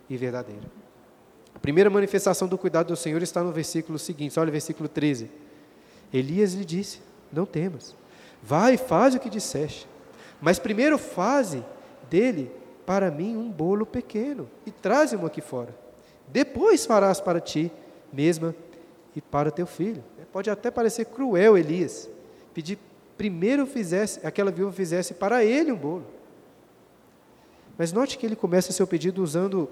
e 0.08 0.16
verdadeiro. 0.16 0.70
A 1.54 1.58
primeira 1.58 1.88
manifestação 1.88 2.48
do 2.48 2.58
cuidado 2.58 2.88
do 2.88 2.96
Senhor 2.96 3.22
está 3.22 3.42
no 3.42 3.52
versículo 3.52 3.98
seguinte, 3.98 4.38
olha 4.38 4.48
o 4.48 4.52
versículo 4.52 4.88
13. 4.88 5.30
Elias 6.12 6.54
lhe 6.54 6.64
disse: 6.64 7.00
Não 7.32 7.46
temas, 7.46 7.94
vai 8.42 8.74
e 8.74 8.78
faz 8.78 9.14
o 9.14 9.20
que 9.20 9.30
disseste, 9.30 9.86
mas 10.40 10.58
primeiro 10.58 10.98
faze 10.98 11.64
dele 12.10 12.50
para 12.84 13.10
mim 13.10 13.36
um 13.36 13.48
bolo 13.48 13.86
pequeno 13.86 14.50
e 14.66 14.70
traze-mo 14.70 15.26
aqui 15.26 15.40
fora. 15.40 15.74
Depois 16.26 16.84
farás 16.84 17.20
para 17.20 17.40
ti 17.40 17.70
mesma 18.12 18.54
e 19.14 19.20
para 19.20 19.50
teu 19.50 19.66
filho. 19.66 20.02
Pode 20.32 20.48
até 20.48 20.70
parecer 20.70 21.06
cruel, 21.06 21.58
Elias, 21.58 22.08
pedir 22.54 22.78
primeiro 23.16 23.66
fizesse, 23.66 24.24
aquela 24.24 24.50
viúva 24.50 24.72
fizesse 24.72 25.14
para 25.14 25.44
ele 25.44 25.72
um 25.72 25.76
bolo. 25.76 26.06
Mas 27.76 27.92
note 27.92 28.16
que 28.16 28.24
ele 28.24 28.36
começa 28.36 28.72
seu 28.72 28.86
pedido 28.86 29.22
usando 29.22 29.68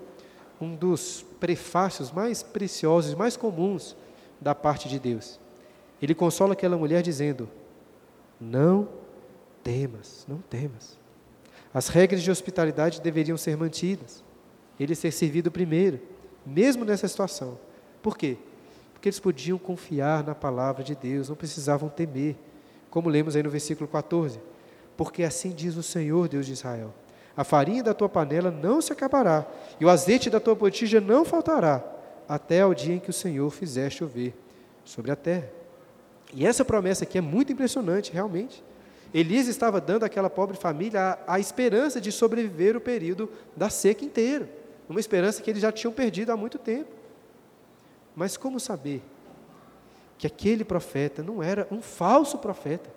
um 0.61 0.75
dos 0.75 1.25
prefácios 1.39 2.11
mais 2.11 2.43
preciosos, 2.43 3.15
mais 3.15 3.37
comuns 3.37 3.97
da 4.41 4.55
parte 4.55 4.89
de 4.89 4.99
Deus. 4.99 5.39
Ele 6.01 6.15
consola 6.15 6.55
aquela 6.55 6.77
mulher 6.77 7.03
dizendo: 7.03 7.49
Não 8.41 8.89
temas, 9.63 10.25
não 10.29 10.39
temas. 10.39 10.99
As 11.73 11.89
regras 11.89 12.23
de 12.23 12.31
hospitalidade 12.31 13.01
deveriam 13.01 13.37
ser 13.37 13.57
mantidas. 13.57 14.25
Ele 14.81 14.95
ser 14.95 15.13
servido 15.13 15.51
primeiro, 15.51 16.01
mesmo 16.47 16.85
nessa 16.85 17.07
situação. 17.07 17.59
Por 18.09 18.17
quê? 18.17 18.39
Porque 18.95 19.11
eles 19.11 19.21
podiam 19.21 19.59
confiar 19.59 20.25
na 20.25 20.35
palavra 20.35 20.83
de 20.83 20.95
Deus, 20.95 21.29
não 21.29 21.37
precisavam 21.37 21.91
temer. 21.91 22.37
Como 22.89 23.11
lemos 23.11 23.37
aí 23.37 23.43
no 23.43 23.51
versículo 23.51 23.87
14: 23.87 24.41
Porque 24.97 25.23
assim 25.23 25.51
diz 25.51 25.77
o 25.77 25.83
Senhor, 25.83 26.27
Deus 26.27 26.47
de 26.47 26.55
Israel: 26.55 26.95
A 27.37 27.45
farinha 27.45 27.83
da 27.83 27.93
tua 27.93 28.09
panela 28.09 28.51
não 28.51 28.81
se 28.81 28.95
acabará, 28.95 29.47
e 29.79 29.85
o 29.85 29.91
azeite 29.91 30.31
da 30.31 30.41
tua 30.41 30.55
botija 30.55 31.03
não 31.03 31.23
faltará, 31.23 31.85
até 32.27 32.65
o 32.65 32.73
dia 32.73 32.95
em 32.95 32.99
que 32.99 33.11
o 33.11 33.13
Senhor 33.13 33.51
fizer 33.51 33.91
chover 33.91 34.35
sobre 34.87 35.11
a 35.11 35.17
terra. 35.17 35.51
E 36.33 36.47
essa 36.47 36.65
promessa 36.65 37.05
aqui 37.05 37.19
é 37.19 37.21
muito 37.21 37.53
impressionante, 37.53 38.11
realmente. 38.11 38.65
Elias 39.13 39.49
estava 39.49 39.83
dando 39.83 40.05
àquela 40.05 40.31
pobre 40.31 40.57
família 40.57 40.99
a, 41.27 41.35
a, 41.35 41.39
esperança 41.39 42.01
de 42.01 42.11
sobreviver 42.11 42.75
o 42.75 42.81
período 42.81 43.31
da 43.55 43.69
seca 43.69 44.03
inteiro, 44.03 44.49
uma 44.89 44.99
esperança 44.99 45.43
que 45.43 45.51
eles 45.51 45.61
já 45.61 45.71
tinham 45.71 45.93
perdido 45.93 46.33
há 46.33 46.37
muito 46.39 46.59
tempo. 46.59 46.97
Mas 48.19 48.37
como 48.37 48.59
saber 48.59 49.01
que 50.19 50.27
aquele 50.27 50.65
profeta 50.65 51.23
não 51.23 51.41
era 51.41 51.69
um 51.71 51.81
falso 51.81 52.37
profeta. 52.39 52.91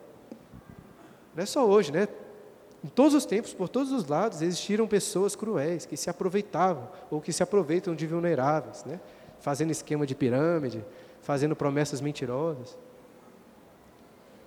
Não 1.35 1.43
é 1.43 1.45
só 1.45 1.63
hoje, 1.63 1.91
né? 1.91 2.07
Em 2.83 2.87
todos 2.87 3.13
os 3.13 3.23
tempos, 3.23 3.53
por 3.53 3.69
todos 3.69 3.91
os 3.91 4.07
lados, 4.07 4.41
existiram 4.41 4.87
pessoas 4.87 5.35
cruéis 5.35 5.85
que 5.85 5.95
se 5.95 6.09
aproveitavam 6.09 6.89
ou 7.11 7.21
que 7.21 7.31
se 7.31 7.43
aproveitam 7.43 7.93
de 7.93 8.07
vulneráveis, 8.07 8.83
né? 8.83 8.99
Fazendo 9.39 9.69
esquema 9.69 10.07
de 10.07 10.15
pirâmide, 10.15 10.83
fazendo 11.21 11.55
promessas 11.55 12.01
mentirosas. 12.01 12.75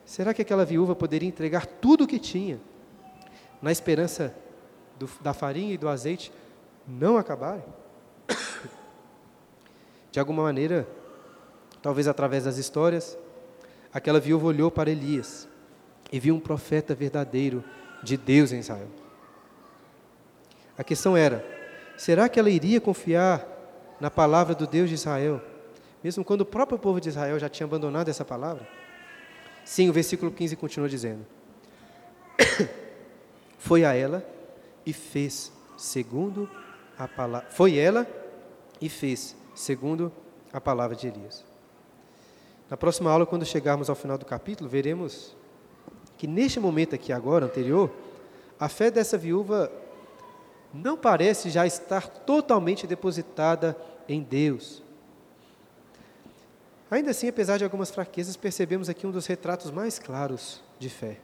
Será 0.04 0.34
que 0.34 0.42
aquela 0.42 0.64
viúva 0.64 0.96
poderia 0.96 1.28
entregar 1.28 1.66
tudo 1.66 2.02
o 2.02 2.06
que 2.08 2.18
tinha, 2.18 2.58
na 3.62 3.70
esperança 3.70 4.34
do, 4.98 5.08
da 5.20 5.32
farinha 5.32 5.72
e 5.72 5.78
do 5.78 5.88
azeite 5.88 6.32
não 6.84 7.16
acabarem? 7.16 7.62
De 10.14 10.20
alguma 10.20 10.44
maneira, 10.44 10.86
talvez 11.82 12.06
através 12.06 12.44
das 12.44 12.56
histórias, 12.56 13.18
aquela 13.92 14.20
viúva 14.20 14.46
olhou 14.46 14.70
para 14.70 14.88
Elias 14.88 15.48
e 16.12 16.20
viu 16.20 16.36
um 16.36 16.38
profeta 16.38 16.94
verdadeiro 16.94 17.64
de 18.00 18.16
Deus 18.16 18.52
em 18.52 18.60
Israel. 18.60 18.86
A 20.78 20.84
questão 20.84 21.16
era: 21.16 21.44
será 21.96 22.28
que 22.28 22.38
ela 22.38 22.48
iria 22.48 22.80
confiar 22.80 23.44
na 24.00 24.08
palavra 24.08 24.54
do 24.54 24.68
Deus 24.68 24.88
de 24.88 24.94
Israel, 24.94 25.42
mesmo 26.00 26.24
quando 26.24 26.42
o 26.42 26.46
próprio 26.46 26.78
povo 26.78 27.00
de 27.00 27.08
Israel 27.08 27.36
já 27.40 27.48
tinha 27.48 27.66
abandonado 27.66 28.08
essa 28.08 28.24
palavra? 28.24 28.68
Sim, 29.64 29.90
o 29.90 29.92
versículo 29.92 30.30
15 30.30 30.54
continua 30.54 30.88
dizendo: 30.88 31.26
Foi 33.58 33.84
a 33.84 33.92
ela 33.94 34.24
e 34.86 34.92
fez 34.92 35.52
segundo 35.76 36.48
a 36.96 37.08
palavra. 37.08 37.50
Foi 37.50 37.76
ela 37.76 38.06
e 38.80 38.88
fez 38.88 39.34
segundo 39.54 40.12
a 40.52 40.60
palavra 40.60 40.96
de 40.96 41.06
Elias. 41.08 41.44
Na 42.68 42.76
próxima 42.76 43.10
aula, 43.10 43.26
quando 43.26 43.44
chegarmos 43.44 43.88
ao 43.88 43.96
final 43.96 44.18
do 44.18 44.24
capítulo, 44.24 44.68
veremos 44.68 45.36
que 46.16 46.26
neste 46.26 46.58
momento 46.58 46.94
aqui 46.94 47.12
agora, 47.12 47.46
anterior, 47.46 47.90
a 48.58 48.68
fé 48.68 48.90
dessa 48.90 49.18
viúva 49.18 49.70
não 50.72 50.96
parece 50.96 51.50
já 51.50 51.66
estar 51.66 52.08
totalmente 52.08 52.86
depositada 52.86 53.76
em 54.08 54.22
Deus. 54.22 54.82
Ainda 56.90 57.10
assim, 57.10 57.28
apesar 57.28 57.58
de 57.58 57.64
algumas 57.64 57.90
fraquezas, 57.90 58.36
percebemos 58.36 58.88
aqui 58.88 59.06
um 59.06 59.10
dos 59.10 59.26
retratos 59.26 59.70
mais 59.70 59.98
claros 59.98 60.62
de 60.78 60.88
fé. 60.88 61.18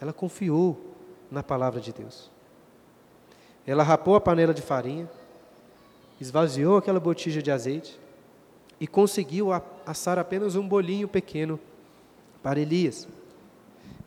Ela 0.00 0.12
confiou 0.12 0.94
na 1.30 1.42
palavra 1.42 1.80
de 1.80 1.92
Deus. 1.92 2.30
Ela 3.66 3.82
rapou 3.82 4.16
a 4.16 4.20
panela 4.20 4.52
de 4.52 4.62
farinha, 4.62 5.08
esvaziou 6.22 6.76
aquela 6.76 7.00
botija 7.00 7.42
de 7.42 7.50
azeite, 7.50 8.00
e 8.80 8.86
conseguiu 8.86 9.48
assar 9.86 10.18
apenas 10.18 10.56
um 10.56 10.66
bolinho 10.66 11.06
pequeno 11.06 11.60
para 12.42 12.58
Elias. 12.58 13.06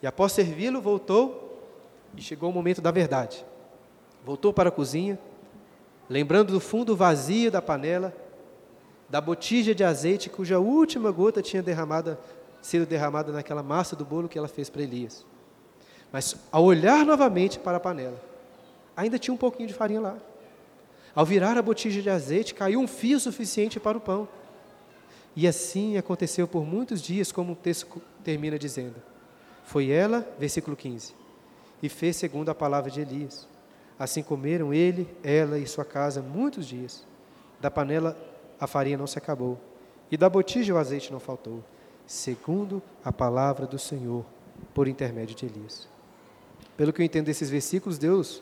E 0.02 0.08
após 0.08 0.34
servi-lo, 0.34 0.82
voltou 0.82 1.62
e 2.18 2.22
chegou 2.22 2.50
o 2.50 2.54
momento 2.54 2.82
da 2.82 2.92
verdade. 2.92 3.46
Voltou 4.26 4.52
para 4.52 4.70
a 4.70 4.72
cozinha, 4.72 5.18
lembrando 6.10 6.52
do 6.52 6.60
fundo 6.60 6.96
vazio 6.96 7.50
da 7.50 7.62
panela, 7.62 8.14
da 9.10 9.22
botija 9.22 9.74
de 9.74 9.84
azeite 9.84 10.30
cuja 10.30 10.60
última 10.60 11.12
gota 11.12 11.42
tinha 11.42 11.64
derramada, 11.64 12.20
sido 12.62 12.86
derramada 12.86 13.32
naquela 13.32 13.64
massa 13.64 13.96
do 13.96 14.04
bolo 14.04 14.28
que 14.28 14.38
ela 14.38 14.48
fez 14.48 14.70
para 14.70 14.82
Elias. 14.82 15.26
Mas 16.12 16.36
ao 16.52 16.64
olhar 16.64 17.06
novamente 17.06 17.60
para 17.60 17.78
a 17.78 17.80
panela, 17.80 18.22
ainda 18.96 19.18
tinha 19.18 19.34
um 19.34 19.38
pouquinho 19.38 19.68
de 19.68 19.74
farinha 19.74 20.02
lá. 20.02 20.18
Ao 21.16 21.26
virar 21.26 21.58
a 21.58 21.62
botija 21.62 22.02
de 22.02 22.10
azeite, 22.10 22.54
caiu 22.54 22.80
um 22.80 22.88
fio 22.88 23.20
suficiente 23.20 23.80
para 23.80 23.98
o 23.98 24.02
pão. 24.02 24.28
E 25.34 25.48
assim 25.48 25.98
aconteceu 25.98 26.48
por 26.48 26.66
muitos 26.66 27.02
dias, 27.02 27.32
como 27.32 27.54
o 27.54 27.56
texto 27.56 28.02
termina 28.24 28.60
dizendo. 28.60 29.02
Foi 29.64 29.90
ela, 29.90 30.28
versículo 30.38 30.76
15, 30.76 31.14
e 31.82 31.90
fez 31.90 32.18
segundo 32.18 32.50
a 32.50 32.56
palavra 32.56 32.92
de 32.92 33.02
Elias. 33.02 33.48
Assim 33.98 34.22
comeram 34.22 34.74
ele, 34.74 35.08
ela 35.24 35.58
e 35.58 35.66
sua 35.66 35.86
casa 35.86 36.22
muitos 36.22 36.68
dias. 36.68 37.06
Da 37.62 37.72
panela 37.72 38.18
a 38.60 38.68
farinha 38.68 38.98
não 38.98 39.08
se 39.08 39.18
acabou, 39.18 39.60
e 40.12 40.18
da 40.18 40.30
botija 40.30 40.74
o 40.74 40.78
azeite 40.78 41.12
não 41.12 41.20
faltou, 41.20 41.64
segundo 42.06 42.82
a 43.04 43.12
palavra 43.12 43.66
do 43.66 43.80
Senhor, 43.80 44.26
por 44.74 44.88
intermédio 44.88 45.36
de 45.36 45.46
Elias. 45.46 45.88
Pelo 46.78 46.94
que 46.94 47.02
eu 47.02 47.06
entendo 47.06 47.26
desses 47.26 47.50
versículos, 47.50 47.98
Deus 47.98 48.42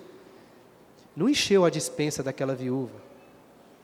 não 1.16 1.30
encheu 1.30 1.64
a 1.64 1.70
dispensa 1.70 2.24
daquela 2.24 2.56
viúva. 2.56 2.96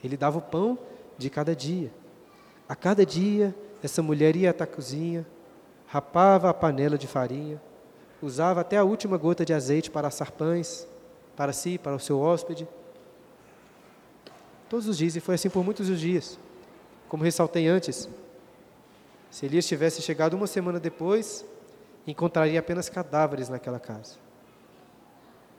Ele 0.03 0.17
dava 0.17 0.38
o 0.38 0.41
pão 0.41 0.77
de 1.17 1.30
cada 1.30 1.55
dia. 1.55 1.91
A 2.67 2.75
cada 2.75 3.05
dia, 3.05 3.55
essa 3.84 4.01
mulher 4.01 4.36
ia 4.36 4.49
até 4.49 4.63
a 4.63 4.67
cozinha, 4.67 5.25
rapava 5.88 6.49
a 6.49 6.53
panela 6.53 6.97
de 6.97 7.07
farinha, 7.07 7.61
usava 8.21 8.61
até 8.61 8.77
a 8.77 8.84
última 8.84 9.17
gota 9.17 9.45
de 9.45 9.53
azeite 9.53 9.89
para 9.89 10.07
assar 10.07 10.32
pães, 10.32 10.88
para 11.36 11.53
si, 11.53 11.77
para 11.77 11.95
o 11.95 11.99
seu 11.99 12.19
hóspede. 12.19 12.67
Todos 14.69 14.88
os 14.88 14.97
dias, 14.97 15.15
e 15.15 15.19
foi 15.19 15.36
assim 15.36 15.49
por 15.49 15.63
muitos 15.63 15.88
dias. 15.99 16.38
Como 17.07 17.23
ressaltei 17.23 17.67
antes, 17.67 18.07
se 19.32 19.45
Elias 19.45 19.65
tivesse 19.65 20.01
chegado 20.01 20.36
uma 20.36 20.47
semana 20.47 20.80
depois, 20.80 21.45
encontraria 22.05 22.59
apenas 22.59 22.89
cadáveres 22.89 23.49
naquela 23.49 23.80
casa. 23.80 24.28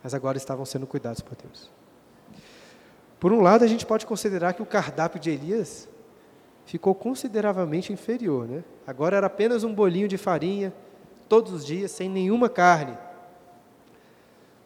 Mas 0.03 0.15
agora 0.15 0.37
estavam 0.37 0.65
sendo 0.65 0.87
cuidados 0.87 1.21
por 1.21 1.37
Deus. 1.37 1.71
Por 3.19 3.33
um 3.33 3.43
lado, 3.43 3.65
a 3.65 3.67
gente 3.67 3.85
pode 3.85 4.07
considerar 4.07 4.55
que 4.55 4.63
o 4.63 4.67
cardápio 4.67 5.21
de 5.21 5.31
Elias 5.31 5.89
ficou 6.65 6.95
consideravelmente 6.95 7.93
inferior. 7.93 8.49
Né? 8.49 8.65
Agora 8.87 9.17
era 9.17 9.27
apenas 9.27 9.63
um 9.63 9.75
bolinho 9.75 10.09
de 10.09 10.17
farinha, 10.17 10.73
todos 11.29 11.53
os 11.53 11.67
dias, 11.67 11.91
sem 11.91 12.09
nenhuma 12.09 12.49
carne. 12.49 12.97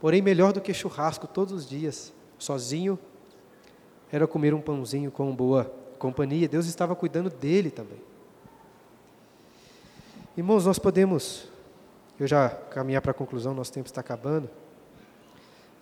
Porém, 0.00 0.22
melhor 0.22 0.52
do 0.52 0.60
que 0.60 0.72
churrasco 0.72 1.26
todos 1.26 1.52
os 1.52 1.68
dias, 1.68 2.12
sozinho, 2.38 2.98
era 4.12 4.26
comer 4.26 4.54
um 4.54 4.60
pãozinho 4.60 5.10
com 5.10 5.34
boa 5.34 5.64
companhia. 5.98 6.46
Deus 6.46 6.66
estava 6.66 6.94
cuidando 6.94 7.30
dele 7.30 7.70
também. 7.70 7.98
Irmãos, 10.36 10.66
nós 10.66 10.78
podemos, 10.78 11.48
eu 12.20 12.26
já 12.26 12.50
caminhar 12.50 13.00
para 13.00 13.12
a 13.12 13.14
conclusão, 13.14 13.54
nosso 13.54 13.72
tempo 13.72 13.86
está 13.86 14.00
acabando, 14.00 14.48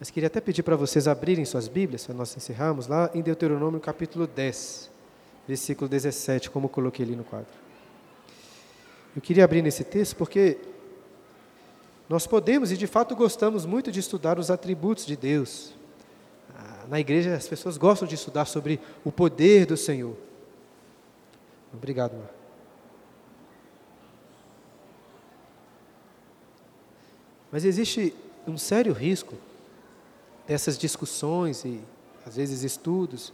mas 0.03 0.11
queria 0.11 0.27
até 0.27 0.41
pedir 0.41 0.65
para 0.65 0.75
vocês 0.75 1.07
abrirem 1.07 1.45
suas 1.45 1.69
Bíblias, 1.69 2.09
nós 2.09 2.37
encerrarmos, 2.37 2.89
lá 2.89 3.09
em 3.15 3.23
Deuteronômio 3.23 3.79
capítulo 3.79 4.27
10, 4.27 4.91
versículo 5.47 5.89
17, 5.89 6.51
como 6.51 6.69
coloquei 6.69 7.07
ali 7.07 7.15
no 7.15 7.23
quadro. 7.23 7.47
Eu 9.15 9.23
queria 9.23 9.45
abrir 9.45 9.63
nesse 9.63 9.85
texto 9.85 10.17
porque 10.17 10.59
nós 12.09 12.27
podemos 12.27 12.73
e 12.73 12.77
de 12.77 12.89
fato 12.89 13.15
gostamos 13.15 13.65
muito 13.65 13.93
de 13.93 14.01
estudar 14.01 14.41
os 14.41 14.51
atributos 14.51 15.07
de 15.07 15.17
Deus. 15.17 15.73
Ah, 16.53 16.85
na 16.89 16.99
igreja 16.99 17.37
as 17.37 17.47
pessoas 17.47 17.77
gostam 17.77 18.09
de 18.09 18.17
estudar 18.17 18.47
sobre 18.47 18.81
o 19.05 19.13
poder 19.13 19.67
do 19.67 19.77
Senhor. 19.77 20.17
Obrigado, 21.73 22.15
Mar. 22.15 22.31
Mas 27.53 27.65
existe 27.65 28.13
um 28.49 28.59
sério 28.59 28.93
risco 28.93 29.37
dessas 30.47 30.77
discussões 30.79 31.65
e, 31.65 31.81
às 32.27 32.37
vezes, 32.37 32.63
estudos 32.63 33.33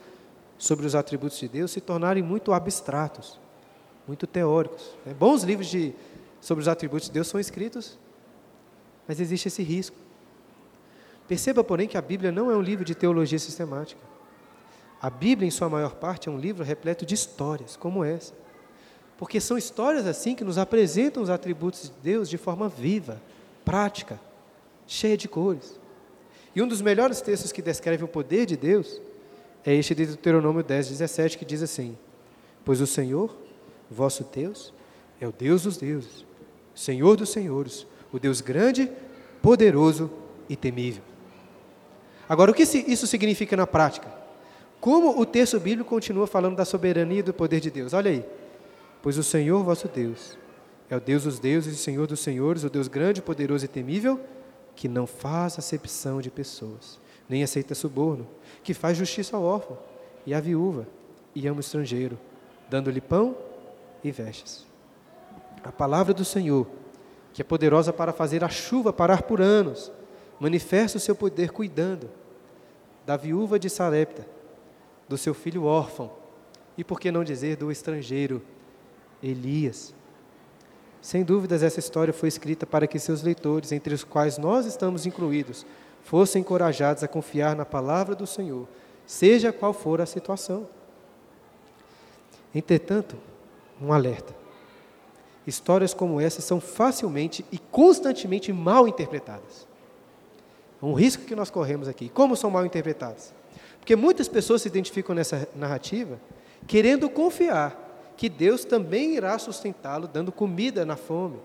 sobre 0.59 0.87
os 0.87 0.95
atributos 0.95 1.39
de 1.39 1.49
Deus 1.49 1.71
se 1.71 1.81
tornarem 1.81 2.23
muito 2.23 2.53
abstratos, 2.53 3.39
muito 4.07 4.27
teóricos. 4.27 4.97
Né? 5.07 5.15
Bons 5.15 5.43
livros 5.43 5.69
de, 5.69 5.95
sobre 6.41 6.63
os 6.63 6.69
atributos 6.69 7.07
de 7.07 7.13
Deus 7.13 7.29
são 7.29 7.39
escritos, 7.39 7.99
mas 9.07 9.21
existe 9.21 9.49
esse 9.49 9.63
risco. 9.63 9.97
Perceba, 11.29 11.63
porém, 11.63 11.87
que 11.87 11.97
a 11.97 12.03
Bíblia 12.03 12.33
não 12.33 12.51
é 12.51 12.57
um 12.57 12.63
livro 12.63 12.85
de 12.85 12.95
teologia 12.95 13.39
sistemática. 13.39 14.01
A 15.01 15.09
Bíblia, 15.09 15.47
em 15.47 15.51
sua 15.51 15.69
maior 15.69 15.95
parte, 15.95 16.29
é 16.29 16.33
um 16.33 16.39
livro 16.39 16.65
repleto 16.65 17.07
de 17.07 17.15
histórias, 17.15 17.77
como 17.77 18.03
essa. 18.03 18.33
Porque 19.17 19.41
são 19.41 19.57
histórias 19.59 20.07
assim 20.07 20.35
que 20.35 20.43
nos 20.43 20.59
apresentam 20.59 21.23
os 21.23 21.31
atributos 21.31 21.83
de 21.83 21.93
Deus 22.03 22.29
de 22.29 22.39
forma 22.39 22.69
viva, 22.69 23.21
prática, 23.65 24.19
cheia 24.87 25.17
de 25.17 25.29
cores. 25.29 25.78
E 26.59 26.61
um 26.63 26.67
dos 26.67 26.83
melhores 26.83 27.21
textos 27.21 27.53
que 27.53 27.63
descreve 27.63 28.03
o 28.03 28.09
poder 28.09 28.45
de 28.45 28.57
Deus 28.57 29.01
é 29.65 29.73
este 29.73 29.95
de 29.95 30.07
Deuteronômio 30.07 30.61
10, 30.61 30.89
17, 30.89 31.39
que 31.39 31.45
diz 31.45 31.63
assim: 31.63 31.97
Pois 32.65 32.81
o 32.81 32.87
Senhor, 32.87 33.33
vosso 33.89 34.29
Deus, 34.35 34.75
é 35.21 35.29
o 35.29 35.31
Deus 35.31 35.63
dos 35.63 35.77
deuses, 35.77 36.27
Senhor 36.75 37.17
dos 37.17 37.29
senhores, 37.29 37.87
o 38.13 38.19
Deus 38.19 38.41
grande, 38.41 38.91
poderoso 39.41 40.11
e 40.49 40.57
temível. 40.57 41.05
Agora, 42.29 42.51
o 42.51 42.55
que 42.55 42.65
isso 42.65 43.07
significa 43.07 43.57
na 43.57 43.65
prática? 43.65 44.13
Como 44.81 45.17
o 45.17 45.25
texto 45.25 45.61
bíblico 45.61 45.89
continua 45.89 46.27
falando 46.27 46.57
da 46.57 46.65
soberania 46.65 47.21
e 47.21 47.23
do 47.23 47.33
poder 47.33 47.61
de 47.61 47.71
Deus? 47.71 47.93
Olha 47.93 48.11
aí. 48.11 48.25
Pois 49.01 49.17
o 49.17 49.23
Senhor, 49.23 49.63
vosso 49.63 49.87
Deus, 49.87 50.37
é 50.91 50.97
o 50.97 51.01
Deus 51.01 51.23
dos 51.23 51.39
deuses 51.39 51.75
e 51.75 51.77
Senhor 51.77 52.09
dos 52.09 52.19
senhores, 52.19 52.65
o 52.65 52.69
Deus 52.69 52.89
grande, 52.89 53.23
poderoso 53.23 53.65
e 53.65 53.69
temível, 53.69 54.21
que 54.79 54.87
não 54.87 55.09
faz 55.09 55.59
acepção 55.59 56.21
de 56.21 56.31
pessoas, 56.31 57.01
nem 57.29 57.43
aceita 57.43 57.75
suborno, 57.75 58.29
que 58.63 58.73
faz 58.73 58.97
justiça 58.97 59.37
ao 59.37 59.43
órfão 59.43 59.77
e 60.25 60.33
à 60.33 60.39
viúva, 60.39 60.87
e 61.35 61.49
ama 61.49 61.57
o 61.57 61.61
estrangeiro, 61.61 62.17
dando-lhe 62.71 63.01
pão 63.01 63.37
e 64.05 64.13
vestes. 64.13 64.65
A 65.65 65.73
palavra 65.73 66.15
do 66.15 66.25
Senhor, 66.25 66.65
que 67.35 67.43
é 67.43 67.45
poderosa 67.45 67.93
para 67.93 68.13
fazer 68.13 68.45
a 68.45 68.49
chuva 68.49 68.93
parar 68.93 69.23
por 69.23 69.41
anos, 69.41 69.91
manifesta 70.39 70.97
o 70.97 71.01
seu 71.01 71.17
poder 71.17 71.51
cuidando 71.51 72.09
da 73.05 73.17
viúva 73.17 73.59
de 73.59 73.69
Sarepta, 73.69 74.25
do 75.09 75.19
seu 75.19 75.35
filho 75.35 75.65
órfão, 75.65 76.13
e 76.77 76.85
por 76.85 77.01
que 77.01 77.11
não 77.11 77.25
dizer 77.25 77.57
do 77.57 77.73
estrangeiro 77.73 78.41
Elias. 79.21 79.93
Sem 81.09 81.25
dúvidas, 81.25 81.63
essa 81.63 81.81
história 81.81 82.13
foi 82.13 82.29
escrita 82.29 82.67
para 82.67 82.87
que 82.87 82.99
seus 82.99 83.23
leitores, 83.23 83.73
entre 83.73 83.95
os 83.95 84.05
quais 84.05 84.37
nós 84.37 84.67
estamos 84.67 85.07
incluídos, 85.07 85.65
fossem 86.03 86.43
encorajados 86.43 87.03
a 87.03 87.09
confiar 87.09 87.57
na 87.57 87.65
palavra 87.65 88.15
do 88.15 88.27
Senhor, 88.27 88.69
seja 89.07 89.51
qual 89.51 89.73
for 89.73 90.03
a 90.03 90.05
situação. 90.05 90.69
Entretanto, 92.55 93.17
um 93.81 93.91
alerta. 93.91 94.37
Histórias 95.47 95.95
como 95.95 96.21
essa 96.21 96.43
são 96.43 96.61
facilmente 96.61 97.43
e 97.51 97.57
constantemente 97.57 98.53
mal 98.53 98.87
interpretadas. 98.87 99.67
É 100.83 100.85
um 100.85 100.93
risco 100.93 101.25
que 101.25 101.35
nós 101.35 101.49
corremos 101.49 101.89
aqui. 101.89 102.11
Como 102.11 102.37
são 102.37 102.51
mal 102.51 102.67
interpretadas? 102.67 103.33
Porque 103.81 103.97
muitas 103.97 104.29
pessoas 104.29 104.61
se 104.61 104.69
identificam 104.69 105.15
nessa 105.15 105.49
narrativa 105.57 106.21
querendo 106.67 107.09
confiar 107.09 107.88
que 108.19 108.29
Deus 108.29 108.65
também 108.65 109.15
irá 109.15 109.39
sustentá-lo 109.39 110.09
dando 110.09 110.33
comida 110.33 110.85
na 110.85 110.97
fome. 110.97 111.39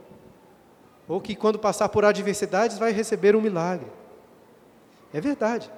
Ou 1.07 1.21
que 1.21 1.35
quando 1.35 1.59
passar 1.59 1.87
por 1.87 2.03
adversidades 2.03 2.79
vai 2.79 2.91
receber 2.91 3.35
um 3.35 3.41
milagre. 3.41 3.85
É 5.13 5.21
verdade. 5.21 5.71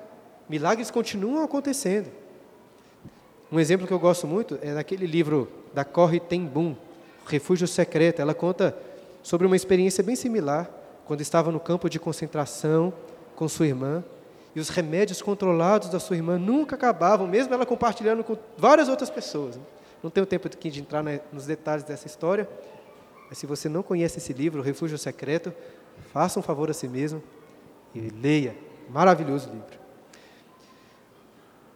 Milagres 0.48 0.89
continuam 0.89 1.43
acontecendo. 1.43 2.10
Um 3.52 3.60
exemplo 3.60 3.86
que 3.86 3.91
eu 3.91 4.00
gosto 4.00 4.26
muito 4.26 4.58
é 4.62 4.72
naquele 4.72 5.06
livro 5.06 5.52
da 5.74 5.84
Corre 5.84 6.18
Ten 6.18 6.46
Boom, 6.46 6.78
Refúgio 7.26 7.68
Secreto. 7.68 8.22
Ela 8.22 8.34
conta 8.34 8.74
sobre 9.22 9.46
uma 9.46 9.56
experiência 9.58 10.02
bem 10.02 10.16
similar 10.16 10.70
quando 11.06 11.20
estava 11.20 11.52
no 11.52 11.60
campo 11.60 11.89
de 11.89 12.00
concentração 12.00 12.93
com 13.36 13.50
sua 13.50 13.68
irmã 13.68 14.02
e 14.56 14.62
os 14.62 14.70
remédios 14.70 15.22
controlados 15.22 15.89
da 15.89 16.00
sua 16.00 16.16
irmã 16.16 16.39
nunca 16.39 16.78
acabavam, 16.78 17.28
mesmo 17.28 17.54
ela 17.54 17.66
compartilhando 17.66 18.24
com 18.24 18.38
várias 18.58 18.88
outras 18.88 19.10
pessoas. 19.10 19.60
Não 20.02 20.10
tenho 20.10 20.26
tempo 20.26 20.48
aqui 20.48 20.70
de 20.70 20.82
entrar 20.82 21.04
nos 21.32 21.46
detalhes 21.46 21.84
dessa 21.84 22.08
história, 22.08 22.48
mas 23.30 23.38
se 23.38 23.46
você 23.46 23.68
não 23.68 23.82
conhece 23.82 24.18
esse 24.18 24.34
livro, 24.34 24.62
Refúgio 24.62 24.98
Secreto, 24.98 25.54
faça 26.12 26.39
um 26.39 26.43
favor 26.43 26.70
a 26.70 26.74
si 26.74 26.88
mesmo 26.88 27.24
e 27.93 28.00
leia. 28.00 28.56
Maravilhoso 28.89 29.50
livro. 29.50 29.80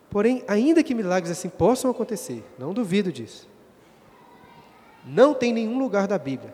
Porém, 0.09 0.43
ainda 0.47 0.83
que 0.83 0.93
milagres 0.93 1.31
assim 1.31 1.49
possam 1.49 1.89
acontecer, 1.89 2.43
não 2.57 2.73
duvido 2.73 3.11
disso. 3.11 3.47
Não 5.05 5.33
tem 5.33 5.53
nenhum 5.53 5.79
lugar 5.79 6.07
da 6.07 6.17
Bíblia 6.17 6.53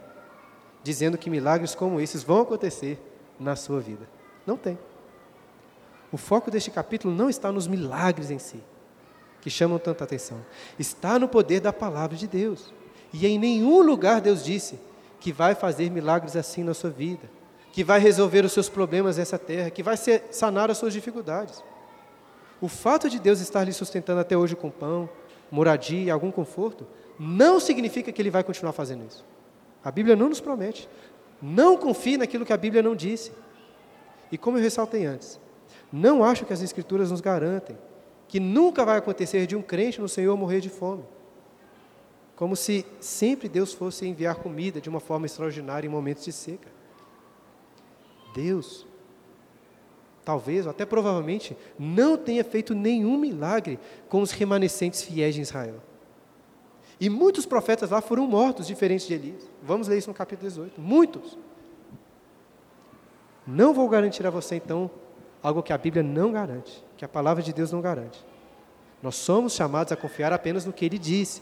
dizendo 0.84 1.18
que 1.18 1.32
milagres 1.32 1.74
como 1.74 2.00
esses 2.00 2.22
vão 2.24 2.42
acontecer 2.42 3.00
na 3.40 3.56
sua 3.56 3.80
vida. 3.80 4.08
Não 4.46 4.56
tem. 4.56 4.78
O 6.12 6.18
foco 6.18 6.52
deste 6.52 6.70
capítulo 6.70 7.14
não 7.14 7.28
está 7.28 7.52
nos 7.52 7.68
milagres 7.68 8.30
em 8.30 8.38
si 8.38 8.62
que 9.46 9.50
chamam 9.52 9.78
tanta 9.78 10.04
atenção. 10.04 10.44
Está 10.80 11.20
no 11.20 11.28
poder 11.28 11.60
da 11.60 11.72
palavra 11.72 12.18
de 12.18 12.28
Deus. 12.28 12.74
E 13.14 13.28
em 13.28 13.38
nenhum 13.38 13.84
lugar 13.84 14.20
Deus 14.20 14.44
disse 14.44 14.80
que 15.20 15.32
vai 15.32 15.54
fazer 15.54 15.92
milagres 15.92 16.36
assim 16.36 16.64
na 16.64 16.74
sua 16.74 16.90
vida, 16.90 17.30
que 17.72 17.84
vai 17.84 18.00
resolver 18.00 18.44
os 18.44 18.52
seus 18.52 18.70
problemas 18.70 19.18
nessa 19.18 19.38
terra, 19.38 19.70
que 19.70 19.84
vai 19.84 19.98
sanar 20.32 20.72
as 20.72 20.80
suas 20.80 20.94
dificuldades. 20.94 21.64
O 22.60 22.68
fato 22.68 23.08
de 23.08 23.20
Deus 23.20 23.40
estar 23.40 23.64
lhe 23.64 23.72
sustentando 23.72 24.20
até 24.20 24.36
hoje 24.36 24.56
com 24.56 24.72
pão, 24.72 25.08
moradia 25.52 26.06
e 26.06 26.10
algum 26.10 26.32
conforto, 26.32 26.88
não 27.20 27.60
significa 27.60 28.12
que 28.12 28.20
Ele 28.20 28.32
vai 28.32 28.44
continuar 28.44 28.74
fazendo 28.74 29.06
isso. 29.08 29.24
A 29.84 29.92
Bíblia 29.92 30.16
não 30.16 30.28
nos 30.28 30.42
promete. 30.42 30.90
Não 31.40 31.78
confie 31.78 32.18
naquilo 32.18 32.48
que 32.48 32.54
a 32.54 32.58
Bíblia 32.58 32.82
não 32.82 32.96
disse. 32.96 33.32
E 34.32 34.40
como 34.40 34.58
eu 34.58 34.64
ressaltei 34.64 35.06
antes, 35.06 35.40
não 35.94 36.24
acho 36.24 36.46
que 36.46 36.54
as 36.54 36.64
Escrituras 36.64 37.12
nos 37.12 37.22
garantem 37.22 37.78
que 38.36 38.40
nunca 38.42 38.84
vai 38.84 38.98
acontecer 38.98 39.48
de 39.48 39.56
um 39.56 39.62
crente 39.62 40.02
no 40.02 40.10
Senhor 40.10 40.36
morrer 40.36 40.60
de 40.60 40.68
fome. 40.68 41.06
Como 42.36 42.54
se 42.54 42.86
sempre 43.00 43.48
Deus 43.48 43.72
fosse 43.72 44.06
enviar 44.06 44.36
comida 44.36 44.82
de 44.82 44.90
uma 44.90 45.00
forma 45.00 45.26
extraordinária 45.26 45.88
em 45.88 45.90
momentos 45.90 46.26
de 46.26 46.34
seca. 46.34 46.68
Deus, 48.36 48.86
talvez, 50.26 50.66
ou 50.66 50.72
até 50.72 50.86
provavelmente, 50.86 51.56
não 51.80 52.18
tenha 52.18 52.44
feito 52.44 52.76
nenhum 52.76 53.18
milagre 53.18 53.80
com 54.10 54.22
os 54.22 54.32
remanescentes 54.32 55.02
fiéis 55.02 55.34
de 55.34 55.40
Israel. 55.40 55.82
E 57.00 57.10
muitos 57.10 57.46
profetas 57.46 57.92
lá 57.92 58.02
foram 58.02 58.28
mortos, 58.28 58.68
diferentes 58.68 59.08
de 59.08 59.14
Elias. 59.14 59.50
Vamos 59.64 59.88
ler 59.88 60.00
isso 60.00 60.10
no 60.10 60.14
capítulo 60.14 60.50
18. 60.50 60.82
Muitos. 60.82 61.38
Não 63.48 63.74
vou 63.74 63.88
garantir 63.88 64.28
a 64.28 64.30
você, 64.30 64.56
então, 64.56 64.92
algo 65.48 65.62
que 65.62 65.72
a 65.72 65.78
Bíblia 65.78 66.02
não 66.02 66.32
garante 66.32 66.84
que 66.98 67.06
a 67.06 67.08
palavra 67.08 67.44
de 67.44 67.54
Deus 67.54 67.72
não 67.72 67.82
garante. 67.82 68.24
Nós 69.02 69.16
somos 69.16 69.54
chamados 69.54 69.92
a 69.92 69.96
confiar 69.96 70.34
apenas 70.34 70.66
no 70.66 70.74
que 70.74 70.86
Ele 70.86 70.98
disse. 70.98 71.42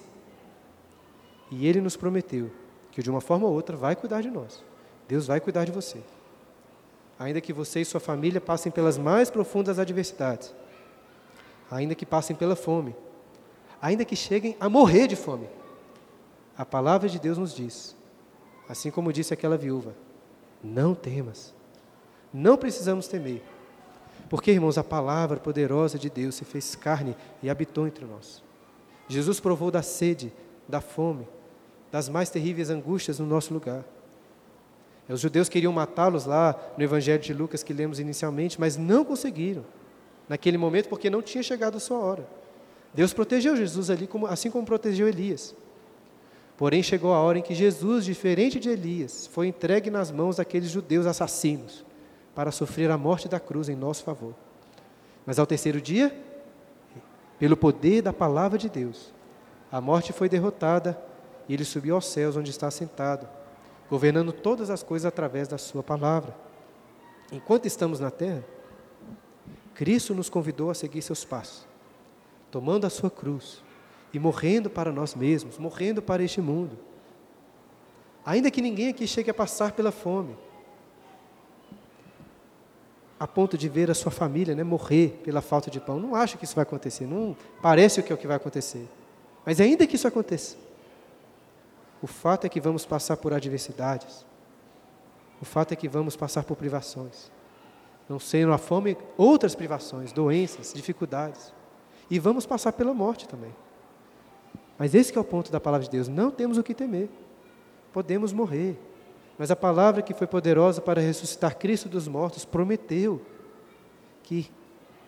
E 1.49 1.67
Ele 1.67 1.79
nos 1.79 1.95
prometeu 1.95 2.51
que 2.91 3.01
de 3.01 3.09
uma 3.09 3.21
forma 3.21 3.47
ou 3.47 3.53
outra 3.53 3.77
vai 3.77 3.95
cuidar 3.95 4.21
de 4.21 4.29
nós. 4.29 4.63
Deus 5.07 5.27
vai 5.27 5.39
cuidar 5.39 5.65
de 5.65 5.71
você. 5.71 6.01
Ainda 7.17 7.39
que 7.39 7.53
você 7.53 7.81
e 7.81 7.85
sua 7.85 7.99
família 7.99 8.41
passem 8.41 8.71
pelas 8.71 8.97
mais 8.97 9.29
profundas 9.29 9.79
adversidades, 9.79 10.53
ainda 11.69 11.95
que 11.95 12.05
passem 12.05 12.35
pela 12.35 12.55
fome, 12.55 12.95
ainda 13.81 14.03
que 14.03 14.15
cheguem 14.15 14.57
a 14.59 14.67
morrer 14.67 15.07
de 15.07 15.15
fome, 15.15 15.47
a 16.57 16.65
palavra 16.65 17.07
de 17.07 17.19
Deus 17.19 17.37
nos 17.37 17.53
diz, 17.53 17.95
assim 18.67 18.91
como 18.91 19.13
disse 19.13 19.33
aquela 19.33 19.57
viúva: 19.57 19.95
não 20.63 20.95
temas, 20.95 21.53
não 22.33 22.57
precisamos 22.57 23.07
temer, 23.07 23.41
porque, 24.33 24.49
irmãos, 24.49 24.79
a 24.79 24.83
palavra 24.83 25.39
poderosa 25.39 25.99
de 25.99 26.09
Deus 26.09 26.33
se 26.33 26.43
fez 26.43 26.73
carne 26.73 27.15
e 27.43 27.51
habitou 27.51 27.85
entre 27.85 28.03
nós. 28.03 28.41
Jesus 29.07 29.39
provou 29.39 29.69
da 29.69 29.83
sede, 29.83 30.33
da 30.67 30.81
fome, 30.81 31.27
das 31.91 32.09
mais 32.09 32.31
terríveis 32.31 32.71
angústias 32.71 33.19
no 33.19 33.27
nosso 33.27 33.53
lugar. 33.53 33.85
Os 35.07 35.21
judeus 35.21 35.49
queriam 35.49 35.71
matá-los 35.71 36.25
lá 36.25 36.59
no 36.75 36.83
Evangelho 36.83 37.21
de 37.21 37.31
Lucas 37.31 37.61
que 37.61 37.73
lemos 37.73 37.99
inicialmente, 37.99 38.59
mas 38.59 38.75
não 38.75 39.05
conseguiram 39.05 39.63
naquele 40.27 40.57
momento 40.57 40.89
porque 40.89 41.11
não 41.11 41.21
tinha 41.21 41.43
chegado 41.43 41.77
a 41.77 41.79
sua 41.79 41.99
hora. 41.99 42.27
Deus 42.91 43.13
protegeu 43.13 43.55
Jesus 43.55 43.91
ali, 43.91 44.09
assim 44.29 44.49
como 44.49 44.65
protegeu 44.65 45.07
Elias. 45.07 45.55
Porém, 46.57 46.81
chegou 46.81 47.13
a 47.13 47.19
hora 47.19 47.37
em 47.37 47.43
que 47.43 47.53
Jesus, 47.53 48.03
diferente 48.03 48.59
de 48.59 48.69
Elias, 48.69 49.27
foi 49.27 49.45
entregue 49.45 49.91
nas 49.91 50.09
mãos 50.09 50.37
daqueles 50.37 50.71
judeus 50.71 51.05
assassinos 51.05 51.85
para 52.35 52.51
sofrer 52.51 52.89
a 52.91 52.97
morte 52.97 53.27
da 53.27 53.39
cruz 53.39 53.69
em 53.69 53.75
nosso 53.75 54.03
favor. 54.03 54.33
Mas 55.25 55.39
ao 55.39 55.45
terceiro 55.45 55.79
dia, 55.79 56.15
pelo 57.39 57.55
poder 57.55 58.01
da 58.01 58.13
palavra 58.13 58.57
de 58.57 58.69
Deus, 58.69 59.13
a 59.71 59.79
morte 59.79 60.13
foi 60.13 60.29
derrotada 60.29 60.99
e 61.47 61.53
ele 61.53 61.65
subiu 61.65 61.95
aos 61.95 62.07
céus, 62.07 62.35
onde 62.35 62.51
está 62.51 62.69
sentado, 62.71 63.27
governando 63.89 64.31
todas 64.31 64.69
as 64.69 64.83
coisas 64.83 65.05
através 65.05 65.47
da 65.47 65.57
Sua 65.57 65.83
palavra. 65.83 66.35
Enquanto 67.31 67.65
estamos 67.65 67.99
na 67.99 68.11
terra, 68.11 68.43
Cristo 69.73 70.13
nos 70.13 70.29
convidou 70.29 70.69
a 70.69 70.73
seguir 70.73 71.01
seus 71.01 71.25
passos, 71.25 71.67
tomando 72.51 72.85
a 72.85 72.89
Sua 72.89 73.09
cruz 73.09 73.63
e 74.13 74.19
morrendo 74.19 74.69
para 74.69 74.91
nós 74.91 75.15
mesmos, 75.15 75.57
morrendo 75.57 76.01
para 76.01 76.23
este 76.23 76.39
mundo. 76.39 76.77
Ainda 78.25 78.51
que 78.51 78.61
ninguém 78.61 78.89
aqui 78.89 79.07
chegue 79.07 79.31
a 79.31 79.33
passar 79.33 79.73
pela 79.73 79.91
fome, 79.91 80.37
a 83.19 83.27
ponto 83.27 83.57
de 83.57 83.69
ver 83.69 83.89
a 83.89 83.93
sua 83.93 84.11
família 84.11 84.55
né, 84.55 84.63
morrer 84.63 85.21
pela 85.23 85.41
falta 85.41 85.69
de 85.69 85.79
pão. 85.79 85.99
Não 85.99 86.15
acho 86.15 86.37
que 86.37 86.45
isso 86.45 86.55
vai 86.55 86.63
acontecer, 86.63 87.05
não 87.05 87.35
parece 87.61 87.99
o 87.99 88.03
que 88.03 88.11
é 88.11 88.15
o 88.15 88.17
que 88.17 88.27
vai 88.27 88.37
acontecer. 88.37 88.87
Mas 89.45 89.59
ainda 89.59 89.85
que 89.85 89.95
isso 89.95 90.07
aconteça, 90.07 90.55
o 92.01 92.07
fato 92.07 92.45
é 92.45 92.49
que 92.49 92.59
vamos 92.59 92.85
passar 92.85 93.15
por 93.17 93.33
adversidades. 93.33 94.25
O 95.41 95.45
fato 95.45 95.71
é 95.73 95.75
que 95.75 95.87
vamos 95.87 96.15
passar 96.15 96.43
por 96.43 96.55
privações. 96.55 97.31
Não 98.09 98.19
sendo 98.19 98.51
a 98.53 98.57
fome, 98.57 98.97
outras 99.17 99.55
privações, 99.55 100.11
doenças, 100.11 100.73
dificuldades. 100.73 101.53
E 102.09 102.19
vamos 102.19 102.45
passar 102.45 102.73
pela 102.73 102.93
morte 102.93 103.27
também. 103.27 103.55
Mas 104.77 104.93
esse 104.93 105.17
é 105.17 105.19
o 105.19 105.23
ponto 105.23 105.51
da 105.51 105.59
palavra 105.59 105.85
de 105.85 105.91
Deus. 105.91 106.07
Não 106.07 106.29
temos 106.29 106.57
o 106.57 106.63
que 106.63 106.73
temer. 106.73 107.09
Podemos 107.93 108.33
morrer. 108.33 108.77
Mas 109.37 109.49
a 109.49 109.55
palavra 109.55 110.01
que 110.01 110.13
foi 110.13 110.27
poderosa 110.27 110.81
para 110.81 111.01
ressuscitar 111.01 111.57
Cristo 111.57 111.89
dos 111.89 112.07
mortos 112.07 112.45
prometeu 112.45 113.21
que 114.21 114.49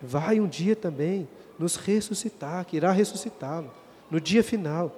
vai 0.01 0.39
um 0.39 0.47
dia 0.47 0.76
também 0.76 1.28
nos 1.57 1.76
ressuscitar, 1.76 2.65
que 2.65 2.76
irá 2.78 2.91
ressuscitá-lo 2.91 3.71
no 4.09 4.19
dia 4.19 4.43
final 4.43 4.91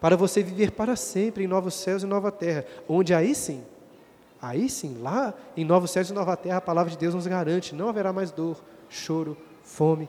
para 0.00 0.16
você 0.16 0.42
viver 0.42 0.72
para 0.72 0.96
sempre 0.96 1.44
em 1.44 1.46
novos 1.46 1.74
céus 1.74 2.02
e 2.02 2.06
nova 2.06 2.32
terra, 2.32 2.64
onde? 2.88 3.12
Aí 3.12 3.34
sim, 3.34 3.62
aí 4.40 4.68
sim, 4.68 4.96
lá 4.98 5.34
em 5.56 5.64
novos 5.64 5.90
céus 5.90 6.08
e 6.08 6.12
nova 6.12 6.36
terra, 6.36 6.56
a 6.56 6.62
palavra 6.62 6.90
de 6.90 6.96
Deus 6.96 7.14
nos 7.14 7.26
garante: 7.26 7.74
não 7.74 7.88
haverá 7.88 8.12
mais 8.12 8.30
dor, 8.30 8.56
choro, 8.88 9.36
fome. 9.62 10.08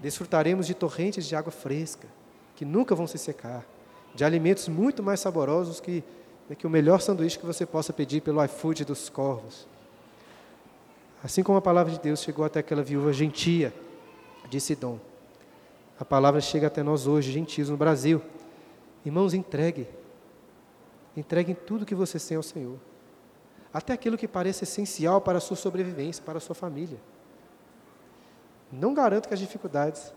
Desfrutaremos 0.00 0.66
de 0.66 0.74
torrentes 0.74 1.26
de 1.26 1.34
água 1.34 1.50
fresca, 1.50 2.06
que 2.54 2.64
nunca 2.64 2.94
vão 2.94 3.08
se 3.08 3.18
secar, 3.18 3.66
de 4.14 4.24
alimentos 4.24 4.68
muito 4.68 5.02
mais 5.02 5.18
saborosos 5.18 5.80
que, 5.80 6.04
né, 6.48 6.56
que 6.56 6.66
o 6.66 6.70
melhor 6.70 7.00
sanduíche 7.00 7.38
que 7.38 7.46
você 7.46 7.66
possa 7.66 7.92
pedir 7.92 8.20
pelo 8.20 8.42
iFood 8.44 8.84
dos 8.84 9.08
corvos. 9.08 9.66
Assim 11.22 11.42
como 11.42 11.58
a 11.58 11.62
palavra 11.62 11.92
de 11.92 11.98
Deus 11.98 12.22
chegou 12.22 12.44
até 12.44 12.60
aquela 12.60 12.82
viúva 12.82 13.12
gentia 13.12 13.74
de 14.48 14.60
Sidom, 14.60 14.98
a 15.98 16.04
palavra 16.04 16.40
chega 16.40 16.68
até 16.68 16.82
nós 16.82 17.06
hoje, 17.08 17.32
gentios 17.32 17.68
no 17.68 17.76
Brasil. 17.76 18.22
Irmãos, 19.04 19.34
entregue. 19.34 19.88
Entreguem 21.16 21.56
tudo 21.56 21.84
que 21.84 21.94
vocês 21.94 22.24
têm 22.24 22.36
ao 22.36 22.42
Senhor. 22.42 22.78
Até 23.74 23.92
aquilo 23.92 24.16
que 24.16 24.28
parece 24.28 24.62
essencial 24.62 25.20
para 25.20 25.38
a 25.38 25.40
sua 25.40 25.56
sobrevivência, 25.56 26.22
para 26.24 26.38
a 26.38 26.40
sua 26.40 26.54
família. 26.54 26.98
Não 28.70 28.94
garanto 28.94 29.26
que 29.26 29.34
as 29.34 29.40
dificuldades 29.40 30.12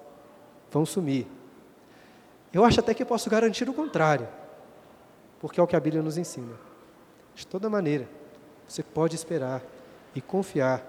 vão 0.69 0.85
sumir. 0.85 1.25
Eu 2.53 2.63
acho 2.63 2.79
até 2.79 2.93
que 2.93 3.03
posso 3.03 3.29
garantir 3.29 3.67
o 3.67 3.73
contrário, 3.73 4.27
porque 5.41 5.59
é 5.59 5.63
o 5.63 5.67
que 5.67 5.75
a 5.75 5.79
Bíblia 5.79 6.03
nos 6.03 6.19
ensina. 6.19 6.53
De 7.33 7.47
toda 7.47 7.67
maneira, 7.67 8.07
você 8.67 8.83
pode 8.83 9.15
esperar 9.15 9.63
e 10.13 10.21
confiar 10.21 10.85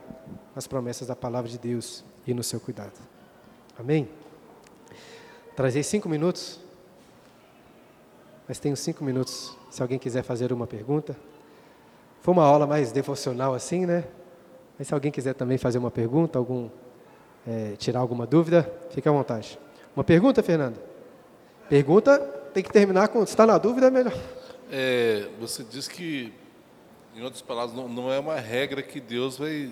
nas 0.55 0.67
promessas 0.67 1.09
da 1.09 1.17
palavra 1.17 1.51
de 1.51 1.59
Deus 1.59 2.05
e 2.27 2.35
no 2.35 2.43
seu 2.43 2.61
cuidado. 2.61 2.93
Amém? 3.79 4.09
Trazei 5.57 5.83
cinco 5.83 6.07
minutos, 6.07 6.61
mas 8.47 8.59
tenho 8.59 8.77
cinco 8.77 9.03
minutos 9.03 9.57
se 9.71 9.81
alguém 9.81 9.99
quiser 9.99 10.23
fazer 10.23 10.53
uma 10.53 10.67
pergunta. 10.67 11.17
Foi 12.21 12.35
uma 12.35 12.45
aula 12.45 12.67
mais 12.67 12.93
devocional 12.93 13.55
assim, 13.55 13.87
né? 13.87 14.05
Mas 14.79 14.89
se 14.89 14.95
alguém 14.95 15.11
quiser 15.11 15.35
também 15.35 15.57
fazer 15.57 15.79
uma 15.79 15.91
pergunta, 15.91 16.39
algum 16.39 16.69
é, 17.47 17.75
tirar 17.77 18.01
alguma 18.01 18.27
dúvida, 18.27 18.71
fique 18.91 19.09
à 19.09 19.13
vontade. 19.13 19.59
Uma 19.97 20.05
pergunta, 20.05 20.43
Fernanda? 20.43 20.79
Pergunta 21.69 22.19
tem 22.53 22.63
que 22.63 22.71
terminar 22.71 23.09
com. 23.09 23.25
Se 23.25 23.33
está 23.33 23.47
na 23.47 23.59
dúvida, 23.59 23.87
é 23.87 23.91
melhor. 23.91 24.15
É, 24.75 25.29
você 25.39 25.63
diz 25.63 25.87
que, 25.87 26.33
em 27.15 27.23
outras 27.23 27.43
palavras, 27.43 27.77
não, 27.77 27.87
não, 27.91 28.11
é 28.11 28.19
uma 28.19 28.37
regra 28.41 28.83
que 28.83 29.01
Deus 29.01 29.37
vai 29.37 29.71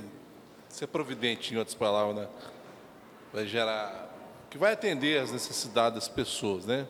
ser 0.69 0.89
providente, 0.89 1.55
em 1.55 1.57
outras 1.57 1.75
palavras, 1.75 2.17
né? 2.17 2.29
Vai 3.33 3.47
gerar 3.47 4.11
que 4.51 4.59
vai 4.59 4.75
atender 4.75 5.19
às 5.19 5.33
necessidades 5.33 5.95
das 5.95 6.09
pessoas, 6.09 6.67
né? 6.67 6.87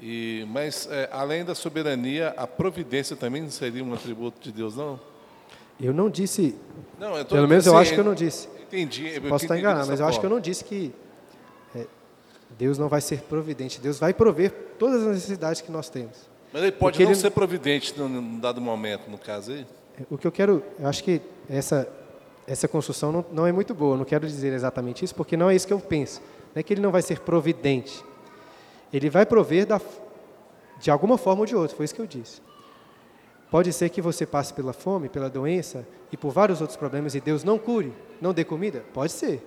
E, 0.00 0.46
mas, 0.48 0.88
é, 0.90 1.10
além 1.12 1.44
da 1.44 1.54
soberania, 1.54 2.28
a 2.34 2.46
providência 2.46 3.14
também 3.14 3.50
seria 3.50 3.84
um 3.84 3.92
atributo 3.92 4.40
de 4.40 4.50
Deus, 4.50 4.74
não? 4.74 4.98
Eu 5.78 5.92
não 5.92 6.08
disse. 6.08 6.56
Não, 6.98 7.14
eu 7.14 7.26
tô, 7.26 7.34
pelo 7.34 7.46
menos 7.46 7.66
assim, 7.66 7.76
eu 7.76 7.78
acho 7.78 7.92
que 7.92 8.00
eu 8.00 8.04
não 8.04 8.14
disse. 8.14 8.48
Entendi. 8.62 9.06
Eu 9.08 9.22
Posso 9.22 9.44
estar 9.44 9.58
enganado, 9.58 9.86
mas 9.86 10.00
eu 10.00 10.06
acho 10.06 10.18
que 10.18 10.24
eu 10.24 10.30
não 10.30 10.40
disse 10.40 10.64
que 10.64 10.94
é, 11.74 11.86
Deus 12.56 12.78
não 12.78 12.88
vai 12.88 13.02
ser 13.02 13.20
providente. 13.20 13.78
Deus 13.82 13.98
vai 13.98 14.14
prover 14.14 14.50
todas 14.78 15.02
as 15.02 15.08
necessidades 15.08 15.60
que 15.60 15.70
nós 15.70 15.90
temos. 15.90 16.35
Mas 16.56 16.62
ele 16.62 16.72
pode 16.72 16.98
não 16.98 17.10
ele... 17.10 17.14
ser 17.14 17.28
providente 17.32 17.92
num 17.98 18.40
dado 18.40 18.62
momento, 18.62 19.10
no 19.10 19.18
caso 19.18 19.52
aí? 19.52 19.66
O 20.10 20.16
que 20.16 20.26
eu 20.26 20.32
quero, 20.32 20.62
eu 20.78 20.88
acho 20.88 21.04
que 21.04 21.20
essa 21.50 21.86
essa 22.46 22.66
construção 22.66 23.12
não, 23.12 23.26
não 23.30 23.46
é 23.46 23.52
muito 23.52 23.74
boa. 23.74 23.92
Eu 23.92 23.98
não 23.98 24.06
quero 24.06 24.26
dizer 24.26 24.54
exatamente 24.54 25.04
isso, 25.04 25.14
porque 25.14 25.36
não 25.36 25.50
é 25.50 25.54
isso 25.54 25.66
que 25.66 25.72
eu 25.74 25.78
penso. 25.78 26.22
Não 26.54 26.60
é 26.60 26.62
que 26.62 26.72
ele 26.72 26.80
não 26.80 26.90
vai 26.90 27.02
ser 27.02 27.20
providente. 27.20 28.02
Ele 28.90 29.10
vai 29.10 29.26
prover 29.26 29.66
da, 29.66 29.78
de 30.80 30.90
alguma 30.90 31.18
forma 31.18 31.40
ou 31.40 31.46
de 31.46 31.54
outra, 31.54 31.76
foi 31.76 31.84
isso 31.84 31.94
que 31.94 32.00
eu 32.00 32.06
disse. 32.06 32.40
Pode 33.50 33.70
ser 33.74 33.90
que 33.90 34.00
você 34.00 34.24
passe 34.24 34.54
pela 34.54 34.72
fome, 34.72 35.10
pela 35.10 35.28
doença 35.28 35.86
e 36.10 36.16
por 36.16 36.30
vários 36.30 36.62
outros 36.62 36.78
problemas 36.78 37.14
e 37.14 37.20
Deus 37.20 37.44
não 37.44 37.58
cure, 37.58 37.92
não 38.18 38.32
dê 38.32 38.44
comida? 38.44 38.82
Pode 38.94 39.12
ser. 39.12 39.46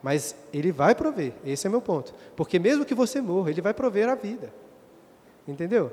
Mas 0.00 0.36
Ele 0.52 0.70
vai 0.70 0.94
prover, 0.94 1.32
esse 1.44 1.66
é 1.66 1.70
meu 1.70 1.80
ponto. 1.80 2.14
Porque 2.36 2.56
mesmo 2.56 2.84
que 2.84 2.94
você 2.94 3.20
morra, 3.20 3.50
Ele 3.50 3.60
vai 3.60 3.74
prover 3.74 4.08
a 4.08 4.14
vida. 4.14 4.54
Entendeu? 5.48 5.90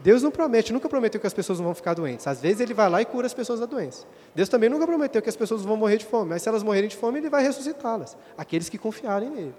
Deus 0.00 0.22
não 0.22 0.30
promete, 0.30 0.72
nunca 0.72 0.88
prometeu 0.88 1.20
que 1.20 1.26
as 1.26 1.34
pessoas 1.34 1.58
não 1.58 1.66
vão 1.66 1.74
ficar 1.74 1.94
doentes. 1.94 2.26
Às 2.26 2.40
vezes 2.40 2.60
Ele 2.60 2.72
vai 2.72 2.88
lá 2.88 3.02
e 3.02 3.04
cura 3.04 3.26
as 3.26 3.34
pessoas 3.34 3.58
da 3.58 3.66
doença. 3.66 4.06
Deus 4.34 4.48
também 4.48 4.68
nunca 4.68 4.86
prometeu 4.86 5.20
que 5.20 5.28
as 5.28 5.36
pessoas 5.36 5.62
vão 5.62 5.76
morrer 5.76 5.96
de 5.96 6.04
fome, 6.04 6.30
mas 6.30 6.42
se 6.42 6.48
elas 6.48 6.62
morrerem 6.62 6.88
de 6.88 6.96
fome, 6.96 7.18
Ele 7.18 7.28
vai 7.28 7.42
ressuscitá-las. 7.42 8.16
Aqueles 8.36 8.68
que 8.68 8.78
confiarem 8.78 9.28
nele. 9.28 9.54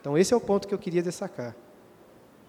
Então, 0.00 0.18
esse 0.18 0.34
é 0.34 0.36
o 0.36 0.40
ponto 0.40 0.66
que 0.66 0.74
eu 0.74 0.78
queria 0.78 1.02
destacar. 1.02 1.54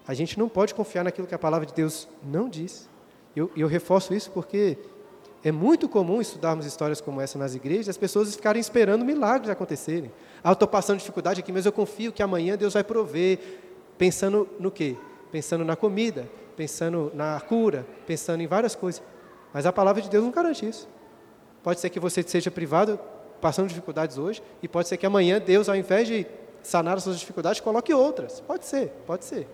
A 0.06 0.14
gente 0.14 0.38
não 0.38 0.48
pode 0.48 0.74
confiar 0.74 1.04
naquilo 1.04 1.26
que 1.26 1.34
a 1.34 1.38
palavra 1.38 1.66
de 1.66 1.72
Deus 1.72 2.08
não 2.22 2.48
diz. 2.48 2.88
Eu, 3.34 3.50
eu 3.56 3.68
reforço 3.68 4.12
isso 4.12 4.30
porque 4.30 4.78
é 5.44 5.52
muito 5.52 5.88
comum 5.88 6.20
estudarmos 6.20 6.66
histórias 6.66 7.00
como 7.00 7.20
essa 7.20 7.38
nas 7.38 7.54
igrejas, 7.54 7.90
as 7.90 7.96
pessoas 7.96 8.34
ficarem 8.34 8.60
esperando 8.60 9.04
milagres 9.04 9.48
acontecerem. 9.48 10.10
Ah, 10.42 10.50
eu 10.50 10.54
estou 10.54 10.66
passando 10.66 10.98
dificuldade 10.98 11.40
aqui, 11.40 11.52
mas 11.52 11.66
eu 11.66 11.72
confio 11.72 12.12
que 12.12 12.22
amanhã 12.22 12.56
Deus 12.56 12.74
vai 12.74 12.82
prover. 12.82 13.38
Pensando 13.96 14.48
no 14.58 14.70
quê? 14.70 14.96
Pensando 15.30 15.64
na 15.64 15.76
comida, 15.76 16.28
pensando 16.56 17.12
na 17.14 17.40
cura, 17.40 17.86
pensando 18.06 18.40
em 18.42 18.46
várias 18.46 18.74
coisas. 18.74 19.02
Mas 19.52 19.66
a 19.66 19.72
palavra 19.72 20.02
de 20.02 20.08
Deus 20.08 20.24
não 20.24 20.30
garante 20.30 20.66
isso. 20.66 20.88
Pode 21.62 21.80
ser 21.80 21.90
que 21.90 22.00
você 22.00 22.22
seja 22.22 22.50
privado 22.50 22.98
passando 23.40 23.68
dificuldades 23.68 24.18
hoje, 24.18 24.42
e 24.62 24.68
pode 24.68 24.88
ser 24.88 24.96
que 24.96 25.06
amanhã 25.06 25.40
Deus, 25.40 25.68
ao 25.68 25.76
invés 25.76 26.08
de 26.08 26.26
sanar 26.62 26.96
as 26.96 27.02
suas 27.02 27.18
dificuldades, 27.18 27.60
coloque 27.60 27.92
outras. 27.92 28.40
Pode 28.40 28.64
ser, 28.64 28.88
pode 29.06 29.24
ser. 29.24 29.46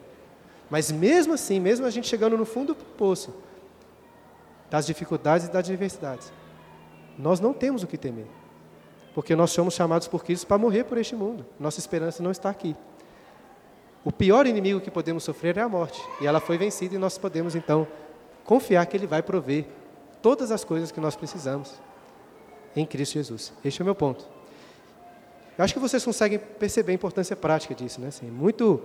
Mas 0.71 0.91
mesmo 0.91 1.35
assim, 1.35 1.61
mesmo 1.61 1.85
a 1.85 1.91
gente 1.91 2.09
chegando 2.09 2.39
no 2.39 2.45
fundo 2.45 2.75
do 2.75 2.85
poço, 2.85 3.35
das 4.71 4.87
dificuldades 4.87 5.47
e 5.47 5.51
das 5.51 5.69
adversidades. 5.69 6.33
Nós 7.19 7.41
não 7.41 7.53
temos 7.53 7.83
o 7.83 7.87
que 7.87 7.99
temer, 7.99 8.27
porque 9.15 9.37
nós 9.37 9.51
somos 9.51 9.75
chamados 9.75 10.09
por 10.09 10.25
Cristo 10.25 10.47
para 10.47 10.57
morrer 10.57 10.85
por 10.85 10.97
este 10.97 11.15
mundo. 11.15 11.45
Nossa 11.61 11.79
esperança 11.79 12.23
não 12.23 12.31
está 12.31 12.49
aqui. 12.49 12.75
O 14.05 14.11
pior 14.11 14.47
inimigo 14.47 14.81
que 14.81 14.91
podemos 14.91 15.23
sofrer 15.23 15.57
é 15.57 15.61
a 15.61 15.69
morte, 15.69 16.03
e 16.21 16.27
ela 16.27 16.41
foi 16.41 16.59
vencida, 16.59 16.95
e 16.95 16.99
nós 16.99 17.19
podemos 17.19 17.55
então 17.55 17.87
confiar 18.45 18.85
que 18.87 18.97
Ele 18.97 19.07
vai 19.07 19.23
prover 19.23 19.67
todas 20.21 20.51
as 20.51 20.65
coisas 20.65 20.91
que 20.91 21.01
nós 21.01 21.15
precisamos 21.15 21.75
em 22.75 22.85
Cristo 22.85 23.15
Jesus. 23.15 23.53
Este 23.65 23.81
é 23.81 23.83
o 23.83 23.85
meu 23.85 23.95
ponto. 23.95 24.25
Eu 25.57 25.65
acho 25.65 25.75
que 25.75 25.81
vocês 25.81 26.05
conseguem 26.05 26.39
perceber 26.39 26.93
a 26.93 26.95
importância 26.95 27.37
prática 27.37 27.75
disso, 27.75 28.01
né? 28.01 28.09
Assim, 28.09 28.27
muito. 28.27 28.81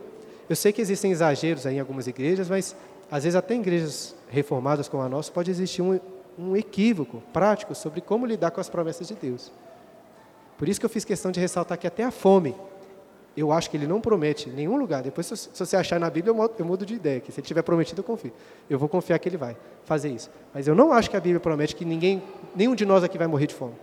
Eu 0.49 0.55
sei 0.55 0.72
que 0.72 0.82
existem 0.82 1.11
exageros 1.11 1.65
aí 1.65 1.78
em 1.78 1.80
algumas 1.80 2.07
igrejas, 2.07 2.49
mas 2.49 2.76
às 3.09 3.24
vezes 3.24 3.36
até 3.36 3.55
em 3.55 3.61
igrejas 3.61 4.15
reformadas 4.30 4.88
como 4.88 5.01
a 5.01 5.09
nossa 5.09 5.32
pode 5.32 5.49
existir 5.49 5.82
um, 5.82 5.99
um 6.38 6.55
equívoco 6.55 7.24
prático 7.34 7.74
sobre 7.74 8.01
como 8.01 8.26
lidar 8.26 8.51
com 8.51 8.61
as 8.61 8.70
promessas 8.70 9.07
de 9.07 9.15
Deus. 9.15 9.51
Por 10.57 10.68
isso 10.68 10.80
que 10.80 10.86
eu 10.86 10.89
fiz 10.89 11.05
questão 11.05 11.32
de 11.32 11.39
ressaltar 11.39 11.78
que 11.78 11.88
até 11.88 12.03
a 12.03 12.11
fome, 12.11 12.55
eu 13.38 13.52
acho 13.52 13.70
que 13.70 13.78
ele 13.78 13.86
não 13.86 14.02
promete 14.02 14.50
em 14.50 14.52
nenhum 14.52 14.78
lugar. 14.78 15.04
Depois, 15.04 15.28
se, 15.28 15.50
você 15.54 15.78
achar 15.78 16.00
na 16.00 16.10
Bíblia, 16.10 16.34
eu 16.58 16.66
mudo, 16.66 16.86
de 16.86 16.96
ideia. 16.96 17.20
Que 17.20 17.32
se 17.32 17.40
ele 17.40 17.46
tiver 17.46 17.62
prometido, 17.62 18.00
eu 18.00 18.04
confio. 18.04 18.34
Eu 18.68 18.80
vou 18.80 18.90
confiar 18.90 19.20
que 19.20 19.30
ele 19.30 19.38
vai 19.38 19.56
fazer 19.86 20.10
isso. 20.10 20.32
Mas 20.52 20.68
eu 20.68 20.74
não 20.74 20.92
acho 20.92 21.08
que 21.08 21.16
a 21.16 21.20
Bíblia 21.20 21.40
promete 21.40 21.76
que 21.76 21.86
ninguém, 21.86 22.24
nenhum 22.56 22.74
de 22.74 22.84
nós 22.84 23.04
aqui 23.04 23.16
vai 23.16 23.28
morrer 23.28 23.46
de 23.46 23.54
fome. 23.54 23.76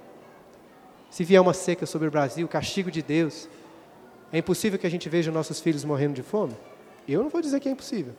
Se 1.09 1.23
vier 1.23 1.41
uma 1.41 1.55
seca 1.55 1.87
sobre 1.87 2.09
o 2.09 2.11
Brasil, 2.11 2.49
castigo 2.49 2.91
de 2.91 3.01
Deus, 3.01 3.49
é 4.33 4.39
impossível 4.39 4.77
que 4.77 4.89
a 4.89 4.91
gente 4.91 5.09
veja 5.09 5.31
nossos 5.31 5.61
filhos 5.61 5.85
morrendo 5.85 6.15
de 6.15 6.23
fome? 6.25 6.57
Eu 7.07 7.23
não 7.23 7.31
vou 7.31 7.41
dizer 7.41 7.61
que 7.61 7.69
é 7.69 7.73
impossível. 7.73 8.15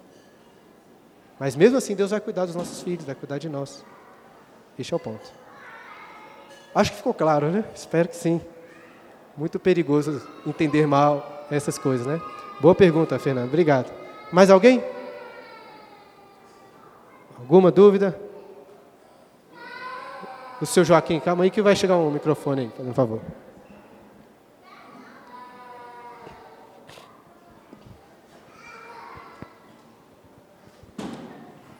Mas 1.38 1.54
mesmo 1.58 1.78
assim, 1.78 1.96
Deus 1.96 2.12
vai 2.12 2.22
cuidar 2.22 2.46
dos 2.46 2.56
nossos 2.56 2.82
filhos, 2.82 3.04
vai 3.04 3.14
cuidar 3.14 3.40
de 3.40 3.50
nós. 3.50 3.84
Este 4.80 4.94
é 4.94 4.96
o 4.96 5.00
ponto. 5.00 5.30
Acho 6.74 6.92
que 6.92 6.98
ficou 6.98 7.14
claro, 7.14 7.50
né? 7.52 7.66
Espero 7.76 8.08
que 8.08 8.16
sim. 8.16 8.40
Muito 9.38 9.60
perigoso 9.60 10.26
entender 10.48 10.88
mal 10.88 11.46
essas 11.52 11.78
coisas, 11.78 12.08
né? 12.08 12.22
Boa 12.60 12.74
pergunta, 12.74 13.20
Fernando. 13.20 13.48
Obrigado. 13.48 13.92
Mais 14.32 14.50
alguém? 14.50 14.82
Alguma 17.38 17.70
dúvida? 17.70 18.18
O 20.62 20.66
seu 20.66 20.86
Joaquim, 20.86 21.20
calma 21.20 21.44
aí 21.44 21.52
que 21.52 21.62
vai 21.62 21.76
chegar 21.76 21.98
um 21.98 22.10
microfone 22.10 22.62
aí, 22.62 22.68
por 22.70 22.94
favor. 22.94 23.22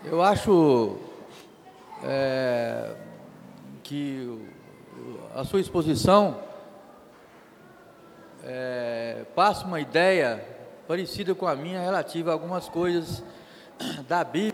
Eu 0.04 0.22
acho 0.22 0.98
é, 2.04 2.96
que 3.82 4.40
a 5.34 5.44
sua 5.44 5.60
exposição 5.60 6.38
é, 8.46 9.26
passa 9.36 9.66
uma 9.66 9.80
ideia 9.80 10.44
parecida 10.88 11.34
com 11.36 11.48
a 11.48 11.56
minha 11.56 11.82
relativa 11.82 12.30
a 12.30 12.34
algumas 12.34 12.70
coisas 12.70 13.24
da 14.08 14.24
Bíblia, 14.24 14.54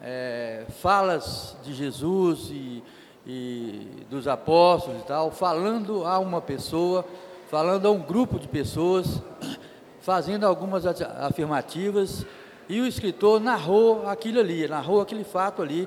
é, 0.00 0.64
falas 0.80 1.56
de 1.62 1.74
Jesus 1.74 2.48
e 2.50 2.82
e 3.28 4.06
dos 4.08 4.26
apóstolos 4.26 5.02
e 5.02 5.04
tal, 5.04 5.30
falando 5.30 6.06
a 6.06 6.18
uma 6.18 6.40
pessoa, 6.40 7.04
falando 7.50 7.86
a 7.86 7.90
um 7.90 8.00
grupo 8.00 8.38
de 8.38 8.48
pessoas, 8.48 9.22
fazendo 10.00 10.46
algumas 10.46 10.86
afirmativas, 10.86 12.24
e 12.70 12.80
o 12.80 12.86
escritor 12.86 13.38
narrou 13.38 14.08
aquilo 14.08 14.40
ali, 14.40 14.66
narrou 14.66 15.02
aquele 15.02 15.24
fato 15.24 15.60
ali. 15.60 15.86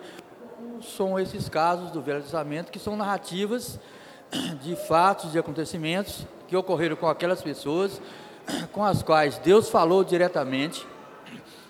São 0.82 1.20
esses 1.20 1.50
casos 1.50 1.90
do 1.92 2.02
Velho 2.02 2.22
Testamento 2.22 2.72
que 2.72 2.80
são 2.80 2.96
narrativas 2.96 3.80
de 4.62 4.76
fatos, 4.76 5.32
de 5.32 5.40
acontecimentos 5.40 6.26
que 6.52 6.58
ocorreram 6.58 6.98
com 6.98 7.08
aquelas 7.08 7.42
pessoas, 7.42 8.02
com 8.74 8.84
as 8.84 9.02
quais 9.02 9.38
Deus 9.38 9.70
falou 9.70 10.04
diretamente 10.04 10.86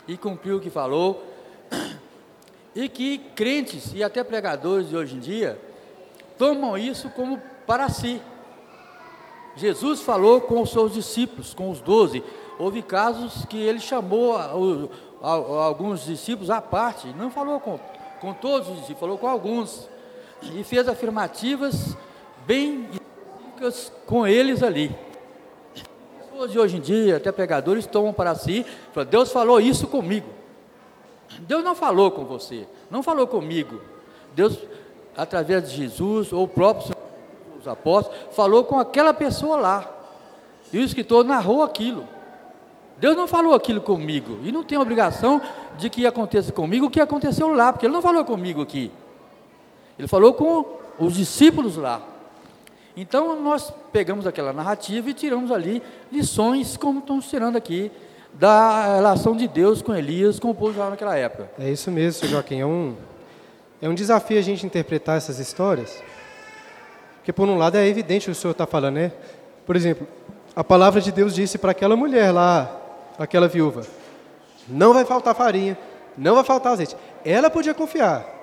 e 0.07 0.17
cumpriu 0.17 0.57
o 0.57 0.59
que 0.59 0.71
falou, 0.71 1.23
e 2.75 2.89
que 2.89 3.19
crentes 3.35 3.93
e 3.93 4.03
até 4.03 4.23
pregadores 4.23 4.89
de 4.89 4.97
hoje 4.97 5.17
em 5.17 5.19
dia 5.19 5.61
tomam 6.35 6.75
isso 6.75 7.11
como 7.11 7.39
para 7.67 7.89
si. 7.89 8.19
Jesus 9.55 10.01
falou 10.01 10.41
com 10.41 10.59
os 10.63 10.71
seus 10.71 10.95
discípulos, 10.95 11.53
com 11.53 11.69
os 11.69 11.79
doze. 11.79 12.23
Houve 12.57 12.81
casos 12.81 13.45
que 13.45 13.61
ele 13.61 13.79
chamou 13.79 14.35
alguns 15.21 16.05
discípulos 16.05 16.49
à 16.49 16.59
parte, 16.59 17.05
não 17.09 17.29
falou 17.29 17.59
com, 17.59 17.79
com 18.19 18.33
todos 18.33 18.67
os 18.67 18.75
discípulos, 18.77 18.99
falou 18.99 19.17
com 19.19 19.27
alguns. 19.27 19.87
E 20.41 20.63
fez 20.63 20.87
afirmativas 20.87 21.95
bem 22.47 22.89
com 24.05 24.27
eles 24.27 24.63
ali. 24.63 24.95
Pessoas 26.19 26.51
de 26.51 26.59
hoje 26.59 26.77
em 26.77 26.81
dia, 26.81 27.17
até 27.17 27.31
pregadores, 27.31 27.85
tomam 27.85 28.13
para 28.13 28.35
si, 28.35 28.65
falam, 28.93 29.09
Deus 29.09 29.31
falou 29.31 29.59
isso 29.59 29.87
comigo. 29.87 30.27
Deus 31.41 31.63
não 31.63 31.75
falou 31.75 32.11
com 32.11 32.25
você, 32.25 32.67
não 32.89 33.01
falou 33.01 33.27
comigo. 33.27 33.81
Deus, 34.33 34.57
através 35.15 35.69
de 35.69 35.77
Jesus, 35.77 36.33
ou 36.33 36.43
o 36.43 36.47
próprio 36.47 36.95
os 37.59 37.67
apóstolos, 37.67 38.19
falou 38.31 38.63
com 38.63 38.79
aquela 38.79 39.13
pessoa 39.13 39.55
lá. 39.55 39.89
E 40.73 40.79
o 40.79 40.83
escritor 40.83 41.23
narrou 41.23 41.63
aquilo. 41.63 42.07
Deus 42.97 43.15
não 43.15 43.27
falou 43.27 43.53
aquilo 43.53 43.81
comigo. 43.81 44.39
E 44.43 44.51
não 44.51 44.63
tem 44.63 44.77
obrigação 44.77 45.41
de 45.77 45.89
que 45.89 46.05
aconteça 46.05 46.51
comigo 46.51 46.87
o 46.87 46.89
que 46.89 46.99
aconteceu 46.99 47.53
lá, 47.53 47.71
porque 47.71 47.85
ele 47.85 47.93
não 47.93 48.01
falou 48.01 48.23
comigo 48.25 48.61
aqui. 48.61 48.91
Ele 49.97 50.07
falou 50.07 50.33
com 50.33 50.65
os 50.99 51.13
discípulos 51.13 51.77
lá. 51.77 52.01
Então 53.01 53.41
nós 53.41 53.73
pegamos 53.91 54.27
aquela 54.27 54.53
narrativa 54.53 55.09
e 55.09 55.13
tiramos 55.15 55.51
ali 55.51 55.81
lições, 56.11 56.77
como 56.77 56.99
estamos 56.99 57.27
tirando 57.27 57.55
aqui 57.55 57.91
da 58.31 58.93
relação 58.97 59.35
de 59.35 59.47
Deus 59.47 59.81
com 59.81 59.95
Elias, 59.95 60.39
com 60.39 60.51
o 60.51 60.53
povo 60.53 60.73
já 60.73 60.87
naquela 60.87 61.17
época. 61.17 61.49
É 61.57 61.67
isso 61.67 61.89
mesmo. 61.89 62.27
Joaquim. 62.27 62.59
É 62.59 62.65
um, 62.65 62.95
é 63.81 63.89
um 63.89 63.95
desafio 63.95 64.37
a 64.37 64.41
gente 64.43 64.67
interpretar 64.67 65.17
essas 65.17 65.39
histórias, 65.39 65.99
porque, 67.15 67.33
por 67.33 67.49
um 67.49 67.57
lado, 67.57 67.75
é 67.75 67.87
evidente 67.87 68.29
o 68.29 68.33
que 68.33 68.37
o 68.37 68.39
senhor 68.39 68.51
está 68.51 68.67
falando, 68.67 68.93
né? 68.93 69.11
Por 69.65 69.75
exemplo, 69.75 70.07
a 70.55 70.63
palavra 70.63 71.01
de 71.01 71.11
Deus 71.11 71.33
disse 71.33 71.57
para 71.57 71.71
aquela 71.71 71.95
mulher 71.95 72.31
lá, 72.31 72.69
aquela 73.17 73.47
viúva: 73.47 73.81
não 74.67 74.93
vai 74.93 75.05
faltar 75.05 75.33
farinha, 75.33 75.75
não 76.15 76.35
vai 76.35 76.43
faltar 76.43 76.73
azeite. 76.73 76.95
Ela 77.25 77.49
podia 77.49 77.73
confiar. 77.73 78.40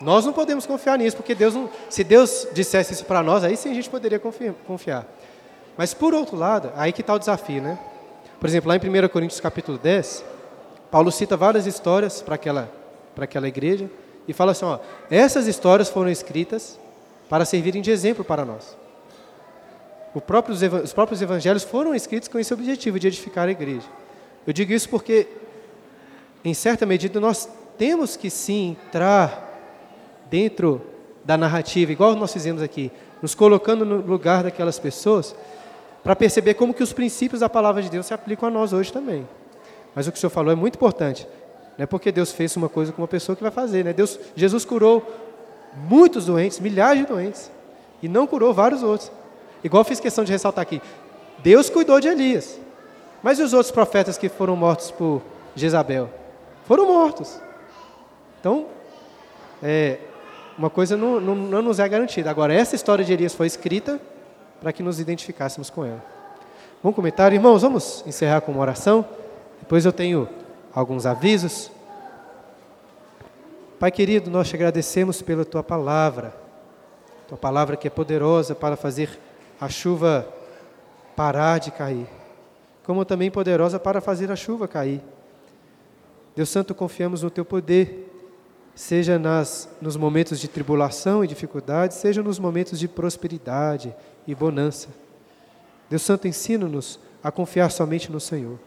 Nós 0.00 0.24
não 0.24 0.32
podemos 0.32 0.64
confiar 0.64 0.96
nisso, 0.98 1.16
porque 1.16 1.34
Deus 1.34 1.54
não, 1.54 1.68
se 1.90 2.02
Deus 2.02 2.48
dissesse 2.52 2.94
isso 2.94 3.04
para 3.04 3.22
nós, 3.22 3.44
aí 3.44 3.56
sim 3.56 3.70
a 3.70 3.74
gente 3.74 3.90
poderia 3.90 4.18
confiar. 4.18 5.06
Mas, 5.76 5.92
por 5.92 6.14
outro 6.14 6.36
lado, 6.36 6.72
aí 6.74 6.92
que 6.92 7.02
está 7.02 7.14
o 7.14 7.18
desafio, 7.18 7.60
né? 7.60 7.78
Por 8.38 8.48
exemplo, 8.48 8.68
lá 8.70 8.76
em 8.76 8.78
1 8.78 9.08
Coríntios 9.08 9.40
capítulo 9.40 9.76
10, 9.76 10.24
Paulo 10.90 11.12
cita 11.12 11.36
várias 11.36 11.66
histórias 11.66 12.22
para 12.22 12.34
aquela, 12.34 12.72
para 13.14 13.24
aquela 13.24 13.46
igreja 13.46 13.90
e 14.26 14.32
fala 14.32 14.52
assim: 14.52 14.64
ó, 14.64 14.78
essas 15.10 15.46
histórias 15.46 15.90
foram 15.90 16.10
escritas 16.10 16.78
para 17.28 17.44
servirem 17.44 17.82
de 17.82 17.90
exemplo 17.90 18.24
para 18.24 18.44
nós. 18.44 18.76
Próprio, 20.26 20.56
os 20.82 20.92
próprios 20.92 21.22
evangelhos 21.22 21.62
foram 21.62 21.94
escritos 21.94 22.28
com 22.28 22.38
esse 22.38 22.52
objetivo 22.52 22.98
de 22.98 23.06
edificar 23.06 23.46
a 23.46 23.50
igreja. 23.50 23.86
Eu 24.46 24.52
digo 24.52 24.72
isso 24.72 24.88
porque, 24.88 25.28
em 26.44 26.54
certa 26.54 26.84
medida, 26.84 27.20
nós 27.20 27.48
temos 27.78 28.16
que 28.16 28.28
sim 28.28 28.76
entrar 28.86 29.49
dentro 30.30 30.80
da 31.24 31.36
narrativa, 31.36 31.92
igual 31.92 32.14
nós 32.14 32.32
fizemos 32.32 32.62
aqui, 32.62 32.90
nos 33.20 33.34
colocando 33.34 33.84
no 33.84 33.96
lugar 33.96 34.42
daquelas 34.42 34.78
pessoas 34.78 35.34
para 36.02 36.16
perceber 36.16 36.54
como 36.54 36.72
que 36.72 36.82
os 36.82 36.92
princípios 36.92 37.40
da 37.40 37.48
palavra 37.48 37.82
de 37.82 37.90
Deus 37.90 38.06
se 38.06 38.14
aplicam 38.14 38.48
a 38.48 38.50
nós 38.50 38.72
hoje 38.72 38.92
também. 38.92 39.28
Mas 39.94 40.06
o 40.06 40.12
que 40.12 40.16
o 40.16 40.20
senhor 40.20 40.30
falou 40.30 40.52
é 40.52 40.56
muito 40.56 40.76
importante. 40.76 41.26
Não 41.76 41.84
é 41.84 41.86
porque 41.86 42.10
Deus 42.10 42.32
fez 42.32 42.56
uma 42.56 42.68
coisa 42.68 42.92
com 42.92 43.02
uma 43.02 43.08
pessoa 43.08 43.36
que 43.36 43.42
vai 43.42 43.50
fazer. 43.50 43.84
Né? 43.84 43.92
Deus, 43.92 44.18
Jesus 44.34 44.64
curou 44.64 45.06
muitos 45.88 46.26
doentes, 46.26 46.58
milhares 46.58 47.02
de 47.02 47.06
doentes, 47.06 47.50
e 48.02 48.08
não 48.08 48.26
curou 48.26 48.54
vários 48.54 48.82
outros. 48.82 49.10
Igual 49.62 49.84
fiz 49.84 50.00
questão 50.00 50.24
de 50.24 50.32
ressaltar 50.32 50.62
aqui. 50.62 50.80
Deus 51.38 51.68
cuidou 51.68 52.00
de 52.00 52.08
Elias. 52.08 52.58
Mas 53.22 53.38
e 53.38 53.42
os 53.42 53.52
outros 53.52 53.70
profetas 53.70 54.16
que 54.16 54.28
foram 54.28 54.56
mortos 54.56 54.90
por 54.90 55.20
Jezabel? 55.54 56.08
Foram 56.64 56.86
mortos. 56.86 57.38
Então, 58.40 58.66
é, 59.62 59.98
uma 60.60 60.68
coisa 60.68 60.94
não, 60.94 61.18
não, 61.18 61.34
não 61.34 61.62
nos 61.62 61.78
é 61.78 61.88
garantida. 61.88 62.28
Agora, 62.28 62.52
essa 62.52 62.76
história 62.76 63.02
de 63.02 63.10
Elias 63.10 63.34
foi 63.34 63.46
escrita 63.46 63.98
para 64.60 64.74
que 64.74 64.82
nos 64.82 65.00
identificássemos 65.00 65.70
com 65.70 65.86
ela. 65.86 66.04
Bom 66.82 66.92
comentário, 66.92 67.34
irmãos, 67.34 67.62
vamos 67.62 68.04
encerrar 68.06 68.42
com 68.42 68.52
uma 68.52 68.60
oração. 68.60 69.02
Depois 69.58 69.86
eu 69.86 69.92
tenho 69.92 70.28
alguns 70.74 71.06
avisos. 71.06 71.70
Pai 73.78 73.90
querido, 73.90 74.30
nós 74.30 74.50
te 74.50 74.54
agradecemos 74.54 75.22
pela 75.22 75.46
tua 75.46 75.62
palavra, 75.62 76.34
tua 77.26 77.38
palavra 77.38 77.74
que 77.74 77.88
é 77.88 77.90
poderosa 77.90 78.54
para 78.54 78.76
fazer 78.76 79.18
a 79.58 79.66
chuva 79.70 80.28
parar 81.16 81.58
de 81.58 81.70
cair, 81.70 82.06
como 82.84 83.02
também 83.06 83.30
poderosa 83.30 83.80
para 83.80 83.98
fazer 83.98 84.30
a 84.30 84.36
chuva 84.36 84.68
cair. 84.68 85.00
Deus 86.36 86.50
Santo, 86.50 86.74
confiamos 86.74 87.22
no 87.22 87.30
teu 87.30 87.46
poder 87.46 88.09
seja 88.74 89.18
nas, 89.18 89.68
nos 89.80 89.96
momentos 89.96 90.40
de 90.40 90.48
tribulação 90.48 91.24
e 91.24 91.28
dificuldade, 91.28 91.94
seja 91.94 92.22
nos 92.22 92.38
momentos 92.38 92.78
de 92.78 92.88
prosperidade 92.88 93.94
e 94.26 94.34
bonança. 94.34 94.88
Deus 95.88 96.02
Santo, 96.02 96.28
ensina-nos 96.28 96.98
a 97.22 97.30
confiar 97.30 97.70
somente 97.70 98.10
no 98.10 98.20
Senhor. 98.20 98.58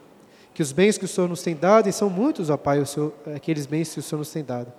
Que 0.53 0.61
os 0.61 0.71
bens 0.71 0.97
que 0.97 1.05
o 1.05 1.07
Senhor 1.07 1.27
nos 1.27 1.41
tem 1.41 1.55
dado, 1.55 1.89
e 1.89 1.93
são 1.93 2.09
muitos, 2.09 2.49
ó 2.49 2.57
Pai, 2.57 2.85
Senhor, 2.85 3.13
aqueles 3.35 3.65
bens 3.65 3.93
que 3.93 3.99
o 3.99 4.03
Senhor 4.03 4.19
nos 4.19 4.31
tem 4.31 4.43
dado, 4.43 4.71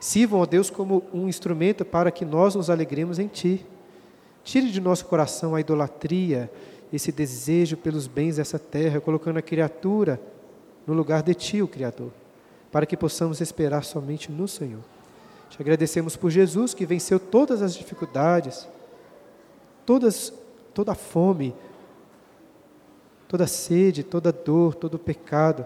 sirvam, 0.00 0.40
ó 0.40 0.46
Deus, 0.46 0.70
como 0.70 1.02
um 1.12 1.28
instrumento 1.28 1.84
para 1.84 2.10
que 2.10 2.24
nós 2.24 2.54
nos 2.54 2.70
alegremos 2.70 3.18
em 3.18 3.26
Ti. 3.26 3.66
Tire 4.44 4.70
de 4.70 4.80
nosso 4.80 5.04
coração 5.04 5.54
a 5.54 5.60
idolatria, 5.60 6.50
esse 6.90 7.12
desejo 7.12 7.76
pelos 7.76 8.06
bens 8.06 8.36
dessa 8.36 8.58
terra, 8.58 9.00
colocando 9.00 9.36
a 9.36 9.42
criatura 9.42 10.18
no 10.86 10.94
lugar 10.94 11.22
de 11.22 11.34
Ti, 11.34 11.60
o 11.60 11.68
Criador, 11.68 12.10
para 12.70 12.86
que 12.86 12.96
possamos 12.96 13.40
esperar 13.40 13.84
somente 13.84 14.30
no 14.30 14.46
Senhor. 14.46 14.82
Te 15.48 15.60
agradecemos 15.60 16.16
por 16.16 16.30
Jesus 16.30 16.74
que 16.74 16.84
venceu 16.84 17.18
todas 17.18 17.62
as 17.62 17.74
dificuldades, 17.74 18.68
todas, 19.86 20.32
toda 20.74 20.92
a 20.92 20.94
fome, 20.94 21.54
toda 23.26 23.44
a 23.44 23.48
sede, 23.48 24.02
toda 24.02 24.28
a 24.28 24.32
dor, 24.32 24.74
todo 24.74 24.94
o 24.94 24.98
pecado. 24.98 25.64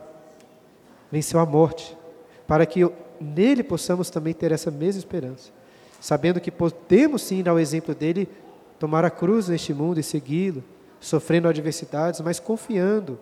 Venceu 1.10 1.40
a 1.40 1.46
morte, 1.46 1.96
para 2.46 2.64
que 2.64 2.80
nele 3.20 3.62
possamos 3.62 4.10
também 4.10 4.32
ter 4.32 4.52
essa 4.52 4.70
mesma 4.70 4.98
esperança, 4.98 5.50
sabendo 6.00 6.40
que 6.40 6.50
podemos 6.50 7.22
sim, 7.22 7.46
ao 7.46 7.58
exemplo 7.58 7.94
dele, 7.94 8.28
tomar 8.78 9.04
a 9.04 9.10
cruz 9.10 9.48
neste 9.48 9.74
mundo 9.74 10.00
e 10.00 10.02
segui-lo, 10.02 10.62
sofrendo 11.00 11.48
adversidades, 11.48 12.20
mas 12.20 12.40
confiando 12.40 13.18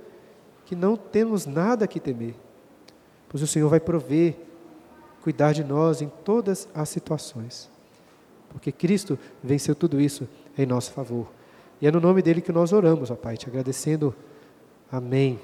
que 0.65 0.77
não 0.77 0.97
temos 0.97 1.47
nada 1.47 1.87
que 1.87 1.99
temer, 1.99 2.35
pois 3.31 3.43
o 3.43 3.47
Senhor 3.47 3.69
vai 3.69 3.81
prover, 3.81 4.37
cuidar 5.23 5.53
de 5.53 5.63
nós 5.63 6.03
em 6.03 6.11
todas 6.25 6.69
as 6.75 6.89
situações, 6.89 7.71
porque 8.49 8.73
Cristo 8.73 9.19
venceu 9.43 9.75
tudo 9.75 10.01
isso 10.01 10.29
em 10.59 10.67
nosso 10.67 10.93
favor. 10.93 11.29
E 11.81 11.87
é 11.87 11.91
no 11.91 12.01
nome 12.01 12.21
dele 12.21 12.43
que 12.43 12.53
nós 12.53 12.73
oramos, 12.73 13.11
ó 13.11 13.15
Pai, 13.15 13.37
te 13.37 13.49
agradecendo. 13.49 14.15
Amém. 14.91 15.39